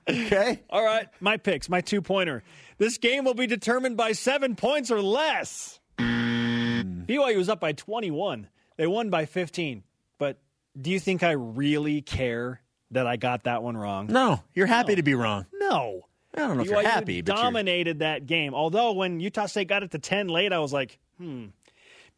okay. 0.08 0.60
All 0.70 0.82
right, 0.82 1.08
my 1.20 1.36
picks, 1.36 1.68
my 1.68 1.82
two 1.82 2.00
pointer. 2.00 2.42
This 2.78 2.98
game 2.98 3.24
will 3.24 3.34
be 3.34 3.46
determined 3.46 3.96
by 3.96 4.12
seven 4.12 4.56
points 4.56 4.90
or 4.90 5.02
less. 5.02 5.80
BYU 5.98 7.36
was 7.36 7.48
up 7.48 7.60
by 7.60 7.72
21. 7.72 8.48
They 8.76 8.86
won 8.86 9.10
by 9.10 9.26
15. 9.26 9.82
But 10.18 10.38
do 10.80 10.90
you 10.90 11.00
think 11.00 11.22
I 11.22 11.32
really 11.32 12.02
care 12.02 12.60
that 12.90 13.06
I 13.06 13.16
got 13.16 13.44
that 13.44 13.62
one 13.62 13.76
wrong? 13.76 14.08
No, 14.08 14.42
you're 14.54 14.66
happy 14.66 14.96
to 14.96 15.02
be 15.02 15.14
wrong. 15.14 15.46
No. 15.54 16.05
I 16.36 16.40
don't 16.40 16.56
know 16.56 16.62
if 16.64 16.68
you're 16.68 16.82
happy, 16.82 17.22
but 17.22 17.32
you're- 17.32 17.42
dominated 17.42 17.98
that 18.00 18.26
game. 18.26 18.54
Although 18.54 18.92
when 18.92 19.20
Utah 19.20 19.46
State 19.46 19.68
got 19.68 19.82
it 19.82 19.90
to 19.92 19.98
10 19.98 20.28
late, 20.28 20.52
I 20.52 20.58
was 20.58 20.72
like, 20.72 20.98
hmm, 21.18 21.46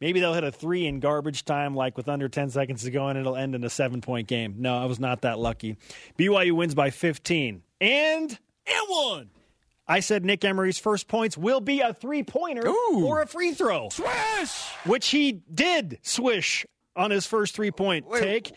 maybe 0.01 0.19
they'll 0.19 0.33
hit 0.33 0.43
a 0.43 0.51
three 0.51 0.85
in 0.85 0.99
garbage 0.99 1.45
time, 1.45 1.73
like 1.73 1.95
with 1.97 2.09
under 2.09 2.27
10 2.29 2.49
seconds 2.49 2.83
to 2.83 2.91
go, 2.91 3.07
and 3.07 3.17
it'll 3.17 3.35
end 3.35 3.55
in 3.55 3.63
a 3.63 3.69
seven 3.69 4.01
point 4.01 4.27
game. 4.27 4.55
No, 4.57 4.77
I 4.77 4.85
was 4.85 4.99
not 4.99 5.21
that 5.21 5.39
lucky. 5.39 5.77
BYU 6.17 6.51
wins 6.53 6.75
by 6.75 6.89
15. 6.89 7.61
And, 7.81 8.31
and 8.67 8.81
one. 8.87 9.29
I 9.87 10.01
said 10.01 10.23
Nick 10.23 10.45
Emery's 10.45 10.77
first 10.77 11.07
points 11.07 11.35
will 11.35 11.61
be 11.61 11.79
a 11.79 11.93
three 11.95 12.21
pointer 12.21 12.67
or 12.69 13.21
a 13.23 13.25
free 13.27 13.53
throw. 13.53 13.89
Swish! 13.89 14.51
Which 14.85 15.07
he 15.09 15.41
did 15.51 15.97
swish 16.03 16.63
on 16.95 17.09
his 17.09 17.25
first 17.25 17.55
three 17.55 17.71
point 17.71 18.05
take, 18.19 18.51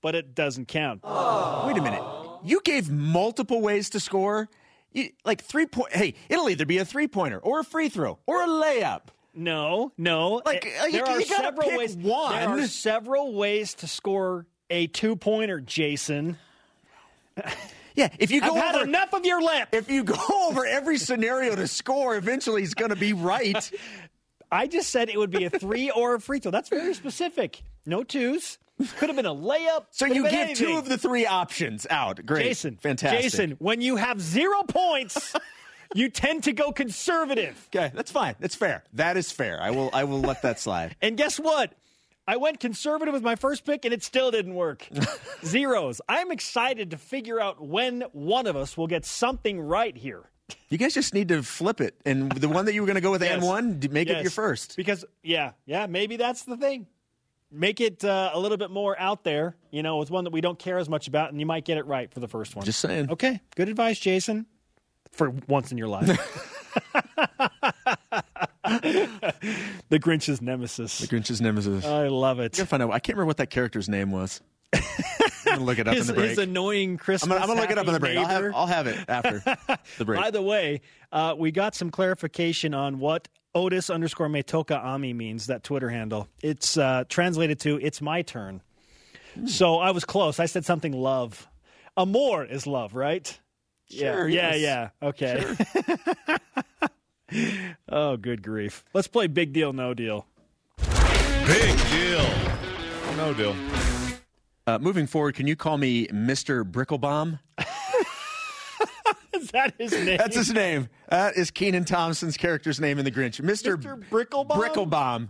but 0.00 0.14
it 0.14 0.34
doesn't 0.36 0.68
count. 0.68 1.02
Wait 1.02 1.76
a 1.76 1.82
minute. 1.82 2.02
You 2.44 2.60
gave 2.62 2.88
multiple 2.88 3.60
ways 3.60 3.90
to 3.90 3.98
score. 4.00 4.48
You, 4.96 5.10
like 5.24 5.42
three 5.44 5.66
point. 5.66 5.92
Hey, 5.92 6.14
it'll 6.28 6.48
either 6.48 6.64
be 6.66 6.78
a 6.78 6.84
three 6.84 7.06
pointer 7.06 7.38
or 7.38 7.60
a 7.60 7.64
free 7.64 7.88
throw 7.88 8.18
or 8.26 8.42
a 8.42 8.46
layup. 8.48 9.02
No, 9.34 9.92
no. 9.98 10.40
Like, 10.46 10.64
Eh, 10.66 10.86
uh, 10.86 10.90
there 10.90 11.06
are 11.06 11.20
several 11.20 11.76
ways. 11.76 11.94
one. 11.94 12.32
There 12.34 12.64
are 12.64 12.66
several 12.66 13.34
ways 13.34 13.74
to 13.74 13.86
score 13.86 14.46
a 14.70 14.86
two 14.86 15.14
pointer, 15.16 15.60
Jason. 15.60 16.38
Yeah, 17.94 18.08
if 18.18 18.30
you 18.30 18.42
I've 18.42 18.50
go 18.50 18.54
had 18.56 18.74
over 18.74 18.84
enough 18.84 19.14
of 19.14 19.24
your 19.24 19.40
lip. 19.42 19.70
if 19.72 19.88
you 19.90 20.04
go 20.04 20.16
over 20.50 20.66
every 20.66 20.98
scenario 20.98 21.56
to 21.56 21.66
score, 21.66 22.14
eventually 22.14 22.60
he's 22.60 22.74
going 22.74 22.90
to 22.90 22.96
be 22.96 23.14
right. 23.14 23.70
I 24.52 24.66
just 24.66 24.90
said 24.90 25.08
it 25.08 25.16
would 25.16 25.30
be 25.30 25.44
a 25.46 25.50
three 25.50 25.90
or 25.90 26.14
a 26.16 26.20
free 26.20 26.38
throw. 26.38 26.50
That's 26.50 26.68
very 26.68 26.92
specific. 26.92 27.62
No 27.86 28.04
twos. 28.04 28.58
Could 28.98 29.08
have 29.08 29.16
been 29.16 29.26
a 29.26 29.34
layup. 29.34 29.86
So 29.90 30.06
you 30.06 30.22
been 30.22 30.54
two 30.54 30.76
of 30.76 30.88
the 30.88 30.98
three 30.98 31.26
options 31.26 31.86
out. 31.88 32.24
Great, 32.26 32.44
Jason. 32.44 32.76
fantastic. 32.76 33.22
Jason, 33.22 33.50
when 33.58 33.80
you 33.80 33.96
have 33.96 34.20
zero 34.20 34.62
points, 34.64 35.34
you 35.94 36.10
tend 36.10 36.44
to 36.44 36.52
go 36.52 36.72
conservative. 36.72 37.68
okay, 37.74 37.90
that's 37.94 38.10
fine. 38.10 38.34
That's 38.38 38.54
fair. 38.54 38.84
That 38.92 39.16
is 39.16 39.32
fair. 39.32 39.60
I 39.62 39.70
will. 39.70 39.90
I 39.92 40.04
will 40.04 40.20
let 40.20 40.42
that 40.42 40.60
slide. 40.60 40.94
And 41.02 41.16
guess 41.16 41.38
what? 41.38 41.72
I 42.28 42.36
went 42.36 42.58
conservative 42.58 43.14
with 43.14 43.22
my 43.22 43.36
first 43.36 43.64
pick 43.64 43.84
and 43.84 43.94
it 43.94 44.02
still 44.02 44.32
didn't 44.32 44.54
work. 44.54 44.88
Zeros. 45.44 46.00
I'm 46.08 46.32
excited 46.32 46.90
to 46.90 46.96
figure 46.98 47.40
out 47.40 47.64
when 47.64 48.02
one 48.12 48.48
of 48.48 48.56
us 48.56 48.76
will 48.76 48.88
get 48.88 49.04
something 49.04 49.60
right 49.60 49.96
here. 49.96 50.28
You 50.68 50.78
guys 50.78 50.94
just 50.94 51.14
need 51.14 51.28
to 51.28 51.42
flip 51.42 51.80
it, 51.80 51.96
and 52.04 52.30
the 52.30 52.48
one 52.48 52.66
that 52.66 52.74
you 52.74 52.80
were 52.80 52.86
going 52.86 52.96
to 52.96 53.00
go 53.00 53.10
with 53.10 53.22
and 53.22 53.42
one, 53.42 53.80
make 53.90 54.08
it 54.08 54.22
your 54.22 54.30
first. 54.30 54.76
Because, 54.76 55.04
yeah, 55.22 55.52
yeah, 55.64 55.86
maybe 55.86 56.16
that's 56.16 56.44
the 56.44 56.56
thing. 56.56 56.86
Make 57.50 57.80
it 57.80 58.04
uh, 58.04 58.30
a 58.32 58.40
little 58.40 58.56
bit 58.58 58.70
more 58.70 58.98
out 58.98 59.22
there, 59.22 59.56
you 59.70 59.82
know, 59.82 59.98
with 59.98 60.10
one 60.10 60.24
that 60.24 60.32
we 60.32 60.40
don't 60.40 60.58
care 60.58 60.78
as 60.78 60.88
much 60.88 61.06
about, 61.06 61.30
and 61.30 61.38
you 61.38 61.46
might 61.46 61.64
get 61.64 61.78
it 61.78 61.86
right 61.86 62.12
for 62.12 62.20
the 62.20 62.28
first 62.28 62.56
one. 62.56 62.64
Just 62.64 62.80
saying. 62.80 63.10
Okay, 63.10 63.40
good 63.54 63.68
advice, 63.68 64.00
Jason. 64.00 64.46
For 65.12 65.30
once 65.48 65.70
in 65.72 65.78
your 65.78 65.88
life. 65.88 66.08
the 68.66 69.98
Grinch's 70.00 70.42
nemesis. 70.42 70.98
The 70.98 71.06
Grinch's 71.06 71.40
nemesis. 71.40 71.84
I 71.84 72.08
love 72.08 72.40
it. 72.40 72.56
Find 72.56 72.82
out. 72.82 72.90
I 72.90 72.98
can't 72.98 73.16
remember 73.16 73.26
what 73.26 73.36
that 73.38 73.50
character's 73.50 73.88
name 73.88 74.10
was. 74.10 74.40
I'm 74.74 74.82
gonna 75.44 75.64
look 75.64 75.78
it 75.78 75.86
up 75.86 75.94
His, 75.94 76.08
in 76.08 76.14
the 76.14 76.20
break. 76.20 76.30
his 76.30 76.38
annoying 76.38 76.96
Christmas. 76.96 77.30
I'm 77.30 77.40
gonna, 77.40 77.42
I'm 77.42 77.48
gonna 77.48 77.60
look 77.60 77.70
it 77.70 77.78
up 77.78 77.86
in 77.86 77.92
the 77.94 78.00
break. 78.00 78.18
I'll 78.18 78.26
have. 78.26 78.54
I'll 78.54 78.66
have 78.66 78.86
it 78.86 78.98
after 79.08 79.42
the 79.98 80.04
break. 80.04 80.20
By 80.20 80.30
the 80.30 80.42
way, 80.42 80.80
uh, 81.12 81.34
we 81.38 81.52
got 81.52 81.74
some 81.74 81.90
clarification 81.90 82.74
on 82.74 82.98
what 82.98 83.28
Otis 83.56 83.88
underscore 83.88 84.28
Metoka 84.28 84.78
Ami 84.84 85.14
means, 85.14 85.46
that 85.46 85.64
Twitter 85.64 85.88
handle. 85.88 86.28
It's 86.42 86.76
uh, 86.76 87.04
translated 87.08 87.58
to, 87.60 87.80
it's 87.80 88.02
my 88.02 88.20
turn. 88.20 88.60
Hmm. 89.34 89.46
So 89.46 89.78
I 89.78 89.92
was 89.92 90.04
close. 90.04 90.38
I 90.38 90.44
said 90.44 90.66
something 90.66 90.92
love. 90.92 91.48
Amor 91.96 92.44
is 92.44 92.66
love, 92.66 92.94
right? 92.94 93.26
Sure, 93.90 94.28
yeah, 94.28 94.54
yes. 94.54 94.60
yeah, 94.60 94.88
yeah. 95.00 95.08
Okay. 95.08 95.56
oh, 97.88 98.18
good 98.18 98.42
grief. 98.42 98.84
Let's 98.92 99.08
play 99.08 99.26
big 99.26 99.54
deal, 99.54 99.72
no 99.72 99.94
deal. 99.94 100.26
Big 100.76 101.78
deal. 101.90 102.28
No 103.16 103.32
deal. 103.32 103.56
Uh, 104.66 104.78
moving 104.78 105.06
forward, 105.06 105.34
can 105.34 105.46
you 105.46 105.56
call 105.56 105.78
me 105.78 106.08
Mr. 106.08 106.62
Bricklebaum? 106.62 107.38
That 109.56 109.72
his 109.78 109.92
name? 110.04 110.18
That's 110.18 110.36
his 110.36 110.52
name. 110.52 110.88
That 111.08 111.36
is 111.36 111.50
Kenan 111.50 111.86
Thompson's 111.86 112.36
character's 112.36 112.78
name 112.78 112.98
in 112.98 113.06
The 113.06 113.10
Grinch. 113.10 113.40
Mr. 113.40 113.76
Mr. 113.76 114.04
Bricklebaum? 114.10 114.50
Bricklebaum. 114.50 115.28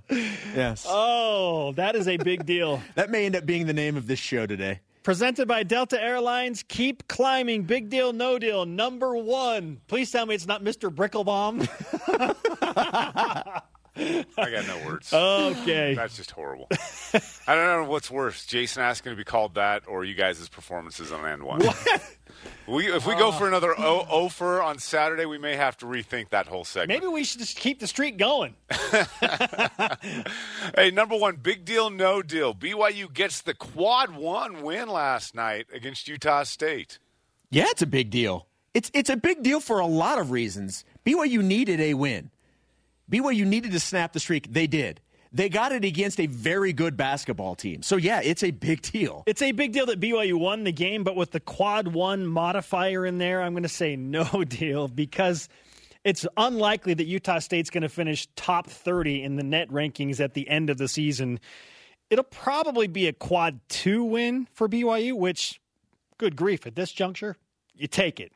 Yes. 0.55 0.85
Oh, 0.89 1.73
that 1.73 1.95
is 1.95 2.09
a 2.09 2.17
big 2.17 2.45
deal. 2.45 2.83
that 2.97 3.09
may 3.11 3.27
end 3.27 3.37
up 3.37 3.47
being 3.47 3.67
the 3.67 3.73
name 3.73 3.97
of 3.97 4.09
this 4.09 4.19
show 4.19 4.45
today. 4.45 4.81
Presented 5.05 5.47
by 5.47 5.62
Delta 5.62 6.03
Airlines. 6.03 6.65
Keep 6.67 7.07
climbing. 7.07 7.62
Big 7.62 7.89
deal, 7.89 8.12
no 8.12 8.41
deal. 8.41 8.67
Number 8.67 9.17
one. 9.17 9.81
Please 9.87 10.11
tell 10.11 10.27
me 10.27 10.35
it's 10.35 10.49
not 10.49 10.65
Mr. 10.65 10.93
Bricklebaum. 10.93 11.62
I 13.96 14.50
got 14.50 14.66
no 14.66 14.87
words. 14.87 15.12
okay. 15.12 15.94
That's 15.94 16.16
just 16.16 16.30
horrible. 16.30 16.68
I 17.46 17.54
don't 17.54 17.85
know 17.85 17.90
what's 17.90 18.11
worse, 18.11 18.46
Jason 18.46 18.82
asking 18.82 19.12
to 19.12 19.16
be 19.16 19.24
called 19.24 19.54
that, 19.54 19.85
or 19.88 20.04
you 20.04 20.14
guys' 20.14 20.48
performances 20.48 21.12
on 21.12 21.26
end 21.26 21.42
one. 21.42 21.62
We, 22.66 22.92
if 22.92 23.06
we 23.06 23.14
go 23.14 23.28
uh. 23.28 23.32
for 23.32 23.48
another 23.48 23.72
o- 23.78 24.06
offer 24.09 24.61
on 24.61 24.78
Saturday, 24.78 25.24
we 25.24 25.38
may 25.38 25.56
have 25.56 25.76
to 25.78 25.87
rethink 25.87 26.30
that 26.30 26.46
whole 26.46 26.64
segment. 26.64 27.00
Maybe 27.00 27.12
we 27.12 27.24
should 27.24 27.40
just 27.40 27.59
keep 27.59 27.80
the 27.80 27.87
streak 27.87 28.18
going. 28.18 28.54
Hey, 30.76 30.90
number 30.90 31.16
one, 31.16 31.37
big 31.37 31.64
deal, 31.64 31.90
no 31.90 32.22
deal. 32.22 32.54
BYU 32.54 33.12
gets 33.12 33.40
the 33.40 33.54
quad 33.54 34.14
one 34.16 34.62
win 34.62 34.88
last 34.88 35.35
night 35.35 35.66
against 35.72 36.09
Utah 36.09 36.42
State. 36.42 36.98
Yeah, 37.50 37.66
it's 37.68 37.82
a 37.82 37.87
big 37.87 38.11
deal. 38.11 38.46
It's 38.74 38.90
it's 38.92 39.09
a 39.09 39.16
big 39.16 39.42
deal 39.42 39.61
for 39.61 39.78
a 39.78 39.87
lot 39.87 40.18
of 40.18 40.30
reasons. 40.30 40.85
BYU 41.04 41.42
needed 41.42 41.80
a 41.80 41.94
win. 41.94 42.30
BYU 43.11 43.47
needed 43.47 43.73
to 43.73 43.81
snap 43.81 44.12
the 44.12 44.21
streak. 44.21 44.53
They 44.53 44.66
did. 44.66 45.01
They 45.33 45.49
got 45.49 45.73
it 45.73 45.85
against 45.85 46.19
a 46.19 46.27
very 46.27 46.73
good 46.73 46.97
basketball 46.97 47.57
team. 47.57 47.83
So 47.83 47.97
yeah, 47.97 48.21
it's 48.23 48.42
a 48.42 48.53
big 48.53 48.83
deal. 48.83 49.23
It's 49.27 49.42
a 49.42 49.53
big 49.53 49.73
deal 49.73 49.87
that 49.87 50.01
BYU 50.01 50.38
won 50.38 50.64
the 50.64 50.73
game, 50.73 51.05
but 51.05 51.16
with 51.16 51.33
the 51.33 51.40
quad 51.40 51.88
one 51.88 52.27
modifier 52.27 53.05
in 53.05 53.19
there, 53.19 53.42
I'm 53.42 53.53
going 53.53 53.62
to 53.62 53.69
say 53.69 53.97
no 53.97 54.45
deal 54.49 54.88
because 54.88 55.49
it's 56.05 56.27
unlikely 56.37 56.95
that 56.95 57.05
Utah 57.05 57.40
State's 57.40 57.69
going 57.69 57.83
to 57.83 57.88
finish 57.88 58.29
top 58.37 58.69
30 58.69 59.25
in 59.25 59.37
the 59.37 59.42
net 59.42 59.69
rankings 59.71 60.21
at 60.21 60.35
the 60.35 60.49
end 60.49 60.71
of 60.71 60.79
the 60.79 60.88
season. 60.88 61.40
It'll 62.09 62.25
probably 62.25 62.87
be 62.87 63.09
a 63.09 63.12
quad 63.12 63.61
two 63.69 64.05
win 64.05 64.47
for 64.55 64.69
BYU, 64.69 65.14
which, 65.14 65.61
good 66.16 66.37
grief, 66.37 66.66
at 66.66 66.77
this 66.77 66.92
juncture, 66.92 67.37
you 67.75 67.88
take 67.88 68.21
it. 68.21 68.33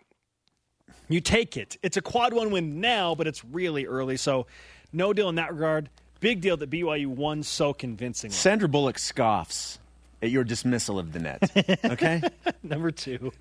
You 1.11 1.21
take 1.21 1.57
it. 1.57 1.77
It's 1.83 1.97
a 1.97 2.01
quad 2.03 2.33
one 2.33 2.51
win 2.51 2.81
now, 2.81 3.15
but 3.15 3.27
it's 3.27 3.45
really 3.45 3.85
early. 3.85 4.17
So, 4.17 4.47
no 4.93 5.13
deal 5.13 5.29
in 5.29 5.35
that 5.35 5.53
regard. 5.53 5.91
Big 6.21 6.41
deal 6.41 6.57
that 6.57 6.71
BYU 6.71 7.07
won 7.09 7.43
so 7.43 7.73
convincingly. 7.75 8.33
Sandra 8.35 8.69
Bullock 8.69 8.99
scoffs 8.99 9.79
at 10.23 10.31
your 10.31 10.45
dismissal 10.45 10.99
of 10.99 11.13
the 11.13 11.19
net. 11.19 11.79
Okay? 11.85 12.23
Number 12.63 12.91
two. 12.91 13.33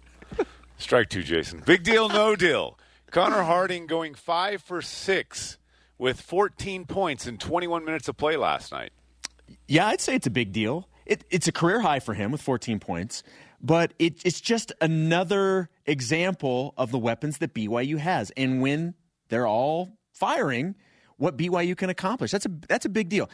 Strike 0.78 1.10
two, 1.10 1.24
Jason. 1.24 1.62
Big 1.66 1.84
deal, 1.84 2.10
no 2.10 2.36
deal. 2.36 2.78
Connor 3.12 3.44
Harding 3.44 3.86
going 3.86 4.16
five 4.16 4.62
for 4.62 4.82
six 4.82 5.58
with 5.98 6.22
14 6.22 6.86
points 6.86 7.28
in 7.28 7.38
21 7.38 7.86
minutes 7.86 8.08
of 8.08 8.18
play 8.18 8.38
last 8.38 8.72
night. 8.72 8.92
Yeah, 9.68 9.88
I'd 9.88 10.02
say 10.02 10.16
it's 10.16 10.28
a 10.28 10.32
big 10.32 10.52
deal. 10.52 10.88
It, 11.06 11.24
it's 11.30 11.48
a 11.48 11.52
career 11.52 11.82
high 11.82 12.00
for 12.00 12.14
him 12.14 12.32
with 12.32 12.42
14 12.42 12.80
points, 12.80 13.24
but 13.62 13.94
it, 14.00 14.22
it's 14.26 14.42
just 14.42 14.72
another 14.82 15.70
example 15.86 16.74
of 16.78 16.92
the 16.92 17.00
weapons 17.00 17.40
that 17.40 17.54
BYU 17.54 17.98
has. 17.98 18.32
And 18.38 18.62
when 18.62 18.94
they're 19.30 19.48
all 19.48 19.98
firing, 20.14 20.76
what 21.18 21.38
BYU 21.38 21.76
can 21.76 21.90
accomplish. 21.90 22.32
That's 22.32 22.46
a 22.46 22.52
that's 22.68 22.86
a 22.86 22.90
big 22.90 23.10
deal. 23.10 23.30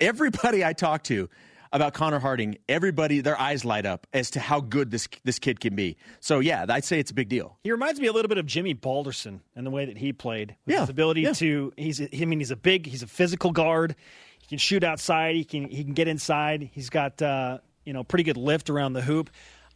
Everybody 0.00 0.64
I 0.64 0.72
talk 0.74 1.04
to 1.04 1.28
about 1.72 1.94
Connor 1.94 2.18
Harding, 2.18 2.58
everybody 2.68 3.20
their 3.20 3.38
eyes 3.40 3.64
light 3.64 3.86
up 3.86 4.06
as 4.12 4.30
to 4.32 4.40
how 4.40 4.60
good 4.60 4.90
this 4.90 5.08
this 5.24 5.38
kid 5.38 5.58
can 5.60 5.74
be. 5.74 5.96
So 6.20 6.40
yeah, 6.40 6.66
I'd 6.68 6.84
say 6.84 6.98
it's 6.98 7.10
a 7.10 7.14
big 7.14 7.28
deal. 7.28 7.58
He 7.64 7.70
reminds 7.70 7.98
me 8.00 8.06
a 8.06 8.12
little 8.12 8.28
bit 8.28 8.38
of 8.38 8.46
Jimmy 8.46 8.74
Balderson 8.74 9.40
and 9.54 9.66
the 9.66 9.70
way 9.70 9.86
that 9.86 9.96
he 9.96 10.12
played. 10.12 10.56
With 10.66 10.74
Yeah, 10.74 10.80
his 10.80 10.90
ability 10.90 11.22
yeah. 11.22 11.32
to 11.34 11.72
he's 11.76 12.00
I 12.00 12.08
mean 12.24 12.40
he's 12.40 12.50
a 12.50 12.56
big 12.56 12.86
he's 12.86 13.02
a 13.02 13.06
physical 13.06 13.52
guard. 13.52 13.96
He 14.40 14.46
can 14.48 14.58
shoot 14.58 14.84
outside. 14.84 15.34
He 15.34 15.44
can 15.44 15.68
he 15.68 15.82
can 15.82 15.94
get 15.94 16.08
inside. 16.08 16.68
He's 16.72 16.90
got 16.90 17.20
uh, 17.22 17.58
you 17.86 17.92
know 17.94 18.04
pretty 18.04 18.24
good 18.24 18.36
lift 18.36 18.68
around 18.68 18.92
the 18.92 19.02
hoop. 19.02 19.30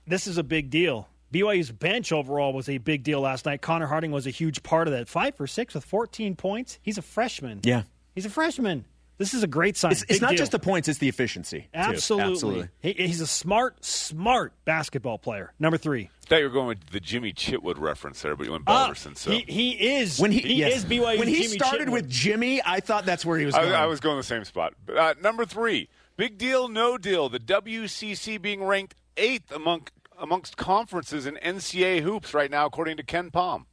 This 0.07 0.27
is 0.27 0.37
a 0.37 0.43
big 0.43 0.69
deal. 0.69 1.09
BYU's 1.33 1.71
bench 1.71 2.11
overall 2.13 2.53
was 2.53 2.69
a 2.69 2.79
big 2.79 3.05
deal 3.05 3.21
last 3.21 3.47
night. 3.47 3.63
Connor 3.63 3.87
Harding 3.87 4.11
was 4.11 4.27
a 4.27 4.31
huge 4.31 4.63
part 4.65 4.89
of 4.89 4.93
that. 4.95 5.09
Five 5.09 5.37
for 5.37 5.47
six 5.47 5.75
with 5.75 5.85
14 5.85 6.35
points. 6.35 6.79
He's 6.83 6.99
a 6.99 7.03
freshman. 7.03 7.61
Yeah. 7.63 7.85
He's 8.17 8.27
a 8.27 8.31
freshman. 8.31 8.85
This 9.17 9.35
is 9.35 9.43
a 9.43 9.47
great 9.47 9.77
sign. 9.77 9.93
It's, 9.93 10.03
it's 10.09 10.23
not 10.23 10.31
deal. 10.31 10.39
just 10.39 10.51
the 10.51 10.59
points; 10.59 10.89
it's 10.89 10.99
the 10.99 11.09
efficiency. 11.09 11.61
too. 11.61 11.67
Absolutely. 11.75 12.33
Absolutely. 12.33 12.69
He, 12.81 12.93
he's 12.95 13.21
a 13.21 13.27
smart, 13.27 13.85
smart 13.85 14.55
basketball 14.65 15.19
player. 15.19 15.53
Number 15.59 15.77
three. 15.77 16.09
I 16.25 16.27
thought 16.27 16.37
you 16.39 16.45
were 16.45 16.51
going 16.51 16.69
with 16.69 16.87
the 16.87 17.01
Jimmy 17.01 17.35
Chitwood 17.35 17.79
reference 17.79 18.23
there, 18.23 18.35
but 18.35 18.47
you 18.47 18.53
went 18.53 18.65
Ah, 18.67 18.87
Balderson. 18.87 19.17
so 19.17 19.31
he, 19.31 19.41
he 19.47 19.71
is. 19.99 20.19
When 20.19 20.33
he, 20.33 20.41
he 20.41 20.55
yes. 20.55 20.77
is 20.79 20.85
BYU. 20.87 21.19
When 21.19 21.29
he 21.29 21.35
Jimmy 21.43 21.49
started 21.49 21.89
Chitwood. 21.89 21.93
with 21.93 22.09
Jimmy, 22.09 22.63
I 22.65 22.81
thought 22.81 23.05
that's 23.05 23.27
where 23.27 23.37
he 23.39 23.45
was 23.45 23.55
I, 23.55 23.63
going. 23.65 23.75
I 23.75 23.85
was 23.87 24.01
going 24.01 24.17
the 24.17 24.23
same 24.23 24.45
spot. 24.45 24.73
But, 24.87 24.97
uh, 24.97 25.15
number 25.23 25.45
three, 25.45 25.91
big 26.21 26.37
deal, 26.37 26.69
no 26.69 26.99
deal. 26.99 27.31
The 27.31 27.41
WCC 27.41 28.41
being 28.43 28.63
ranked 28.63 28.95
eighth 29.17 29.51
among 29.51 29.89
amongst 30.19 30.59
conferences 30.59 31.25
in 31.25 31.37
NCAA 31.37 32.03
hoops 32.03 32.35
right 32.35 32.51
now, 32.51 32.67
according 32.67 32.99
to 32.99 33.03
KenPom. 33.03 33.65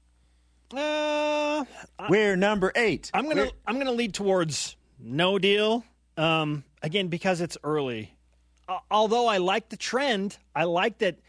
Uh, 0.73 1.65
We're 2.09 2.37
number 2.37 2.71
eight. 2.75 3.11
I'm 3.13 3.27
gonna 3.27 3.49
I'm 3.65 3.77
gonna 3.77 3.91
lead 3.91 4.13
towards 4.13 4.77
no 4.97 5.37
deal. 5.37 5.83
Um, 6.15 6.63
again 6.81 7.09
because 7.09 7.41
it's 7.41 7.57
early. 7.65 8.15
Uh, 8.67 8.79
although 8.89 9.27
I 9.27 9.37
like 9.39 9.67
the 9.67 9.77
trend, 9.77 10.37
I 10.55 10.63
like 10.63 10.99
that 10.99 11.19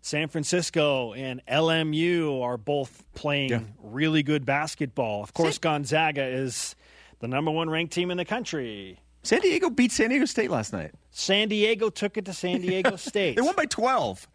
San 0.00 0.28
Francisco 0.28 1.12
and 1.12 1.42
LMU 1.46 2.40
are 2.40 2.56
both 2.56 3.02
playing 3.14 3.50
Yeah. 3.50 3.60
really 3.82 4.22
good 4.22 4.46
basketball. 4.46 5.24
Of 5.24 5.34
course, 5.34 5.58
Gonzaga 5.58 6.24
is 6.24 6.76
the 7.18 7.26
number 7.26 7.50
one 7.50 7.68
ranked 7.68 7.92
team 7.92 8.12
in 8.12 8.16
the 8.16 8.24
country. 8.24 9.00
San 9.22 9.40
Diego 9.40 9.70
beat 9.70 9.92
San 9.92 10.10
Diego 10.10 10.24
State 10.24 10.50
last 10.50 10.72
night. 10.72 10.92
San 11.10 11.48
Diego 11.48 11.90
took 11.90 12.16
it 12.16 12.24
to 12.26 12.32
San 12.32 12.60
Diego 12.60 12.96
State. 12.96 13.36
They 13.36 13.42
won 13.42 13.54
by 13.54 13.66
12. 13.66 14.28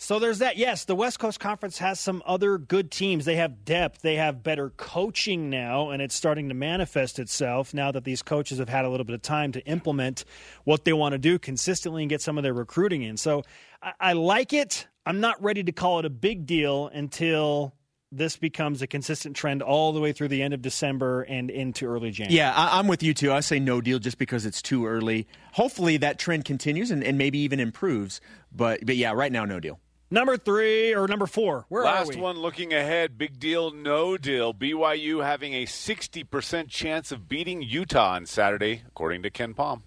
So 0.00 0.20
there's 0.20 0.38
that. 0.38 0.56
Yes, 0.56 0.84
the 0.84 0.94
West 0.94 1.18
Coast 1.18 1.40
Conference 1.40 1.78
has 1.78 1.98
some 1.98 2.22
other 2.24 2.56
good 2.56 2.92
teams. 2.92 3.24
They 3.24 3.34
have 3.34 3.64
depth. 3.64 4.00
They 4.00 4.14
have 4.14 4.44
better 4.44 4.70
coaching 4.70 5.50
now, 5.50 5.90
and 5.90 6.00
it's 6.00 6.14
starting 6.14 6.48
to 6.50 6.54
manifest 6.54 7.18
itself 7.18 7.74
now 7.74 7.90
that 7.90 8.04
these 8.04 8.22
coaches 8.22 8.58
have 8.58 8.68
had 8.68 8.84
a 8.84 8.88
little 8.88 9.04
bit 9.04 9.14
of 9.14 9.22
time 9.22 9.50
to 9.52 9.66
implement 9.66 10.24
what 10.62 10.84
they 10.84 10.92
want 10.92 11.14
to 11.14 11.18
do 11.18 11.36
consistently 11.36 12.04
and 12.04 12.10
get 12.10 12.22
some 12.22 12.38
of 12.38 12.44
their 12.44 12.54
recruiting 12.54 13.02
in. 13.02 13.16
So 13.16 13.42
I, 13.82 13.92
I 13.98 14.12
like 14.12 14.52
it. 14.52 14.86
I'm 15.04 15.18
not 15.18 15.42
ready 15.42 15.64
to 15.64 15.72
call 15.72 15.98
it 15.98 16.04
a 16.04 16.10
big 16.10 16.46
deal 16.46 16.86
until 16.88 17.74
this 18.10 18.36
becomes 18.36 18.82
a 18.82 18.86
consistent 18.86 19.36
trend 19.36 19.62
all 19.62 19.92
the 19.92 20.00
way 20.00 20.12
through 20.12 20.28
the 20.28 20.42
end 20.42 20.54
of 20.54 20.62
December 20.62 21.22
and 21.22 21.50
into 21.50 21.86
early 21.86 22.10
January. 22.10 22.36
Yeah, 22.36 22.52
I, 22.54 22.78
I'm 22.78 22.86
with 22.86 23.02
you 23.02 23.14
too. 23.14 23.32
I 23.32 23.40
say 23.40 23.58
no 23.58 23.80
deal 23.80 23.98
just 23.98 24.18
because 24.18 24.46
it's 24.46 24.62
too 24.62 24.86
early. 24.86 25.26
Hopefully 25.52 25.96
that 25.98 26.18
trend 26.18 26.44
continues 26.44 26.90
and, 26.90 27.04
and 27.04 27.18
maybe 27.18 27.38
even 27.40 27.60
improves. 27.60 28.20
But 28.50 28.84
but 28.84 28.96
yeah, 28.96 29.12
right 29.12 29.32
now 29.32 29.44
no 29.44 29.60
deal. 29.60 29.78
Number 30.10 30.38
three 30.38 30.94
or 30.94 31.06
number 31.06 31.26
four. 31.26 31.66
Where 31.68 31.84
Last 31.84 32.10
are 32.10 32.14
we? 32.14 32.20
one 32.20 32.38
looking 32.38 32.72
ahead. 32.72 33.18
Big 33.18 33.38
deal, 33.38 33.70
no 33.70 34.16
deal. 34.16 34.54
BYU 34.54 35.22
having 35.22 35.52
a 35.52 35.66
60% 35.66 36.68
chance 36.68 37.12
of 37.12 37.28
beating 37.28 37.60
Utah 37.60 38.14
on 38.14 38.24
Saturday, 38.24 38.82
according 38.86 39.22
to 39.24 39.30
KenPom. 39.30 39.82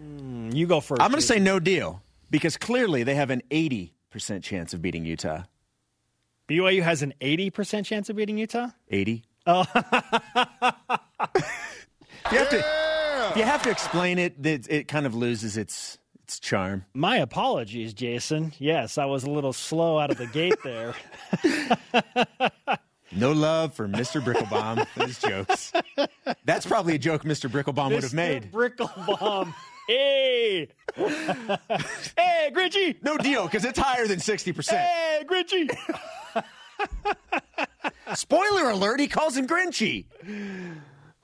Mm, 0.00 0.54
you 0.54 0.66
go 0.66 0.80
first. 0.80 1.02
I'm 1.02 1.10
going 1.10 1.20
to 1.20 1.26
say 1.26 1.38
no 1.38 1.60
deal 1.60 2.02
because 2.30 2.56
clearly 2.56 3.02
they 3.02 3.14
have 3.14 3.28
an 3.28 3.42
80% 3.50 3.90
chance 4.42 4.72
of 4.72 4.80
beating 4.80 5.04
Utah. 5.04 5.42
BYU 6.52 6.82
has 6.82 7.02
an 7.02 7.14
80% 7.20 7.86
chance 7.86 8.10
of 8.10 8.16
beating 8.16 8.36
Utah? 8.36 8.68
80. 8.90 9.24
Oh. 9.46 9.64
you 12.30 12.38
have 12.38 12.50
to 12.50 12.64
if 13.30 13.36
you 13.38 13.44
have 13.44 13.62
to 13.62 13.70
explain 13.70 14.18
it, 14.18 14.34
it, 14.44 14.66
it 14.68 14.88
kind 14.88 15.06
of 15.06 15.14
loses 15.14 15.56
its 15.56 15.96
its 16.24 16.38
charm. 16.38 16.84
My 16.92 17.16
apologies, 17.16 17.94
Jason. 17.94 18.52
Yes, 18.58 18.98
I 18.98 19.06
was 19.06 19.24
a 19.24 19.30
little 19.30 19.54
slow 19.54 19.98
out 19.98 20.10
of 20.10 20.18
the 20.18 20.26
gate 20.26 20.58
there. 20.62 20.94
No 23.14 23.32
love 23.32 23.74
for 23.74 23.86
Mr. 23.86 24.22
Bricklebaum 24.22 24.86
and 24.96 25.06
his 25.06 25.18
jokes. 25.18 25.70
That's 26.46 26.64
probably 26.64 26.94
a 26.94 26.98
joke 26.98 27.24
Mr. 27.24 27.50
Bricklebaum 27.50 27.92
would 27.92 28.04
have 28.04 28.14
made. 28.14 28.50
Bricklebomb. 28.50 29.52
Hey! 29.92 30.68
hey, 32.16 32.50
Grinchy! 32.52 32.96
No 33.02 33.16
deal 33.18 33.44
because 33.44 33.64
it's 33.64 33.78
higher 33.78 34.06
than 34.06 34.18
60%. 34.18 34.68
Hey, 34.70 35.22
Grinchy! 35.26 35.76
Spoiler 38.14 38.70
alert, 38.70 39.00
he 39.00 39.08
calls 39.08 39.36
him 39.36 39.46
Grinchy. 39.46 40.04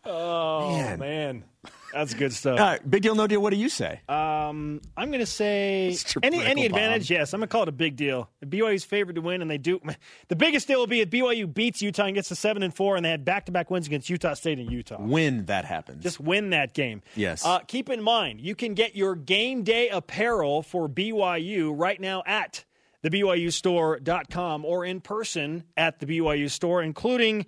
Oh, 0.05 0.71
Man. 0.71 0.99
man. 0.99 1.45
That's 1.93 2.15
good 2.15 2.33
stuff. 2.33 2.61
All 2.61 2.67
right, 2.67 2.91
big 2.91 3.03
deal, 3.03 3.15
no 3.15 3.27
deal. 3.27 3.41
What 3.41 3.51
do 3.51 3.57
you 3.57 3.69
say? 3.69 4.01
Um, 4.09 4.81
I'm 4.97 5.09
going 5.09 5.21
to 5.21 5.27
say 5.27 5.97
any 6.23 6.43
any 6.45 6.67
advantage. 6.67 7.11
Yes, 7.11 7.33
I'm 7.33 7.41
going 7.41 7.49
to 7.49 7.53
call 7.53 7.63
it 7.63 7.69
a 7.69 7.73
big 7.73 7.97
deal. 7.97 8.29
BYU's 8.45 8.85
favored 8.85 9.15
to 9.15 9.21
win, 9.23 9.43
and 9.43 9.51
they 9.51 9.59
do. 9.59 9.81
The 10.29 10.37
biggest 10.37 10.69
deal 10.69 10.79
will 10.81 10.87
be 10.87 11.01
if 11.01 11.09
BYU 11.09 11.53
beats 11.53 11.81
Utah 11.81 12.05
and 12.05 12.15
gets 12.15 12.29
to 12.29 12.35
seven 12.35 12.63
and 12.63 12.75
four, 12.75 12.97
and 12.97 13.05
they 13.05 13.11
had 13.11 13.25
back 13.25 13.47
to 13.47 13.53
back 13.53 13.71
wins 13.71 13.87
against 13.87 14.11
Utah 14.11 14.35
State 14.35 14.59
and 14.59 14.71
Utah. 14.71 15.01
when 15.01 15.47
that 15.47 15.65
happens. 15.65 16.03
Just 16.03 16.21
win 16.21 16.51
that 16.51 16.75
game. 16.75 17.01
Yes. 17.17 17.45
Uh, 17.45 17.61
keep 17.61 17.89
in 17.89 18.03
mind, 18.03 18.41
you 18.41 18.55
can 18.55 18.75
get 18.75 18.95
your 18.95 19.15
game 19.15 19.63
day 19.63 19.89
apparel 19.89 20.63
for 20.63 20.89
BYU 20.89 21.73
right 21.75 21.99
now 22.01 22.23
at 22.27 22.65
thebyustore.com 23.05 24.65
or 24.65 24.85
in 24.85 25.01
person 25.01 25.65
at 25.77 25.99
the 26.01 26.07
BYU 26.07 26.51
store, 26.51 26.83
including 26.83 27.47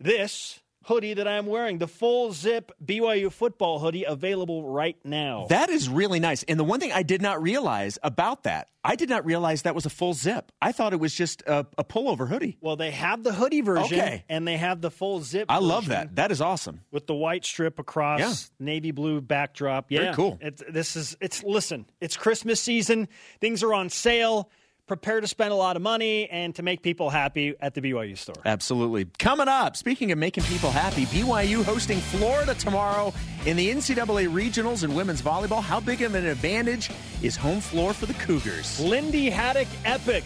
this 0.00 0.60
hoodie 0.88 1.14
that 1.14 1.28
I'm 1.28 1.46
wearing, 1.46 1.78
the 1.78 1.86
full 1.86 2.32
zip 2.32 2.72
BYU 2.84 3.30
football 3.32 3.78
hoodie 3.78 4.04
available 4.04 4.64
right 4.68 4.96
now. 5.04 5.46
That 5.48 5.68
is 5.70 5.88
really 5.88 6.18
nice. 6.20 6.42
And 6.44 6.58
the 6.58 6.64
one 6.64 6.80
thing 6.80 6.92
I 6.92 7.02
did 7.02 7.22
not 7.22 7.40
realize 7.42 7.98
about 8.02 8.44
that, 8.44 8.68
I 8.82 8.96
did 8.96 9.08
not 9.10 9.24
realize 9.26 9.62
that 9.62 9.74
was 9.74 9.84
a 9.86 9.90
full 9.90 10.14
zip. 10.14 10.50
I 10.62 10.72
thought 10.72 10.92
it 10.94 11.00
was 11.00 11.14
just 11.14 11.42
a, 11.42 11.66
a 11.76 11.84
pullover 11.84 12.26
hoodie. 12.28 12.56
well, 12.60 12.76
they 12.76 12.90
have 12.90 13.22
the 13.22 13.32
hoodie 13.34 13.60
version 13.60 13.98
Okay. 14.00 14.24
and 14.28 14.48
they 14.48 14.56
have 14.56 14.80
the 14.80 14.90
full 14.90 15.20
zip. 15.20 15.46
I 15.50 15.58
love 15.58 15.86
that. 15.88 16.16
That 16.16 16.30
is 16.32 16.40
awesome. 16.40 16.80
with 16.90 17.06
the 17.06 17.14
white 17.14 17.44
strip 17.44 17.78
across 17.78 18.20
Yeah. 18.20 18.32
navy 18.64 18.90
blue 18.90 19.20
backdrop. 19.20 19.90
Yeah, 19.90 20.00
Very 20.00 20.14
cool. 20.14 20.38
It's, 20.40 20.62
this 20.70 20.96
is 20.96 21.16
it's 21.20 21.44
listen. 21.44 21.84
It's 22.00 22.16
Christmas 22.16 22.60
season. 22.60 23.08
Things 23.40 23.62
are 23.62 23.74
on 23.74 23.90
sale. 23.90 24.50
Prepare 24.88 25.20
to 25.20 25.28
spend 25.28 25.52
a 25.52 25.54
lot 25.54 25.76
of 25.76 25.82
money 25.82 26.30
and 26.30 26.54
to 26.54 26.62
make 26.62 26.80
people 26.82 27.10
happy 27.10 27.54
at 27.60 27.74
the 27.74 27.82
BYU 27.82 28.16
store. 28.16 28.36
Absolutely. 28.46 29.04
Coming 29.18 29.46
up, 29.46 29.76
speaking 29.76 30.12
of 30.12 30.18
making 30.18 30.44
people 30.44 30.70
happy, 30.70 31.04
BYU 31.06 31.62
hosting 31.62 31.98
Florida 31.98 32.54
tomorrow 32.54 33.12
in 33.44 33.58
the 33.58 33.68
NCAA 33.68 34.28
regionals 34.28 34.84
in 34.84 34.94
women's 34.94 35.20
volleyball. 35.20 35.62
How 35.62 35.78
big 35.78 36.00
of 36.00 36.14
an 36.14 36.24
advantage 36.24 36.90
is 37.22 37.36
home 37.36 37.60
floor 37.60 37.92
for 37.92 38.06
the 38.06 38.14
Cougars? 38.14 38.80
Lindy 38.80 39.28
Haddock 39.28 39.68
Epic, 39.84 40.24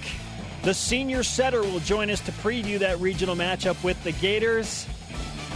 the 0.63 0.73
senior 0.73 1.25
setter, 1.25 1.63
will 1.63 1.81
join 1.81 2.09
us 2.09 2.21
to 2.21 2.31
preview 2.31 2.79
that 2.79 3.01
regional 3.01 3.35
matchup 3.35 3.83
with 3.83 4.03
the 4.05 4.13
Gators. 4.13 4.87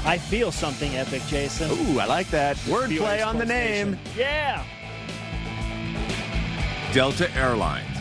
I 0.05 0.19
feel 0.19 0.51
something 0.51 0.97
epic, 0.97 1.23
Jason. 1.29 1.71
Ooh, 1.71 2.01
I 2.01 2.07
like 2.07 2.29
that. 2.31 2.57
BYU 2.57 2.99
Wordplay 2.99 3.25
on 3.25 3.39
the 3.39 3.47
name. 3.47 3.93
Nation. 3.93 4.01
Yeah. 4.17 4.65
Delta 6.93 7.33
Airlines. 7.37 7.96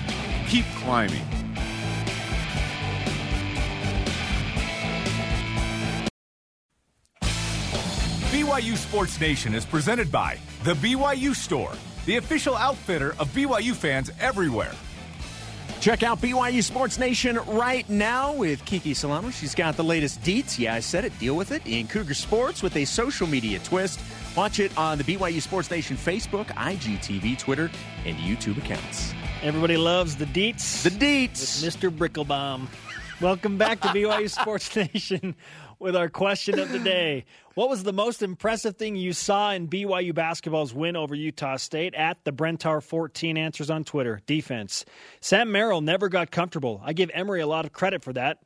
Keep 0.47 0.65
climbing. 0.75 1.21
BYU 8.31 8.77
Sports 8.77 9.19
Nation 9.19 9.53
is 9.55 9.65
presented 9.65 10.11
by 10.11 10.37
The 10.63 10.73
BYU 10.75 11.35
Store, 11.35 11.73
the 12.05 12.17
official 12.17 12.55
outfitter 12.55 13.15
of 13.19 13.27
BYU 13.29 13.73
fans 13.73 14.11
everywhere. 14.19 14.71
Check 15.81 16.03
out 16.03 16.21
BYU 16.21 16.63
Sports 16.63 16.97
Nation 16.97 17.37
right 17.47 17.87
now 17.89 18.33
with 18.33 18.63
Kiki 18.65 18.93
Salamo. 18.93 19.31
She's 19.31 19.53
got 19.53 19.77
the 19.77 19.83
latest 19.83 20.21
deets. 20.21 20.57
Yeah, 20.57 20.73
I 20.73 20.79
said 20.79 21.05
it. 21.05 21.17
Deal 21.19 21.35
with 21.35 21.51
it 21.51 21.65
in 21.65 21.87
Cougar 21.87 22.13
Sports 22.13 22.63
with 22.63 22.75
a 22.75 22.85
social 22.85 23.27
media 23.27 23.59
twist. 23.59 23.99
Watch 24.35 24.59
it 24.59 24.75
on 24.77 24.97
the 24.97 25.03
BYU 25.03 25.41
Sports 25.41 25.69
Nation 25.69 25.97
Facebook, 25.97 26.45
IGTV, 26.47 27.37
Twitter, 27.37 27.69
and 28.05 28.17
YouTube 28.17 28.57
accounts. 28.57 29.13
Everybody 29.45 29.77
loves 29.77 30.15
the 30.15 30.25
deets. 30.25 30.81
The 30.81 30.89
deets. 30.89 31.63
Mr. 31.63 31.95
Bricklebaum. 31.95 32.65
Welcome 33.21 33.59
back 33.59 33.79
to 33.81 33.89
BYU 33.89 34.27
Sports 34.41 34.75
Nation 34.75 35.35
with 35.77 35.95
our 35.95 36.09
question 36.09 36.57
of 36.57 36.71
the 36.71 36.79
day. 36.79 37.25
What 37.53 37.69
was 37.69 37.83
the 37.83 37.93
most 37.93 38.23
impressive 38.23 38.75
thing 38.75 38.95
you 38.95 39.13
saw 39.13 39.51
in 39.51 39.67
BYU 39.67 40.15
basketball's 40.15 40.73
win 40.73 40.95
over 40.95 41.13
Utah 41.13 41.57
State? 41.57 41.93
At 41.93 42.23
the 42.23 42.31
Brentar 42.31 42.81
14 42.81 43.37
answers 43.37 43.69
on 43.69 43.83
Twitter. 43.83 44.19
Defense. 44.25 44.83
Sam 45.21 45.51
Merrill 45.51 45.81
never 45.81 46.09
got 46.09 46.31
comfortable. 46.31 46.81
I 46.83 46.93
give 46.93 47.11
Emery 47.13 47.41
a 47.41 47.47
lot 47.47 47.65
of 47.65 47.71
credit 47.71 48.01
for 48.03 48.13
that. 48.13 48.39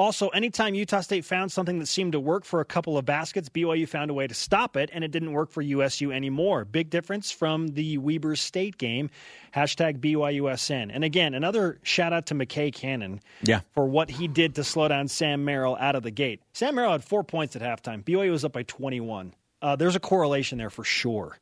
Also, 0.00 0.28
anytime 0.28 0.74
Utah 0.74 1.02
State 1.02 1.26
found 1.26 1.52
something 1.52 1.78
that 1.78 1.84
seemed 1.84 2.12
to 2.12 2.20
work 2.20 2.46
for 2.46 2.60
a 2.60 2.64
couple 2.64 2.96
of 2.96 3.04
baskets, 3.04 3.50
BYU 3.50 3.86
found 3.86 4.10
a 4.10 4.14
way 4.14 4.26
to 4.26 4.32
stop 4.32 4.74
it, 4.74 4.88
and 4.94 5.04
it 5.04 5.10
didn't 5.10 5.32
work 5.32 5.50
for 5.50 5.60
USU 5.60 6.10
anymore. 6.10 6.64
Big 6.64 6.88
difference 6.88 7.30
from 7.30 7.68
the 7.68 7.98
Weber 7.98 8.34
State 8.34 8.78
game. 8.78 9.10
Hashtag 9.54 9.98
BYUSN. 10.00 10.90
And 10.90 11.04
again, 11.04 11.34
another 11.34 11.80
shout 11.82 12.14
out 12.14 12.24
to 12.28 12.34
McKay 12.34 12.72
Cannon 12.72 13.20
Yeah. 13.42 13.60
for 13.74 13.84
what 13.86 14.08
he 14.08 14.26
did 14.26 14.54
to 14.54 14.64
slow 14.64 14.88
down 14.88 15.06
Sam 15.06 15.44
Merrill 15.44 15.76
out 15.78 15.94
of 15.94 16.02
the 16.02 16.10
gate. 16.10 16.40
Sam 16.54 16.76
Merrill 16.76 16.92
had 16.92 17.04
four 17.04 17.22
points 17.22 17.54
at 17.54 17.60
halftime. 17.60 18.02
BYU 18.02 18.30
was 18.30 18.42
up 18.42 18.54
by 18.54 18.62
21. 18.62 19.34
Uh, 19.60 19.76
there's 19.76 19.96
a 19.96 20.00
correlation 20.00 20.56
there 20.56 20.70
for 20.70 20.82
sure. 20.82 21.36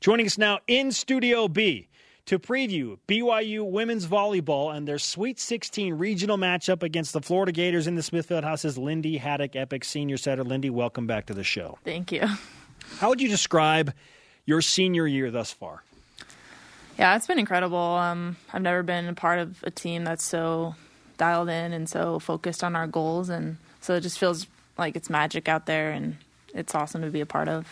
Joining 0.00 0.26
us 0.26 0.36
now 0.36 0.58
in 0.66 0.90
Studio 0.90 1.46
B 1.46 1.88
to 2.26 2.38
preview 2.38 2.98
BYU 3.08 3.68
women's 3.68 4.06
volleyball 4.06 4.74
and 4.74 4.86
their 4.86 4.98
Sweet 4.98 5.40
16 5.40 5.94
regional 5.94 6.38
matchup 6.38 6.82
against 6.82 7.12
the 7.12 7.20
Florida 7.20 7.52
Gators 7.52 7.86
in 7.86 7.94
the 7.94 8.02
Smith 8.02 8.26
Fieldhouse's 8.26 8.78
Lindy 8.78 9.16
Haddock, 9.16 9.56
Epic 9.56 9.84
senior 9.84 10.16
Center. 10.16 10.44
Lyndie, 10.44 10.70
welcome 10.70 11.06
back 11.06 11.26
to 11.26 11.34
the 11.34 11.44
show. 11.44 11.78
Thank 11.84 12.12
you. 12.12 12.26
How 12.98 13.08
would 13.08 13.20
you 13.20 13.28
describe 13.28 13.92
your 14.46 14.62
senior 14.62 15.06
year 15.06 15.30
thus 15.30 15.52
far? 15.52 15.82
Yeah, 16.98 17.16
it's 17.16 17.26
been 17.26 17.38
incredible. 17.38 17.78
Um, 17.78 18.36
I've 18.52 18.62
never 18.62 18.82
been 18.82 19.06
a 19.06 19.14
part 19.14 19.38
of 19.38 19.62
a 19.64 19.70
team 19.70 20.04
that's 20.04 20.24
so 20.24 20.74
dialed 21.18 21.48
in 21.48 21.72
and 21.72 21.88
so 21.88 22.18
focused 22.18 22.62
on 22.62 22.76
our 22.76 22.86
goals, 22.86 23.28
and 23.28 23.56
so 23.80 23.94
it 23.94 24.02
just 24.02 24.18
feels 24.18 24.46
like 24.78 24.94
it's 24.94 25.10
magic 25.10 25.48
out 25.48 25.66
there, 25.66 25.90
and 25.90 26.16
it's 26.54 26.74
awesome 26.74 27.02
to 27.02 27.10
be 27.10 27.20
a 27.20 27.26
part 27.26 27.48
of. 27.48 27.66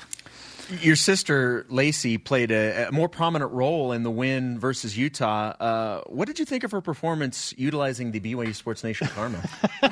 Your 0.82 0.96
sister 0.96 1.66
Lacey 1.68 2.18
played 2.18 2.50
a, 2.50 2.88
a 2.88 2.92
more 2.92 3.08
prominent 3.08 3.52
role 3.52 3.92
in 3.92 4.02
the 4.02 4.10
win 4.10 4.58
versus 4.58 4.96
Utah. 4.96 5.54
Uh, 5.58 6.00
what 6.06 6.26
did 6.26 6.38
you 6.38 6.44
think 6.44 6.64
of 6.64 6.70
her 6.70 6.80
performance 6.80 7.52
utilizing 7.56 8.12
the 8.12 8.20
BYU 8.20 8.54
Sports 8.54 8.84
Nation 8.84 9.08
karma? 9.08 9.42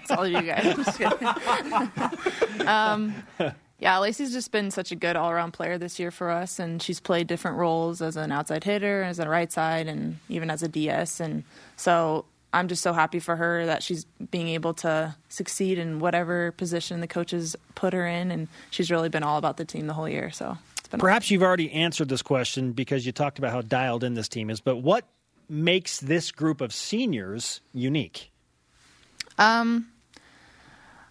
It's 0.00 0.10
all 0.10 0.24
of 0.24 0.30
you 0.32 0.42
guys. 0.42 0.74
Um, 2.66 3.14
Yeah, 3.80 3.98
Lacey's 3.98 4.32
just 4.32 4.50
been 4.50 4.72
such 4.72 4.90
a 4.90 4.96
good 4.96 5.14
all 5.14 5.30
around 5.30 5.52
player 5.52 5.78
this 5.78 6.00
year 6.00 6.10
for 6.10 6.30
us, 6.30 6.58
and 6.58 6.82
she's 6.82 6.98
played 6.98 7.28
different 7.28 7.58
roles 7.58 8.02
as 8.02 8.16
an 8.16 8.32
outside 8.32 8.64
hitter, 8.64 9.04
as 9.04 9.20
a 9.20 9.28
right 9.28 9.52
side, 9.52 9.86
and 9.86 10.18
even 10.28 10.50
as 10.50 10.64
a 10.64 10.68
DS. 10.68 11.20
And 11.20 11.44
so 11.76 12.24
I'm 12.52 12.68
just 12.68 12.82
so 12.82 12.92
happy 12.92 13.18
for 13.18 13.36
her 13.36 13.66
that 13.66 13.82
she's 13.82 14.04
being 14.30 14.48
able 14.48 14.74
to 14.74 15.14
succeed 15.28 15.78
in 15.78 15.98
whatever 15.98 16.52
position 16.52 17.00
the 17.00 17.06
coaches 17.06 17.56
put 17.74 17.92
her 17.92 18.06
in, 18.06 18.30
and 18.30 18.48
she's 18.70 18.90
really 18.90 19.08
been 19.08 19.22
all 19.22 19.38
about 19.38 19.56
the 19.56 19.64
team 19.64 19.86
the 19.86 19.92
whole 19.92 20.08
year. 20.08 20.30
So 20.30 20.56
perhaps 20.98 21.30
you've 21.30 21.42
already 21.42 21.70
answered 21.72 22.08
this 22.08 22.22
question 22.22 22.72
because 22.72 23.04
you 23.04 23.12
talked 23.12 23.38
about 23.38 23.52
how 23.52 23.60
dialed 23.60 24.04
in 24.04 24.14
this 24.14 24.28
team 24.28 24.50
is, 24.50 24.60
but 24.60 24.76
what 24.76 25.04
makes 25.48 26.00
this 26.00 26.30
group 26.30 26.60
of 26.60 26.72
seniors 26.72 27.60
unique? 27.72 28.30
Um, 29.38 29.88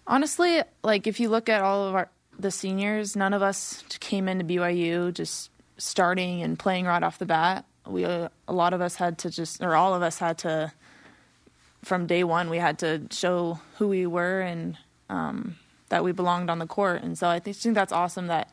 honestly, 0.06 0.62
like 0.82 1.06
if 1.06 1.20
you 1.20 1.28
look 1.28 1.48
at 1.48 1.62
all 1.62 1.88
of 1.88 1.94
our 1.94 2.10
the 2.38 2.50
seniors, 2.50 3.16
none 3.16 3.34
of 3.34 3.42
us 3.42 3.82
came 4.00 4.28
into 4.28 4.44
BYU 4.44 5.12
just 5.12 5.50
starting 5.76 6.42
and 6.42 6.58
playing 6.58 6.86
right 6.86 7.02
off 7.02 7.18
the 7.18 7.26
bat. 7.26 7.64
We 7.86 8.04
uh, 8.04 8.28
a 8.46 8.52
lot 8.52 8.74
of 8.74 8.80
us 8.80 8.94
had 8.96 9.18
to 9.18 9.30
just, 9.30 9.62
or 9.62 9.74
all 9.74 9.94
of 9.94 10.02
us 10.02 10.18
had 10.18 10.38
to, 10.38 10.72
from 11.82 12.06
day 12.06 12.24
one, 12.24 12.50
we 12.50 12.58
had 12.58 12.78
to 12.80 13.02
show 13.10 13.60
who 13.76 13.88
we 13.88 14.06
were 14.06 14.40
and 14.40 14.76
um, 15.08 15.56
that 15.88 16.04
we 16.04 16.12
belonged 16.12 16.50
on 16.50 16.58
the 16.58 16.66
court. 16.66 17.02
And 17.02 17.16
so 17.16 17.28
I 17.28 17.38
think, 17.38 17.56
think 17.56 17.74
that's 17.74 17.92
awesome 17.92 18.26
that 18.26 18.50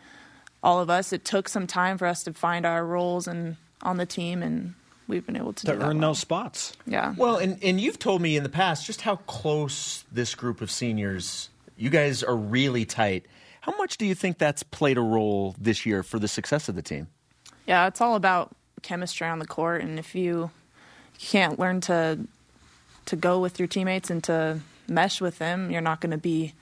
all 0.65 0.79
of 0.79 0.89
us. 0.89 1.13
It 1.13 1.23
took 1.23 1.47
some 1.47 1.67
time 1.67 1.97
for 1.97 2.07
us 2.07 2.23
to 2.23 2.33
find 2.33 2.65
our 2.65 2.85
roles 2.85 3.27
and 3.27 3.55
on 3.83 3.97
the 3.97 4.05
team, 4.05 4.41
and 4.41 4.73
we've 5.07 5.25
been 5.25 5.35
able 5.35 5.53
to, 5.53 5.67
to 5.67 5.73
earn 5.73 5.99
well. 5.99 6.09
those 6.09 6.19
spots. 6.19 6.75
Yeah. 6.87 7.13
Well, 7.15 7.37
and 7.37 7.63
and 7.63 7.79
you've 7.79 7.99
told 7.99 8.21
me 8.21 8.35
in 8.35 8.43
the 8.43 8.49
past 8.49 8.85
just 8.85 9.01
how 9.01 9.17
close 9.17 10.03
this 10.11 10.33
group 10.35 10.59
of 10.59 10.71
seniors. 10.71 11.49
You 11.77 11.89
guys 11.89 12.23
are 12.23 12.35
really 12.35 12.85
tight. 12.85 13.25
How 13.61 13.75
much 13.77 13.97
do 13.97 14.05
you 14.05 14.15
think 14.15 14.37
that's 14.37 14.63
played 14.63 14.97
a 14.97 15.01
role 15.01 15.55
this 15.59 15.85
year 15.85 16.03
for 16.03 16.19
the 16.19 16.27
success 16.27 16.67
of 16.67 16.75
the 16.75 16.81
team? 16.81 17.07
Yeah, 17.67 17.87
it's 17.87 18.01
all 18.01 18.15
about 18.15 18.55
chemistry 18.81 19.27
on 19.27 19.39
the 19.39 19.47
court, 19.47 19.81
and 19.81 19.99
if 19.99 20.15
you 20.15 20.51
can't 21.19 21.59
learn 21.59 21.81
to 21.81 22.19
to 23.05 23.15
go 23.15 23.39
with 23.39 23.59
your 23.59 23.67
teammates 23.67 24.09
and 24.09 24.23
to 24.25 24.59
mesh 24.87 25.21
with 25.21 25.37
them, 25.37 25.71
you're 25.71 25.81
not 25.81 26.01
going 26.01 26.11
to 26.11 26.17
be 26.17 26.53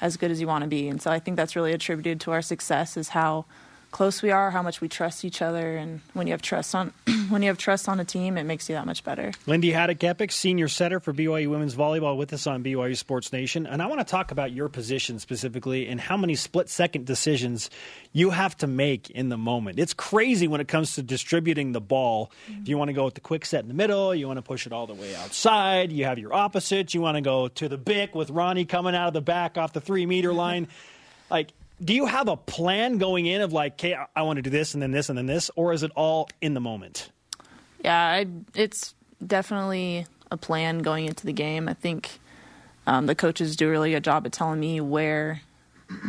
as 0.00 0.16
good 0.16 0.30
as 0.30 0.40
you 0.40 0.46
want 0.46 0.62
to 0.62 0.68
be. 0.68 0.88
And 0.88 1.00
so 1.00 1.10
I 1.10 1.18
think 1.18 1.36
that's 1.36 1.54
really 1.54 1.72
attributed 1.72 2.20
to 2.22 2.32
our 2.32 2.42
success 2.42 2.96
is 2.96 3.10
how 3.10 3.44
close 3.92 4.22
we 4.22 4.30
are, 4.30 4.50
how 4.50 4.62
much 4.62 4.80
we 4.80 4.88
trust 4.88 5.24
each 5.24 5.40
other, 5.40 5.76
and 5.76 6.00
when 6.14 6.26
you 6.26 6.32
have 6.32 6.42
trust 6.42 6.74
on 6.74 6.92
when 7.28 7.42
you 7.42 7.48
have 7.48 7.58
trust 7.58 7.88
on 7.88 8.00
a 8.00 8.04
team, 8.04 8.36
it 8.36 8.44
makes 8.44 8.68
you 8.68 8.74
that 8.74 8.86
much 8.86 9.04
better. 9.04 9.32
Lyndie 9.46 9.72
Haddock-Eppich, 9.72 10.32
senior 10.32 10.66
setter 10.66 10.98
for 10.98 11.12
BYU 11.12 11.48
women's 11.48 11.74
volleyball, 11.74 12.16
with 12.16 12.32
us 12.32 12.46
on 12.46 12.64
BYU 12.64 12.96
Sports 12.96 13.32
Nation, 13.32 13.66
and 13.66 13.80
I 13.80 13.86
want 13.86 14.00
to 14.00 14.04
talk 14.04 14.32
about 14.32 14.50
your 14.50 14.68
position 14.68 15.18
specifically 15.18 15.86
and 15.86 16.00
how 16.00 16.16
many 16.16 16.34
split 16.34 16.68
second 16.68 17.06
decisions 17.06 17.70
you 18.12 18.30
have 18.30 18.56
to 18.58 18.66
make 18.66 19.10
in 19.10 19.28
the 19.28 19.38
moment. 19.38 19.78
It's 19.78 19.94
crazy 19.94 20.48
when 20.48 20.60
it 20.60 20.68
comes 20.68 20.94
to 20.96 21.02
distributing 21.02 21.72
the 21.72 21.80
ball. 21.80 22.32
Mm-hmm. 22.50 22.62
If 22.62 22.68
you 22.68 22.78
want 22.78 22.88
to 22.88 22.94
go 22.94 23.04
with 23.04 23.14
the 23.14 23.20
quick 23.20 23.44
set 23.44 23.62
in 23.62 23.68
the 23.68 23.74
middle, 23.74 24.14
you 24.14 24.26
want 24.26 24.38
to 24.38 24.42
push 24.42 24.66
it 24.66 24.72
all 24.72 24.86
the 24.86 24.94
way 24.94 25.14
outside. 25.14 25.92
You 25.92 26.06
have 26.06 26.18
your 26.18 26.34
opposite. 26.34 26.94
You 26.94 27.00
want 27.00 27.16
to 27.16 27.20
go 27.20 27.48
to 27.48 27.68
the 27.68 27.78
bick 27.78 28.14
with 28.14 28.30
Roni 28.30 28.68
coming 28.68 28.94
out 28.94 29.08
of 29.08 29.14
the 29.14 29.20
back 29.20 29.58
off 29.58 29.72
the 29.72 29.80
three 29.80 30.06
meter 30.06 30.32
line. 30.32 30.68
like 31.30 31.52
do 31.82 31.94
you 31.94 32.06
have 32.06 32.28
a 32.28 32.36
plan 32.36 32.98
going 32.98 33.26
in 33.26 33.40
of 33.40 33.52
like, 33.52 33.74
okay, 33.74 33.96
I 34.14 34.22
want 34.22 34.36
to 34.36 34.42
do 34.42 34.50
this 34.50 34.74
and 34.74 34.82
then 34.82 34.92
this 34.92 35.08
and 35.08 35.18
then 35.18 35.26
this, 35.26 35.50
or 35.56 35.72
is 35.72 35.82
it 35.82 35.90
all 35.96 36.28
in 36.40 36.54
the 36.54 36.60
moment? 36.60 37.10
Yeah, 37.84 37.98
I, 37.98 38.26
it's 38.54 38.94
definitely 39.24 40.06
a 40.30 40.36
plan 40.36 40.78
going 40.80 41.06
into 41.06 41.26
the 41.26 41.32
game. 41.32 41.68
I 41.68 41.74
think 41.74 42.20
um, 42.86 43.06
the 43.06 43.14
coaches 43.14 43.56
do 43.56 43.66
a 43.68 43.70
really 43.70 43.90
good 43.90 44.04
job 44.04 44.26
at 44.26 44.32
telling 44.32 44.60
me 44.60 44.80
where 44.80 45.42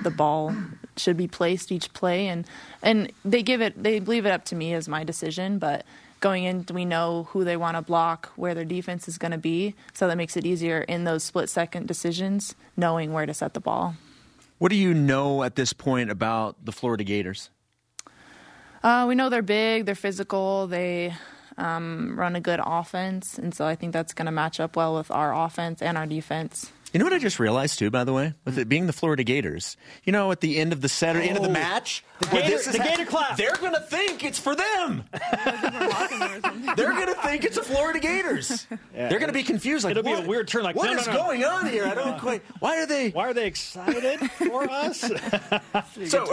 the 0.03 0.11
ball 0.11 0.55
should 0.95 1.17
be 1.17 1.27
placed 1.27 1.71
each 1.71 1.91
play, 1.93 2.27
and 2.27 2.45
and 2.83 3.11
they 3.25 3.41
give 3.41 3.61
it, 3.61 3.81
they 3.81 3.99
leave 3.99 4.25
it 4.25 4.31
up 4.31 4.45
to 4.45 4.55
me 4.55 4.73
as 4.73 4.87
my 4.87 5.03
decision, 5.03 5.59
but. 5.59 5.85
Going 6.19 6.45
in, 6.45 6.65
we 6.73 6.85
know 6.85 7.27
who 7.31 7.43
they 7.43 7.57
want 7.57 7.75
to 7.75 7.81
block, 7.81 8.31
where 8.37 8.55
their 8.55 8.63
defense 8.63 9.09
is 9.09 9.17
going 9.17 9.33
to 9.33 9.37
be, 9.37 9.75
so 9.91 10.07
that 10.07 10.15
makes 10.15 10.37
it 10.37 10.45
easier 10.45 10.79
in 10.79 11.03
those 11.03 11.21
split 11.21 11.49
second 11.49 11.85
decisions, 11.85 12.55
knowing 12.77 13.11
where 13.11 13.25
to 13.25 13.33
set 13.33 13.53
the 13.53 13.59
ball. 13.59 13.97
What 14.63 14.69
do 14.69 14.77
you 14.77 14.93
know 14.93 15.43
at 15.43 15.57
this 15.57 15.73
point 15.73 16.09
about 16.09 16.63
the 16.63 16.71
Florida 16.71 17.03
Gators? 17.03 17.49
Uh, 18.81 19.03
we 19.09 19.13
know 19.13 19.27
they're 19.27 19.41
big, 19.41 19.85
they're 19.85 19.93
physical, 19.93 20.67
they 20.67 21.13
um, 21.57 22.17
run 22.17 22.37
a 22.37 22.39
good 22.39 22.61
offense, 22.63 23.37
and 23.37 23.53
so 23.53 23.65
I 23.65 23.75
think 23.75 23.91
that's 23.91 24.13
going 24.13 24.27
to 24.27 24.31
match 24.31 24.61
up 24.61 24.77
well 24.77 24.95
with 24.95 25.11
our 25.11 25.35
offense 25.35 25.81
and 25.81 25.97
our 25.97 26.05
defense. 26.05 26.71
You 26.93 26.99
know 26.99 27.05
what 27.05 27.13
I 27.13 27.17
just 27.17 27.39
realized 27.39 27.79
too, 27.79 27.89
by 27.89 28.03
the 28.03 28.13
way, 28.13 28.35
with 28.45 28.53
hmm. 28.53 28.61
it 28.61 28.69
being 28.69 28.85
the 28.85 28.93
Florida 28.93 29.23
Gators. 29.23 29.77
You 30.03 30.13
know, 30.13 30.31
at 30.31 30.41
the 30.41 30.57
end 30.57 30.73
of 30.73 30.81
the 30.81 30.89
set 30.89 31.15
or 31.15 31.19
oh, 31.19 31.23
end 31.23 31.37
of 31.37 31.43
the 31.43 31.49
oh. 31.49 31.53
match, 31.53 32.03
the 32.19 32.27
Gator, 32.27 32.71
the 32.71 32.77
Gator 32.77 33.05
clap. 33.05 33.35
They're 33.35 33.55
going 33.55 33.73
to 33.73 33.81
think 33.81 34.23
it's 34.23 34.37
for 34.37 34.55
them. 34.55 35.03
they're 36.75 36.93
going 36.93 37.07
to 37.07 37.19
think 37.23 37.45
it's 37.45 37.55
the 37.55 37.63
Florida 37.65 37.99
Gators. 37.99 38.67
Yeah, 38.69 39.09
they're 39.09 39.17
going 39.17 39.29
to 39.29 39.33
be 39.33 39.41
confused. 39.41 39.83
Like, 39.83 39.97
it'll 39.97 40.03
what? 40.03 40.19
be 40.19 40.25
a 40.25 40.29
weird 40.29 40.47
turn. 40.47 40.63
Like, 40.63 40.75
what 40.75 40.91
no, 40.91 40.99
is 40.99 41.07
no, 41.07 41.13
no. 41.13 41.19
going 41.19 41.43
on 41.43 41.65
here? 41.65 41.85
I 41.85 41.95
don't 41.95 42.19
quite. 42.19 42.43
Why 42.59 42.79
are 42.79 42.85
they? 42.85 43.09
Why 43.09 43.27
are 43.27 43.33
they 43.33 43.47
excited 43.47 44.19
for 44.31 44.69
us? 44.69 45.03
so, 46.05 46.31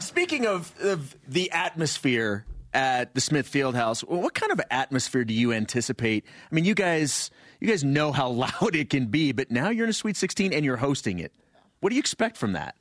speaking 0.00 0.44
of, 0.46 0.70
of 0.82 1.16
the 1.26 1.50
atmosphere 1.50 2.44
at 2.74 3.14
the 3.14 3.22
Smith 3.22 3.50
Fieldhouse, 3.50 4.06
what 4.06 4.34
kind 4.34 4.52
of 4.52 4.60
atmosphere 4.70 5.24
do 5.24 5.32
you 5.32 5.54
anticipate? 5.54 6.26
I 6.50 6.54
mean, 6.54 6.66
you 6.66 6.74
guys 6.74 7.30
you 7.64 7.70
guys 7.70 7.82
know 7.82 8.12
how 8.12 8.28
loud 8.62 8.74
it 8.76 8.90
can 8.90 9.06
be, 9.06 9.32
but 9.32 9.50
now 9.50 9.70
you're 9.70 9.84
in 9.84 9.90
a 9.90 9.94
Sweet 9.94 10.16
16 10.16 10.52
and 10.52 10.64
you're 10.64 10.76
hosting 10.76 11.18
it. 11.18 11.32
What 11.80 11.90
do 11.90 11.96
you 11.96 12.00
expect 12.00 12.36
from 12.36 12.52
that? 12.52 12.76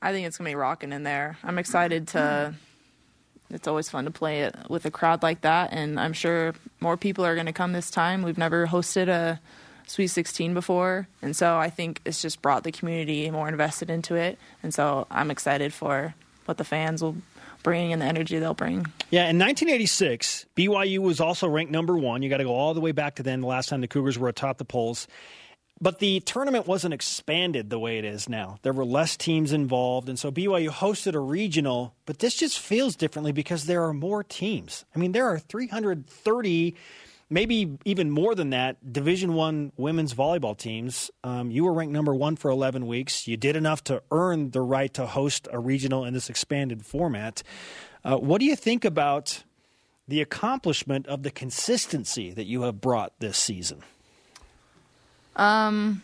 I 0.00 0.12
think 0.12 0.26
it's 0.26 0.36
going 0.36 0.44
to 0.46 0.50
be 0.50 0.56
rocking 0.56 0.92
in 0.92 1.02
there. 1.02 1.38
I'm 1.42 1.58
excited 1.58 2.08
to. 2.08 2.54
It's 3.48 3.68
always 3.68 3.88
fun 3.88 4.06
to 4.06 4.10
play 4.10 4.42
it 4.42 4.56
with 4.68 4.84
a 4.86 4.90
crowd 4.90 5.22
like 5.22 5.42
that, 5.42 5.72
and 5.72 6.00
I'm 6.00 6.12
sure 6.12 6.52
more 6.80 6.96
people 6.96 7.24
are 7.24 7.34
going 7.34 7.46
to 7.46 7.52
come 7.52 7.72
this 7.72 7.90
time. 7.92 8.22
We've 8.22 8.36
never 8.36 8.66
hosted 8.66 9.08
a 9.08 9.40
Sweet 9.86 10.08
16 10.08 10.52
before, 10.52 11.06
and 11.22 11.34
so 11.34 11.56
I 11.56 11.70
think 11.70 12.00
it's 12.04 12.20
just 12.20 12.42
brought 12.42 12.64
the 12.64 12.72
community 12.72 13.30
more 13.30 13.48
invested 13.48 13.88
into 13.88 14.16
it, 14.16 14.36
and 14.64 14.74
so 14.74 15.06
I'm 15.12 15.30
excited 15.30 15.72
for 15.72 16.14
what 16.46 16.58
the 16.58 16.64
fans 16.64 17.02
will 17.02 17.16
bring 17.66 17.92
and 17.92 18.00
the 18.00 18.06
energy 18.06 18.38
they'll 18.38 18.54
bring. 18.54 18.86
Yeah, 19.10 19.28
in 19.28 19.40
1986, 19.40 20.46
BYU 20.54 21.00
was 21.00 21.20
also 21.20 21.48
ranked 21.48 21.72
number 21.72 21.96
one. 21.96 22.22
You 22.22 22.30
got 22.30 22.36
to 22.36 22.44
go 22.44 22.54
all 22.54 22.74
the 22.74 22.80
way 22.80 22.92
back 22.92 23.16
to 23.16 23.24
then, 23.24 23.40
the 23.40 23.48
last 23.48 23.68
time 23.68 23.80
the 23.80 23.88
Cougars 23.88 24.16
were 24.16 24.28
atop 24.28 24.58
the 24.58 24.64
polls. 24.64 25.08
But 25.80 25.98
the 25.98 26.20
tournament 26.20 26.68
wasn't 26.68 26.94
expanded 26.94 27.68
the 27.68 27.80
way 27.80 27.98
it 27.98 28.04
is 28.04 28.28
now. 28.28 28.58
There 28.62 28.72
were 28.72 28.84
less 28.84 29.16
teams 29.16 29.52
involved, 29.52 30.08
and 30.08 30.16
so 30.16 30.30
BYU 30.30 30.68
hosted 30.68 31.14
a 31.14 31.18
regional, 31.18 31.92
but 32.06 32.20
this 32.20 32.36
just 32.36 32.60
feels 32.60 32.94
differently 32.94 33.32
because 33.32 33.66
there 33.66 33.82
are 33.82 33.92
more 33.92 34.22
teams. 34.22 34.84
I 34.94 35.00
mean, 35.00 35.10
there 35.10 35.26
are 35.26 35.40
330 35.40 36.76
maybe 37.28 37.78
even 37.84 38.10
more 38.10 38.34
than 38.34 38.50
that, 38.50 38.92
Division 38.92 39.34
One 39.34 39.72
women's 39.76 40.14
volleyball 40.14 40.56
teams. 40.56 41.10
Um, 41.24 41.50
you 41.50 41.64
were 41.64 41.72
ranked 41.72 41.92
number 41.92 42.14
one 42.14 42.36
for 42.36 42.50
11 42.50 42.86
weeks. 42.86 43.26
You 43.26 43.36
did 43.36 43.56
enough 43.56 43.82
to 43.84 44.02
earn 44.10 44.50
the 44.50 44.60
right 44.60 44.92
to 44.94 45.06
host 45.06 45.48
a 45.52 45.58
regional 45.58 46.04
in 46.04 46.14
this 46.14 46.30
expanded 46.30 46.84
format. 46.84 47.42
Uh, 48.04 48.16
what 48.16 48.38
do 48.38 48.46
you 48.46 48.56
think 48.56 48.84
about 48.84 49.42
the 50.08 50.20
accomplishment 50.20 51.06
of 51.08 51.22
the 51.22 51.30
consistency 51.30 52.30
that 52.30 52.44
you 52.44 52.62
have 52.62 52.80
brought 52.80 53.12
this 53.18 53.36
season? 53.36 53.82
Um, 55.34 56.02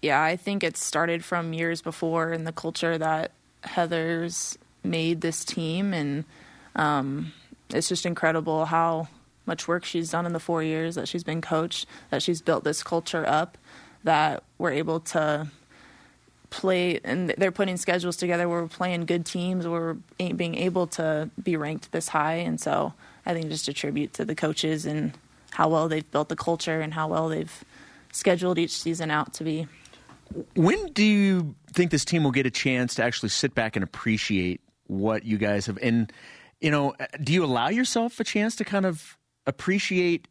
yeah, 0.00 0.22
I 0.22 0.36
think 0.36 0.64
it 0.64 0.76
started 0.76 1.24
from 1.24 1.52
years 1.52 1.82
before 1.82 2.32
in 2.32 2.44
the 2.44 2.52
culture 2.52 2.96
that 2.96 3.32
Heather's 3.62 4.56
made 4.82 5.20
this 5.20 5.44
team, 5.44 5.92
and 5.92 6.24
um, 6.74 7.32
it's 7.70 7.88
just 7.88 8.06
incredible 8.06 8.64
how 8.64 9.08
much 9.48 9.66
work 9.66 9.84
she's 9.84 10.10
done 10.10 10.26
in 10.26 10.32
the 10.32 10.40
four 10.40 10.62
years 10.62 10.94
that 10.94 11.08
she's 11.08 11.24
been 11.24 11.40
coached, 11.40 11.86
that 12.10 12.22
she's 12.22 12.40
built 12.40 12.62
this 12.62 12.82
culture 12.84 13.26
up, 13.26 13.58
that 14.04 14.44
we're 14.58 14.70
able 14.70 15.00
to 15.00 15.48
play 16.50 17.00
and 17.04 17.30
they're 17.36 17.52
putting 17.52 17.76
schedules 17.76 18.16
together 18.16 18.48
where 18.48 18.62
we're 18.62 18.68
playing 18.68 19.04
good 19.04 19.26
teams 19.26 19.66
where 19.66 19.98
we're 20.18 20.32
being 20.32 20.54
able 20.54 20.86
to 20.86 21.28
be 21.42 21.56
ranked 21.56 21.92
this 21.92 22.08
high. 22.08 22.34
And 22.34 22.60
so 22.60 22.94
i 23.26 23.34
think 23.34 23.48
just 23.50 23.68
a 23.68 23.72
tribute 23.72 24.14
to 24.14 24.24
the 24.24 24.34
coaches 24.34 24.86
and 24.86 25.12
how 25.50 25.68
well 25.68 25.88
they've 25.88 26.10
built 26.10 26.28
the 26.28 26.36
culture 26.36 26.80
and 26.80 26.94
how 26.94 27.08
well 27.08 27.28
they've 27.28 27.64
scheduled 28.12 28.58
each 28.58 28.70
season 28.80 29.10
out 29.10 29.34
to 29.34 29.44
be. 29.44 29.66
When 30.54 30.92
do 30.92 31.04
you 31.04 31.54
think 31.72 31.90
this 31.90 32.04
team 32.04 32.24
will 32.24 32.30
get 32.30 32.46
a 32.46 32.50
chance 32.50 32.94
to 32.96 33.02
actually 33.02 33.30
sit 33.30 33.54
back 33.54 33.76
and 33.76 33.82
appreciate 33.82 34.60
what 34.86 35.24
you 35.24 35.36
guys 35.36 35.66
have 35.66 35.78
and 35.82 36.10
you 36.62 36.70
know 36.70 36.94
do 37.22 37.34
you 37.34 37.44
allow 37.44 37.68
yourself 37.68 38.18
a 38.20 38.24
chance 38.24 38.56
to 38.56 38.64
kind 38.64 38.86
of 38.86 39.17
appreciate 39.48 40.28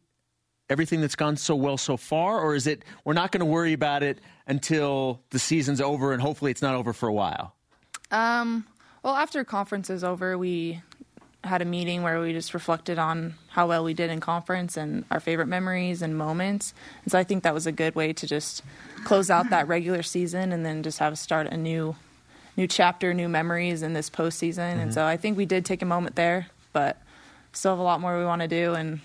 everything 0.70 1.00
that's 1.00 1.16
gone 1.16 1.36
so 1.36 1.54
well 1.54 1.76
so 1.76 1.96
far, 1.96 2.40
or 2.40 2.54
is 2.54 2.66
it 2.66 2.84
we're 3.04 3.14
not 3.14 3.32
going 3.32 3.40
to 3.40 3.46
worry 3.46 3.72
about 3.72 4.02
it 4.02 4.18
until 4.46 5.20
the 5.30 5.38
season's 5.38 5.80
over 5.80 6.12
and 6.12 6.22
hopefully 6.22 6.50
it's 6.50 6.62
not 6.62 6.74
over 6.74 6.92
for 6.92 7.08
a 7.08 7.12
while? 7.12 7.54
Um, 8.10 8.66
well, 9.02 9.14
after 9.14 9.44
conference 9.44 9.90
is 9.90 10.04
over, 10.04 10.38
we 10.38 10.82
had 11.44 11.62
a 11.62 11.64
meeting 11.64 12.02
where 12.02 12.20
we 12.20 12.32
just 12.32 12.52
reflected 12.52 12.98
on 12.98 13.34
how 13.48 13.68
well 13.68 13.84
we 13.84 13.94
did 13.94 14.10
in 14.10 14.20
conference 14.20 14.76
and 14.76 15.04
our 15.10 15.20
favorite 15.20 15.46
memories 15.46 16.02
and 16.02 16.16
moments. 16.16 16.74
And 17.04 17.12
so 17.12 17.18
I 17.18 17.24
think 17.24 17.44
that 17.44 17.54
was 17.54 17.66
a 17.66 17.72
good 17.72 17.94
way 17.94 18.12
to 18.12 18.26
just 18.26 18.62
close 19.04 19.30
out 19.30 19.50
that 19.50 19.68
regular 19.68 20.02
season 20.02 20.52
and 20.52 20.66
then 20.66 20.82
just 20.82 20.98
have 20.98 21.16
start 21.18 21.46
a 21.46 21.56
new 21.56 21.96
new 22.56 22.66
chapter, 22.66 23.14
new 23.14 23.28
memories 23.28 23.82
in 23.82 23.92
this 23.92 24.10
postseason. 24.10 24.72
Mm-hmm. 24.72 24.80
And 24.80 24.94
so 24.94 25.06
I 25.06 25.16
think 25.16 25.38
we 25.38 25.46
did 25.46 25.64
take 25.64 25.80
a 25.80 25.86
moment 25.86 26.16
there, 26.16 26.48
but 26.72 27.00
still 27.52 27.72
have 27.72 27.78
a 27.78 27.82
lot 27.82 28.00
more 28.00 28.18
we 28.18 28.24
want 28.24 28.42
to 28.42 28.48
do. 28.48 28.74
And 28.74 28.98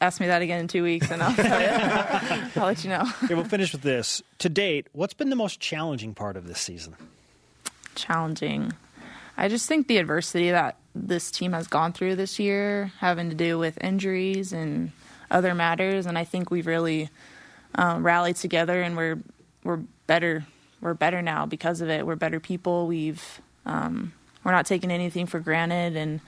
ask 0.00 0.20
me 0.20 0.26
that 0.28 0.42
again 0.42 0.60
in 0.60 0.68
two 0.68 0.82
weeks, 0.82 1.10
and 1.10 1.22
I'll 1.22 1.34
tell 1.34 1.60
you. 1.60 1.68
I'll 2.56 2.66
let 2.66 2.84
you 2.84 2.90
know. 2.90 3.04
Okay, 3.24 3.34
we'll 3.34 3.44
finish 3.44 3.72
with 3.72 3.82
this. 3.82 4.22
To 4.38 4.48
date, 4.48 4.86
what's 4.92 5.14
been 5.14 5.30
the 5.30 5.36
most 5.36 5.60
challenging 5.60 6.14
part 6.14 6.36
of 6.36 6.46
this 6.46 6.60
season? 6.60 6.96
challenging. 7.94 8.72
I 9.36 9.48
just 9.48 9.66
think 9.68 9.88
the 9.88 9.98
adversity 9.98 10.50
that 10.50 10.76
this 10.94 11.30
team 11.30 11.52
has 11.52 11.66
gone 11.66 11.92
through 11.92 12.16
this 12.16 12.38
year, 12.38 12.92
having 12.98 13.28
to 13.30 13.34
do 13.36 13.58
with 13.58 13.82
injuries 13.82 14.52
and 14.52 14.92
other 15.30 15.54
matters, 15.54 16.06
and 16.06 16.16
I 16.16 16.24
think 16.24 16.50
we've 16.50 16.66
really 16.66 17.10
um, 17.74 18.04
rallied 18.04 18.36
together, 18.36 18.80
and 18.82 18.96
we're 18.96 19.18
we're 19.64 19.80
better. 20.06 20.46
We're 20.80 20.94
better 20.94 21.22
now 21.22 21.44
because 21.44 21.80
of 21.80 21.90
it. 21.90 22.06
We're 22.06 22.16
better 22.16 22.40
people. 22.40 22.86
We've 22.86 23.40
um, 23.66 24.12
we're 24.44 24.52
not 24.52 24.66
taking 24.66 24.90
anything 24.90 25.26
for 25.26 25.40
granted, 25.40 25.96
and 25.96 26.20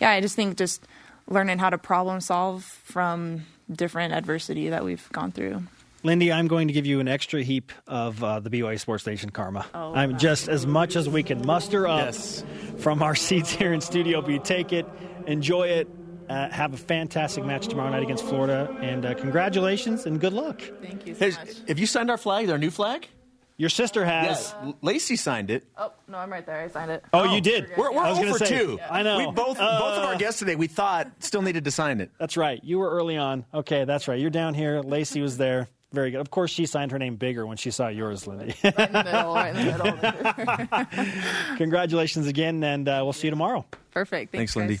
yeah, 0.00 0.10
I 0.10 0.20
just 0.20 0.36
think 0.36 0.56
just 0.56 0.86
learning 1.28 1.58
how 1.58 1.70
to 1.70 1.78
problem 1.78 2.20
solve 2.20 2.64
from 2.64 3.44
different 3.72 4.12
adversity 4.14 4.68
that 4.70 4.84
we've 4.84 5.08
gone 5.12 5.32
through. 5.32 5.62
Lyndie, 6.02 6.30
I'm 6.30 6.48
going 6.48 6.68
to 6.68 6.74
give 6.74 6.84
you 6.84 7.00
an 7.00 7.08
extra 7.08 7.42
heap 7.42 7.72
of 7.86 8.22
uh, 8.22 8.40
the 8.40 8.50
BYU 8.50 8.78
Sports 8.78 9.06
Nation 9.06 9.30
karma. 9.30 9.64
Oh, 9.74 9.94
I'm 9.94 10.12
wow. 10.12 10.18
just 10.18 10.48
as 10.48 10.66
much 10.66 10.96
as 10.96 11.08
we 11.08 11.22
can 11.22 11.46
muster 11.46 11.88
up 11.88 12.00
Yes. 12.06 12.44
from 12.78 13.02
our 13.02 13.14
seats 13.26 13.50
here 13.50 13.72
in 13.72 13.80
studio. 13.80 14.20
But 14.20 14.32
you 14.32 14.38
take 14.40 14.72
it, 14.74 14.84
enjoy 15.26 15.68
it, 15.68 15.88
uh, 16.28 16.50
have 16.50 16.74
a 16.74 16.76
fantastic 16.76 17.44
match 17.46 17.68
tomorrow 17.68 17.88
night 17.90 18.02
against 18.02 18.24
Florida, 18.24 18.68
and 18.82 19.06
uh, 19.06 19.14
congratulations 19.14 20.04
and 20.04 20.20
good 20.20 20.34
luck. 20.34 20.60
Thank 20.82 21.06
you 21.06 21.14
so 21.14 21.24
Has, 21.24 21.38
much. 21.38 21.48
have 21.68 21.78
you 21.78 21.86
signed 21.86 22.10
our 22.10 22.18
flag, 22.18 22.50
our 22.50 22.58
new 22.58 22.70
flag? 22.70 23.08
Your 23.56 23.68
sister 23.70 24.04
has. 24.04 24.52
Yes. 24.64 24.74
Lacey 24.82 25.14
signed 25.16 25.48
it. 25.50 25.64
Oh 25.78 25.92
no, 26.08 26.18
I'm 26.18 26.30
right 26.32 26.44
there. 26.44 26.60
I 26.60 26.68
signed 26.68 26.90
it. 26.90 27.04
Oh, 27.12 27.32
you 27.34 27.40
did. 27.40 27.68
We're, 27.76 27.92
we're 27.92 28.02
I 28.02 28.10
was 28.10 28.18
over 28.18 28.26
gonna 28.32 28.38
say, 28.46 28.58
two. 28.58 28.80
I 28.90 29.02
know. 29.04 29.18
We 29.18 29.24
both 29.26 29.58
both 29.58 29.58
of 29.58 30.04
our 30.04 30.14
Uh, 30.14 30.18
guests 30.18 30.40
today. 30.40 30.56
We 30.56 30.66
thought 30.66 31.08
still 31.20 31.40
needed 31.42 31.64
to 31.64 31.70
sign 31.70 32.00
it. 32.00 32.10
That's 32.18 32.36
right. 32.36 32.58
You 32.64 32.80
were 32.80 32.90
early 32.90 33.16
on. 33.16 33.44
Okay, 33.54 33.84
that's 33.84 34.08
right. 34.08 34.18
You're 34.18 34.30
down 34.30 34.54
here. 34.54 34.80
Lacey 34.80 35.20
was 35.20 35.36
there. 35.36 35.68
Very 35.92 36.10
good. 36.10 36.20
Of 36.20 36.32
course, 36.32 36.50
she 36.50 36.66
signed 36.66 36.90
her 36.90 36.98
name 36.98 37.14
bigger 37.14 37.46
when 37.46 37.56
she 37.56 37.70
saw 37.70 37.86
yours, 37.86 38.26
Lyndie. 38.26 38.56
Right 38.64 38.74
in 38.88 38.92
the 38.92 39.04
middle. 39.04 39.34
Right 39.34 39.54
in 39.54 39.66
the 39.68 40.88
middle. 40.98 41.56
Congratulations 41.56 42.26
again, 42.26 42.64
and 42.64 42.88
uh, 42.88 43.00
we'll 43.04 43.12
see 43.12 43.28
you 43.28 43.30
tomorrow. 43.30 43.64
Perfect. 43.92 44.32
Thanks, 44.32 44.54
Thanks, 44.54 44.80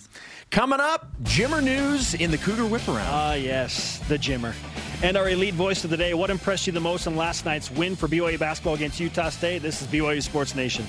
Coming 0.50 0.80
up, 0.80 1.12
Jimmer 1.22 1.62
news 1.62 2.14
in 2.14 2.32
the 2.32 2.38
Cougar 2.38 2.66
Whip 2.66 2.88
Around. 2.88 3.06
Ah, 3.08 3.34
yes, 3.34 4.00
the 4.08 4.18
Jimmer. 4.18 4.54
And 5.02 5.16
our 5.16 5.28
elite 5.28 5.54
voice 5.54 5.84
of 5.84 5.90
the 5.90 5.96
day. 5.96 6.14
What 6.14 6.30
impressed 6.30 6.66
you 6.66 6.72
the 6.72 6.80
most 6.80 7.06
in 7.06 7.16
last 7.16 7.44
night's 7.44 7.70
win 7.70 7.96
for 7.96 8.08
BYU 8.08 8.38
basketball 8.38 8.74
against 8.74 9.00
Utah 9.00 9.28
State? 9.28 9.62
This 9.62 9.82
is 9.82 9.88
BYU 9.88 10.22
Sports 10.22 10.54
Nation. 10.54 10.86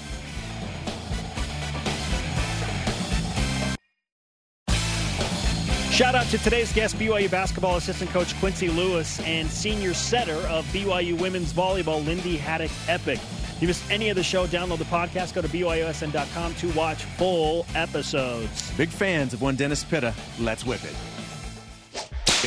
Shout 5.95 6.13
out 6.13 6.25
to 6.25 6.37
today's 6.39 6.73
guest, 6.73 6.97
BYU 6.97 7.31
basketball 7.31 7.77
assistant 7.77 8.11
coach 8.11 8.37
Quincy 8.41 8.67
Lewis 8.67 9.21
and 9.21 9.49
senior 9.49 9.93
setter 9.93 10.35
of 10.49 10.65
BYU 10.73 11.17
women's 11.17 11.53
volleyball, 11.53 12.05
Lindy 12.05 12.35
Haddock 12.35 12.71
Epic. 12.89 13.17
If 13.17 13.61
you 13.61 13.69
missed 13.69 13.89
any 13.89 14.09
of 14.09 14.17
the 14.17 14.23
show, 14.23 14.45
download 14.45 14.79
the 14.79 14.83
podcast, 14.83 15.33
go 15.33 15.41
to 15.41 15.47
BYUSN.com 15.47 16.55
to 16.55 16.69
watch 16.73 17.01
full 17.01 17.65
episodes. 17.75 18.71
Big 18.71 18.89
fans 18.89 19.33
of 19.33 19.41
one 19.41 19.55
Dennis 19.55 19.85
Pitta. 19.85 20.13
Let's 20.37 20.65
whip 20.65 20.83
it. 20.83 20.93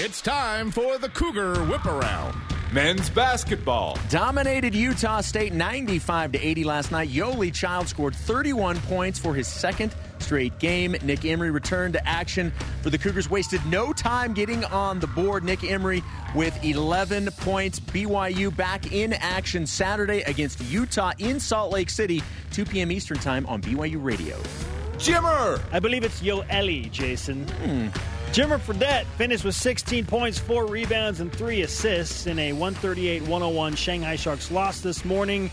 It's 0.00 0.22
time 0.22 0.70
for 0.70 0.96
the 0.96 1.08
Cougar 1.08 1.64
Whip 1.64 1.84
Around. 1.84 2.40
Men's 2.72 3.10
basketball. 3.10 3.98
Dominated 4.08 4.72
Utah 4.72 5.20
State 5.22 5.52
95 5.52 6.30
to 6.32 6.38
80 6.38 6.62
last 6.62 6.92
night. 6.92 7.08
Yoeli 7.10 7.52
Child 7.52 7.88
scored 7.88 8.14
31 8.14 8.78
points 8.82 9.18
for 9.18 9.34
his 9.34 9.48
second 9.48 9.92
straight 10.20 10.56
game. 10.60 10.94
Nick 11.02 11.24
Emery 11.24 11.50
returned 11.50 11.94
to 11.94 12.08
action 12.08 12.52
for 12.80 12.90
the 12.90 12.96
Cougars. 12.96 13.28
Wasted 13.28 13.60
no 13.66 13.92
time 13.92 14.34
getting 14.34 14.64
on 14.66 15.00
the 15.00 15.08
board. 15.08 15.42
Nick 15.42 15.64
Emery 15.64 16.04
with 16.32 16.56
11 16.64 17.30
points. 17.38 17.80
BYU 17.80 18.56
back 18.56 18.92
in 18.92 19.14
action 19.14 19.66
Saturday 19.66 20.20
against 20.22 20.60
Utah 20.66 21.10
in 21.18 21.40
Salt 21.40 21.72
Lake 21.72 21.90
City, 21.90 22.22
2 22.52 22.66
p.m. 22.66 22.92
Eastern 22.92 23.18
Time 23.18 23.44
on 23.46 23.60
BYU 23.60 23.96
Radio. 24.00 24.36
Jimmer. 24.92 25.60
I 25.72 25.80
believe 25.80 26.04
it's 26.04 26.22
Yo 26.22 26.44
Ellie, 26.50 26.88
Jason. 26.90 27.48
Hmm. 27.48 27.88
Jimmer 28.32 28.58
Fredette 28.60 29.04
finished 29.16 29.44
with 29.44 29.54
16 29.54 30.04
points, 30.04 30.38
4 30.38 30.66
rebounds, 30.66 31.20
and 31.20 31.32
3 31.32 31.62
assists 31.62 32.26
in 32.26 32.38
a 32.38 32.52
138 32.52 33.22
101 33.22 33.74
Shanghai 33.74 34.16
Sharks 34.16 34.50
loss 34.50 34.80
this 34.80 35.04
morning 35.04 35.50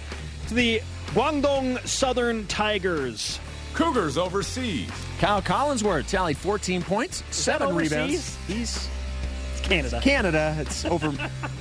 to 0.48 0.54
the 0.54 0.82
Guangdong 1.08 1.86
Southern 1.88 2.46
Tigers. 2.48 3.40
Cougars 3.74 4.18
overseas. 4.18 4.90
Kyle 5.20 5.42
Collinsworth 5.42 6.08
tallied 6.08 6.38
14 6.38 6.82
points, 6.84 7.24
seven 7.32 7.70
overseas? 7.70 7.92
rebounds. 7.92 8.38
He's 8.48 8.90
Canada. 9.64 10.00
Canada. 10.04 10.56
It's 10.60 10.86
over, 10.86 11.12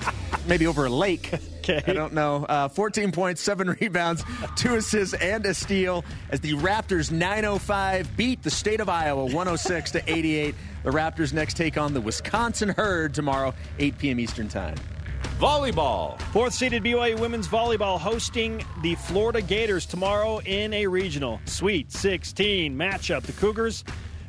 maybe 0.46 0.66
over 0.66 0.84
a 0.86 0.90
lake. 0.90 1.32
Okay. 1.64 1.82
I 1.86 1.94
don't 1.94 2.12
know. 2.12 2.44
Uh, 2.44 2.68
14 2.68 3.10
points, 3.10 3.40
seven 3.40 3.68
rebounds, 3.80 4.22
two 4.56 4.74
assists, 4.74 5.14
and 5.14 5.44
a 5.46 5.54
steal 5.54 6.04
as 6.30 6.40
the 6.40 6.52
Raptors 6.52 7.10
905 7.10 8.16
beat 8.16 8.42
the 8.42 8.50
state 8.50 8.80
of 8.80 8.88
Iowa 8.88 9.24
106 9.24 9.92
to 9.92 10.10
88. 10.10 10.54
The 10.84 10.90
Raptors 10.90 11.32
next 11.32 11.56
take 11.56 11.78
on 11.78 11.94
the 11.94 12.00
Wisconsin 12.00 12.68
Herd 12.68 13.14
tomorrow, 13.14 13.54
8 13.78 13.98
p.m. 13.98 14.20
Eastern 14.20 14.48
Time. 14.48 14.76
Volleyball. 15.38 16.20
Fourth 16.32 16.52
seeded 16.52 16.84
BYU 16.84 17.18
women's 17.18 17.48
volleyball 17.48 17.98
hosting 17.98 18.64
the 18.82 18.94
Florida 18.94 19.40
Gators 19.42 19.86
tomorrow 19.86 20.40
in 20.40 20.72
a 20.74 20.86
regional 20.86 21.40
Sweet 21.46 21.90
16 21.90 22.76
matchup. 22.76 23.22
The 23.22 23.32
Cougars, 23.32 23.84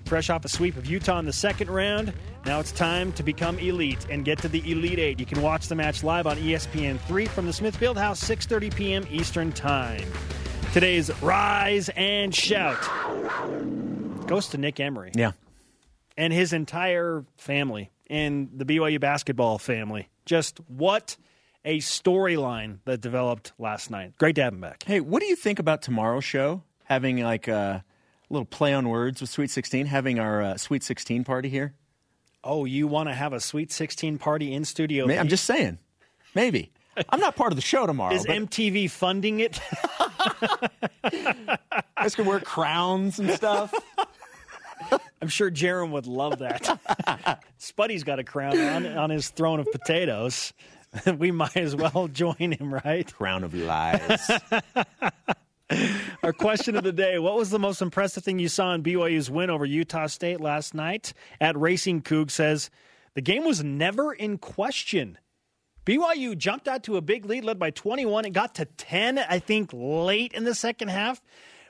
fresh 0.06 0.30
off 0.30 0.46
a 0.46 0.50
sweep 0.50 0.78
of 0.78 0.86
Utah 0.86 1.20
in 1.20 1.26
the 1.26 1.34
second 1.34 1.70
round, 1.70 2.14
now 2.46 2.60
it's 2.60 2.72
time 2.72 3.12
to 3.14 3.24
become 3.24 3.58
elite 3.60 4.06
and 4.10 4.24
get 4.24 4.38
to 4.40 4.48
the 4.48 4.60
Elite 4.72 5.00
Eight. 5.00 5.20
You 5.20 5.26
can 5.26 5.42
watch 5.42 5.68
the 5.68 5.76
match 5.76 6.04
live 6.04 6.28
on 6.28 6.38
E 6.38 6.52
ESPN3 6.54 7.28
from 7.28 7.46
the 7.48 7.54
Smith 7.54 7.78
Fieldhouse, 7.80 8.24
6:30 8.24 8.76
p.m. 8.76 9.08
Eastern 9.12 9.52
Time. 9.52 10.04
Today's 10.74 11.10
Rise 11.22 11.90
and 11.96 12.34
Shout 12.36 12.78
goes 14.28 14.48
to 14.50 14.58
Nick 14.58 14.80
Emery 14.80 15.12
Yeah. 15.16 15.32
and 16.18 16.34
his 16.34 16.54
entire 16.54 17.24
family 17.38 17.92
and 18.10 18.50
the 18.54 18.66
BYU 18.66 19.00
basketball 19.00 19.58
family. 19.58 20.10
Just 20.26 20.60
what 20.68 21.18
a 21.64 21.80
storyline 21.80 22.80
that 22.86 23.02
developed 23.02 23.54
last 23.58 23.90
night. 23.90 24.18
Great 24.18 24.36
to 24.36 24.44
have 24.44 24.54
him 24.54 24.62
back. 24.62 24.84
Hey, 24.86 25.00
what 25.00 25.20
do 25.22 25.26
you 25.28 25.36
think 25.36 25.60
about 25.60 25.82
tomorrow's 25.82 26.24
show? 26.26 26.62
Having 26.84 27.24
like 27.24 27.48
a 27.48 27.84
little 28.30 28.46
play 28.46 28.74
on 28.74 28.90
words 28.90 29.22
with 29.22 29.30
Sweet 29.30 29.50
16, 29.50 29.86
having 29.88 30.20
our 30.20 30.42
uh, 30.42 30.58
Sweet 30.58 30.84
16 30.84 31.24
party 31.24 31.50
here? 31.50 31.74
Oh, 32.44 32.66
you 32.66 32.88
want 32.88 33.10
to 33.10 33.16
have 33.16 33.34
a 33.34 33.40
Sweet 33.40 33.72
16 33.72 34.18
party 34.18 34.54
in 34.54 34.66
studio? 34.66 35.06
May- 35.08 35.18
I'm 35.18 35.28
just 35.28 35.46
saying. 35.46 35.80
Maybe. 36.34 36.72
I'm 37.10 37.20
not 37.20 37.36
part 37.36 37.52
of 37.52 37.56
the 37.56 37.62
show 37.62 37.86
tomorrow. 37.86 38.14
Is 38.14 38.26
but 38.26 38.36
MTV 38.36 38.90
funding 38.90 39.40
it? 39.42 39.60
guys 41.98 42.16
can 42.16 42.26
wear 42.26 42.40
crowns 42.40 43.20
and 43.20 43.32
stuff. 43.32 43.74
I'm 45.22 45.28
sure 45.28 45.50
Jarom 45.50 45.92
would 45.92 46.08
love 46.08 46.40
that. 46.40 47.42
Spuddy's 47.60 48.04
got 48.04 48.20
a 48.20 48.24
crown 48.24 48.60
on, 48.60 48.86
on 48.86 49.10
his 49.10 49.30
throne 49.30 49.60
of 49.60 49.68
potatoes. 49.72 50.54
we 51.18 51.32
might 51.32 51.58
as 51.58 51.76
well 51.76 52.08
join 52.08 52.52
him, 52.52 52.74
right? 52.74 53.12
Crown 53.12 53.44
of 53.44 53.54
lies. 53.54 54.30
Our 56.24 56.34
question 56.34 56.76
of 56.76 56.84
the 56.84 56.92
day 56.92 57.18
What 57.18 57.36
was 57.36 57.50
the 57.50 57.60
most 57.60 57.82
impressive 57.82 58.24
thing 58.24 58.40
you 58.40 58.50
saw 58.50 58.74
in 58.74 58.84
BYU's 58.84 59.30
win 59.32 59.50
over 59.50 59.66
Utah 59.66 60.08
State 60.08 60.40
last 60.40 60.74
night? 60.74 61.14
At 61.42 61.58
Racing 61.58 62.04
Coug 62.04 62.30
says 62.30 62.70
the 63.16 63.22
game 63.22 63.46
was 63.46 63.64
never 63.64 64.14
in 64.14 64.38
question. 64.38 65.18
BYU 65.86 66.38
jumped 66.38 66.68
out 66.68 66.84
to 66.84 66.98
a 66.98 67.02
big 67.02 67.26
lead, 67.26 67.46
led 67.46 67.60
by 67.60 67.70
21. 67.70 68.26
It 68.26 68.34
got 68.34 68.56
to 68.56 68.66
10, 68.66 69.20
I 69.20 69.40
think, 69.40 69.70
late 69.72 70.34
in 70.34 70.44
the 70.44 70.56
second 70.56 70.88
half. 70.88 71.22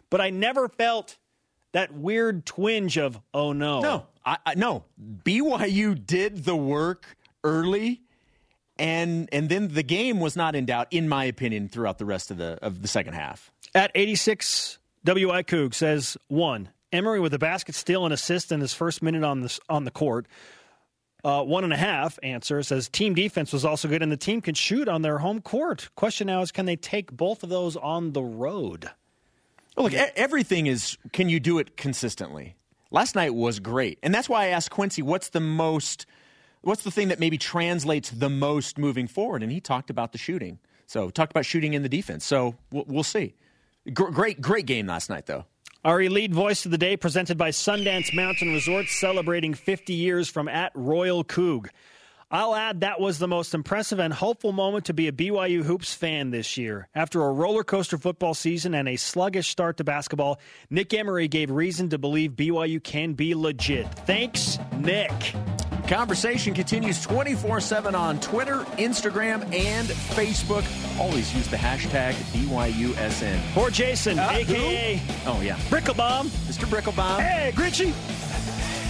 But 0.10 0.22
I 0.22 0.30
never 0.30 0.70
felt 0.70 1.18
that 1.74 1.94
weird 1.94 2.46
twinge 2.46 2.98
of, 2.98 3.20
oh 3.34 3.52
no. 3.52 3.82
No, 3.82 4.08
I, 4.26 4.38
I, 4.46 4.56
no. 4.56 4.86
BYU 5.24 6.06
did 6.06 6.46
the 6.46 6.56
work 6.56 7.18
early, 7.44 8.02
and 8.78 9.28
and 9.34 9.50
then 9.50 9.74
the 9.74 9.84
game 9.84 10.20
was 10.20 10.38
not 10.38 10.56
in 10.56 10.66
doubt, 10.66 10.88
in 10.92 11.10
my 11.10 11.26
opinion, 11.26 11.68
throughout 11.68 11.98
the 11.98 12.06
rest 12.06 12.32
of 12.32 12.38
the 12.38 12.58
of 12.62 12.82
the 12.82 12.88
second 12.88 13.14
half. 13.14 13.52
At 13.76 13.92
86, 13.94 14.80
WI 15.04 15.44
Coug 15.44 15.74
says 15.74 16.16
one. 16.30 16.70
Emery 16.94 17.20
with 17.20 17.34
a 17.34 17.38
basket 17.38 17.76
steal 17.76 18.06
and 18.06 18.14
assist 18.14 18.54
in 18.54 18.62
his 18.62 18.74
first 18.74 19.04
minute 19.04 19.26
on 19.26 19.42
the, 19.42 19.60
on 19.68 19.84
the 19.84 19.92
court. 19.92 20.28
Uh, 21.26 21.44
one 21.44 21.66
and 21.66 21.74
a 21.74 21.78
half 21.78 22.18
answer 22.24 22.64
says 22.64 22.88
team 22.88 23.14
defense 23.14 23.52
was 23.52 23.66
also 23.66 23.90
good 23.90 24.02
and 24.02 24.10
the 24.10 24.18
team 24.18 24.40
can 24.40 24.56
shoot 24.56 24.88
on 24.88 25.02
their 25.02 25.18
home 25.18 25.42
court. 25.42 25.90
Question 25.96 26.28
now 26.28 26.40
is 26.40 26.54
can 26.54 26.66
they 26.66 26.78
take 26.78 27.12
both 27.12 27.44
of 27.44 27.50
those 27.50 27.76
on 27.76 28.14
the 28.14 28.22
road? 28.22 28.90
Well, 29.76 29.88
look, 29.88 29.94
everything 29.94 30.68
is. 30.68 30.98
Can 31.12 31.28
you 31.28 31.42
do 31.42 31.60
it 31.60 31.76
consistently? 31.76 32.56
Last 32.92 33.14
night 33.14 33.36
was 33.36 33.60
great, 33.60 34.00
and 34.02 34.16
that's 34.16 34.30
why 34.30 34.46
I 34.46 34.48
asked 34.50 34.72
Quincy, 34.72 35.02
"What's 35.02 35.30
the 35.30 35.42
most? 35.42 36.06
What's 36.62 36.84
the 36.84 36.92
thing 36.92 37.10
that 37.10 37.20
maybe 37.20 37.38
translates 37.38 38.10
the 38.10 38.30
most 38.30 38.78
moving 38.78 39.08
forward?" 39.08 39.44
And 39.44 39.52
he 39.52 39.60
talked 39.60 39.90
about 39.90 40.14
the 40.14 40.18
shooting. 40.18 40.60
So 40.86 41.10
talked 41.10 41.34
about 41.34 41.46
shooting 41.46 41.74
in 41.74 41.84
the 41.84 41.90
defense. 41.90 42.24
So 42.24 42.56
we'll, 42.72 42.86
we'll 42.88 43.04
see. 43.04 43.34
Gr- 43.94 44.12
great, 44.12 44.42
great 44.42 44.66
game 44.66 44.88
last 44.88 45.10
night, 45.10 45.26
though. 45.26 45.46
Our 45.84 46.02
elite 46.02 46.34
voice 46.34 46.66
of 46.66 46.72
the 46.72 46.80
day 46.80 46.98
presented 46.98 47.38
by 47.38 47.50
Sundance 47.50 48.14
Mountain 48.14 48.52
Resort, 48.54 48.88
celebrating 48.88 49.54
50 49.54 49.94
years 49.94 50.28
from 50.28 50.48
at 50.48 50.72
Royal 50.74 51.24
Coug. 51.24 51.68
I'll 52.32 52.56
add 52.56 52.82
that 52.82 53.00
was 53.00 53.20
the 53.20 53.28
most 53.28 53.54
impressive 53.54 54.00
and 54.00 54.12
hopeful 54.12 54.52
moment 54.52 54.86
to 54.86 54.96
be 54.96 55.08
a 55.08 55.12
BYU 55.12 55.64
Hoops 55.64 55.94
fan 55.94 56.32
this 56.32 56.58
year. 56.58 56.90
After 56.96 57.24
a 57.24 57.32
roller 57.32 57.64
coaster 57.64 58.00
football 58.00 58.34
season 58.34 58.74
and 58.74 58.90
a 58.90 58.96
sluggish 58.96 59.48
start 59.50 59.78
to 59.78 59.84
basketball, 59.84 60.40
Nick 60.72 60.92
Emery 60.94 61.28
gave 61.28 61.52
reason 61.52 61.90
to 61.90 62.00
believe 62.00 62.32
BYU 62.32 62.84
can 62.84 63.14
be 63.14 63.36
legit. 63.36 63.88
Thanks, 64.08 64.58
Nick. 64.80 65.12
Conversation 65.88 66.54
continues 66.56 67.00
24 67.02 67.60
7 67.60 67.94
on 67.94 68.20
Twitter, 68.20 68.62
Instagram, 68.80 69.44
and 69.54 69.88
Facebook. 69.88 70.66
Always 71.00 71.34
use 71.36 71.48
the 71.48 71.58
hashtag 71.58 72.14
BYUSN. 72.34 73.40
For 73.54 73.70
Jason, 73.70 74.18
Uh, 74.18 74.30
aka 74.32 74.96
who? 74.98 75.30
Oh, 75.30 75.42
yeah. 75.42 75.58
Bricklebomb. 75.70 76.26
Mr. 76.50 76.66
Bricklebomb. 76.66 77.20
Hey, 77.20 77.52
Gritchy. 77.54 77.94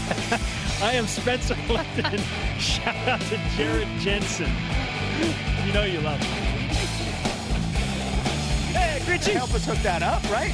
I 0.81 0.93
am 0.93 1.05
Spencer 1.07 1.55
Linton. 1.67 2.21
Shout 2.59 2.95
out 3.09 3.19
to 3.21 3.37
Jared 3.57 3.87
Jensen. 3.99 4.51
You 5.65 5.73
know 5.73 5.83
you 5.83 5.99
love 5.99 6.19
him. 6.21 6.69
Hey, 8.73 8.99
Gritchy. 9.03 9.33
Help 9.33 9.53
us 9.53 9.65
hook 9.65 9.79
that 9.79 10.01
up, 10.01 10.23
right? 10.31 10.53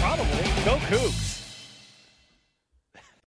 Probably. 0.00 0.42
Go 0.64 0.78
Cougs. 0.88 1.33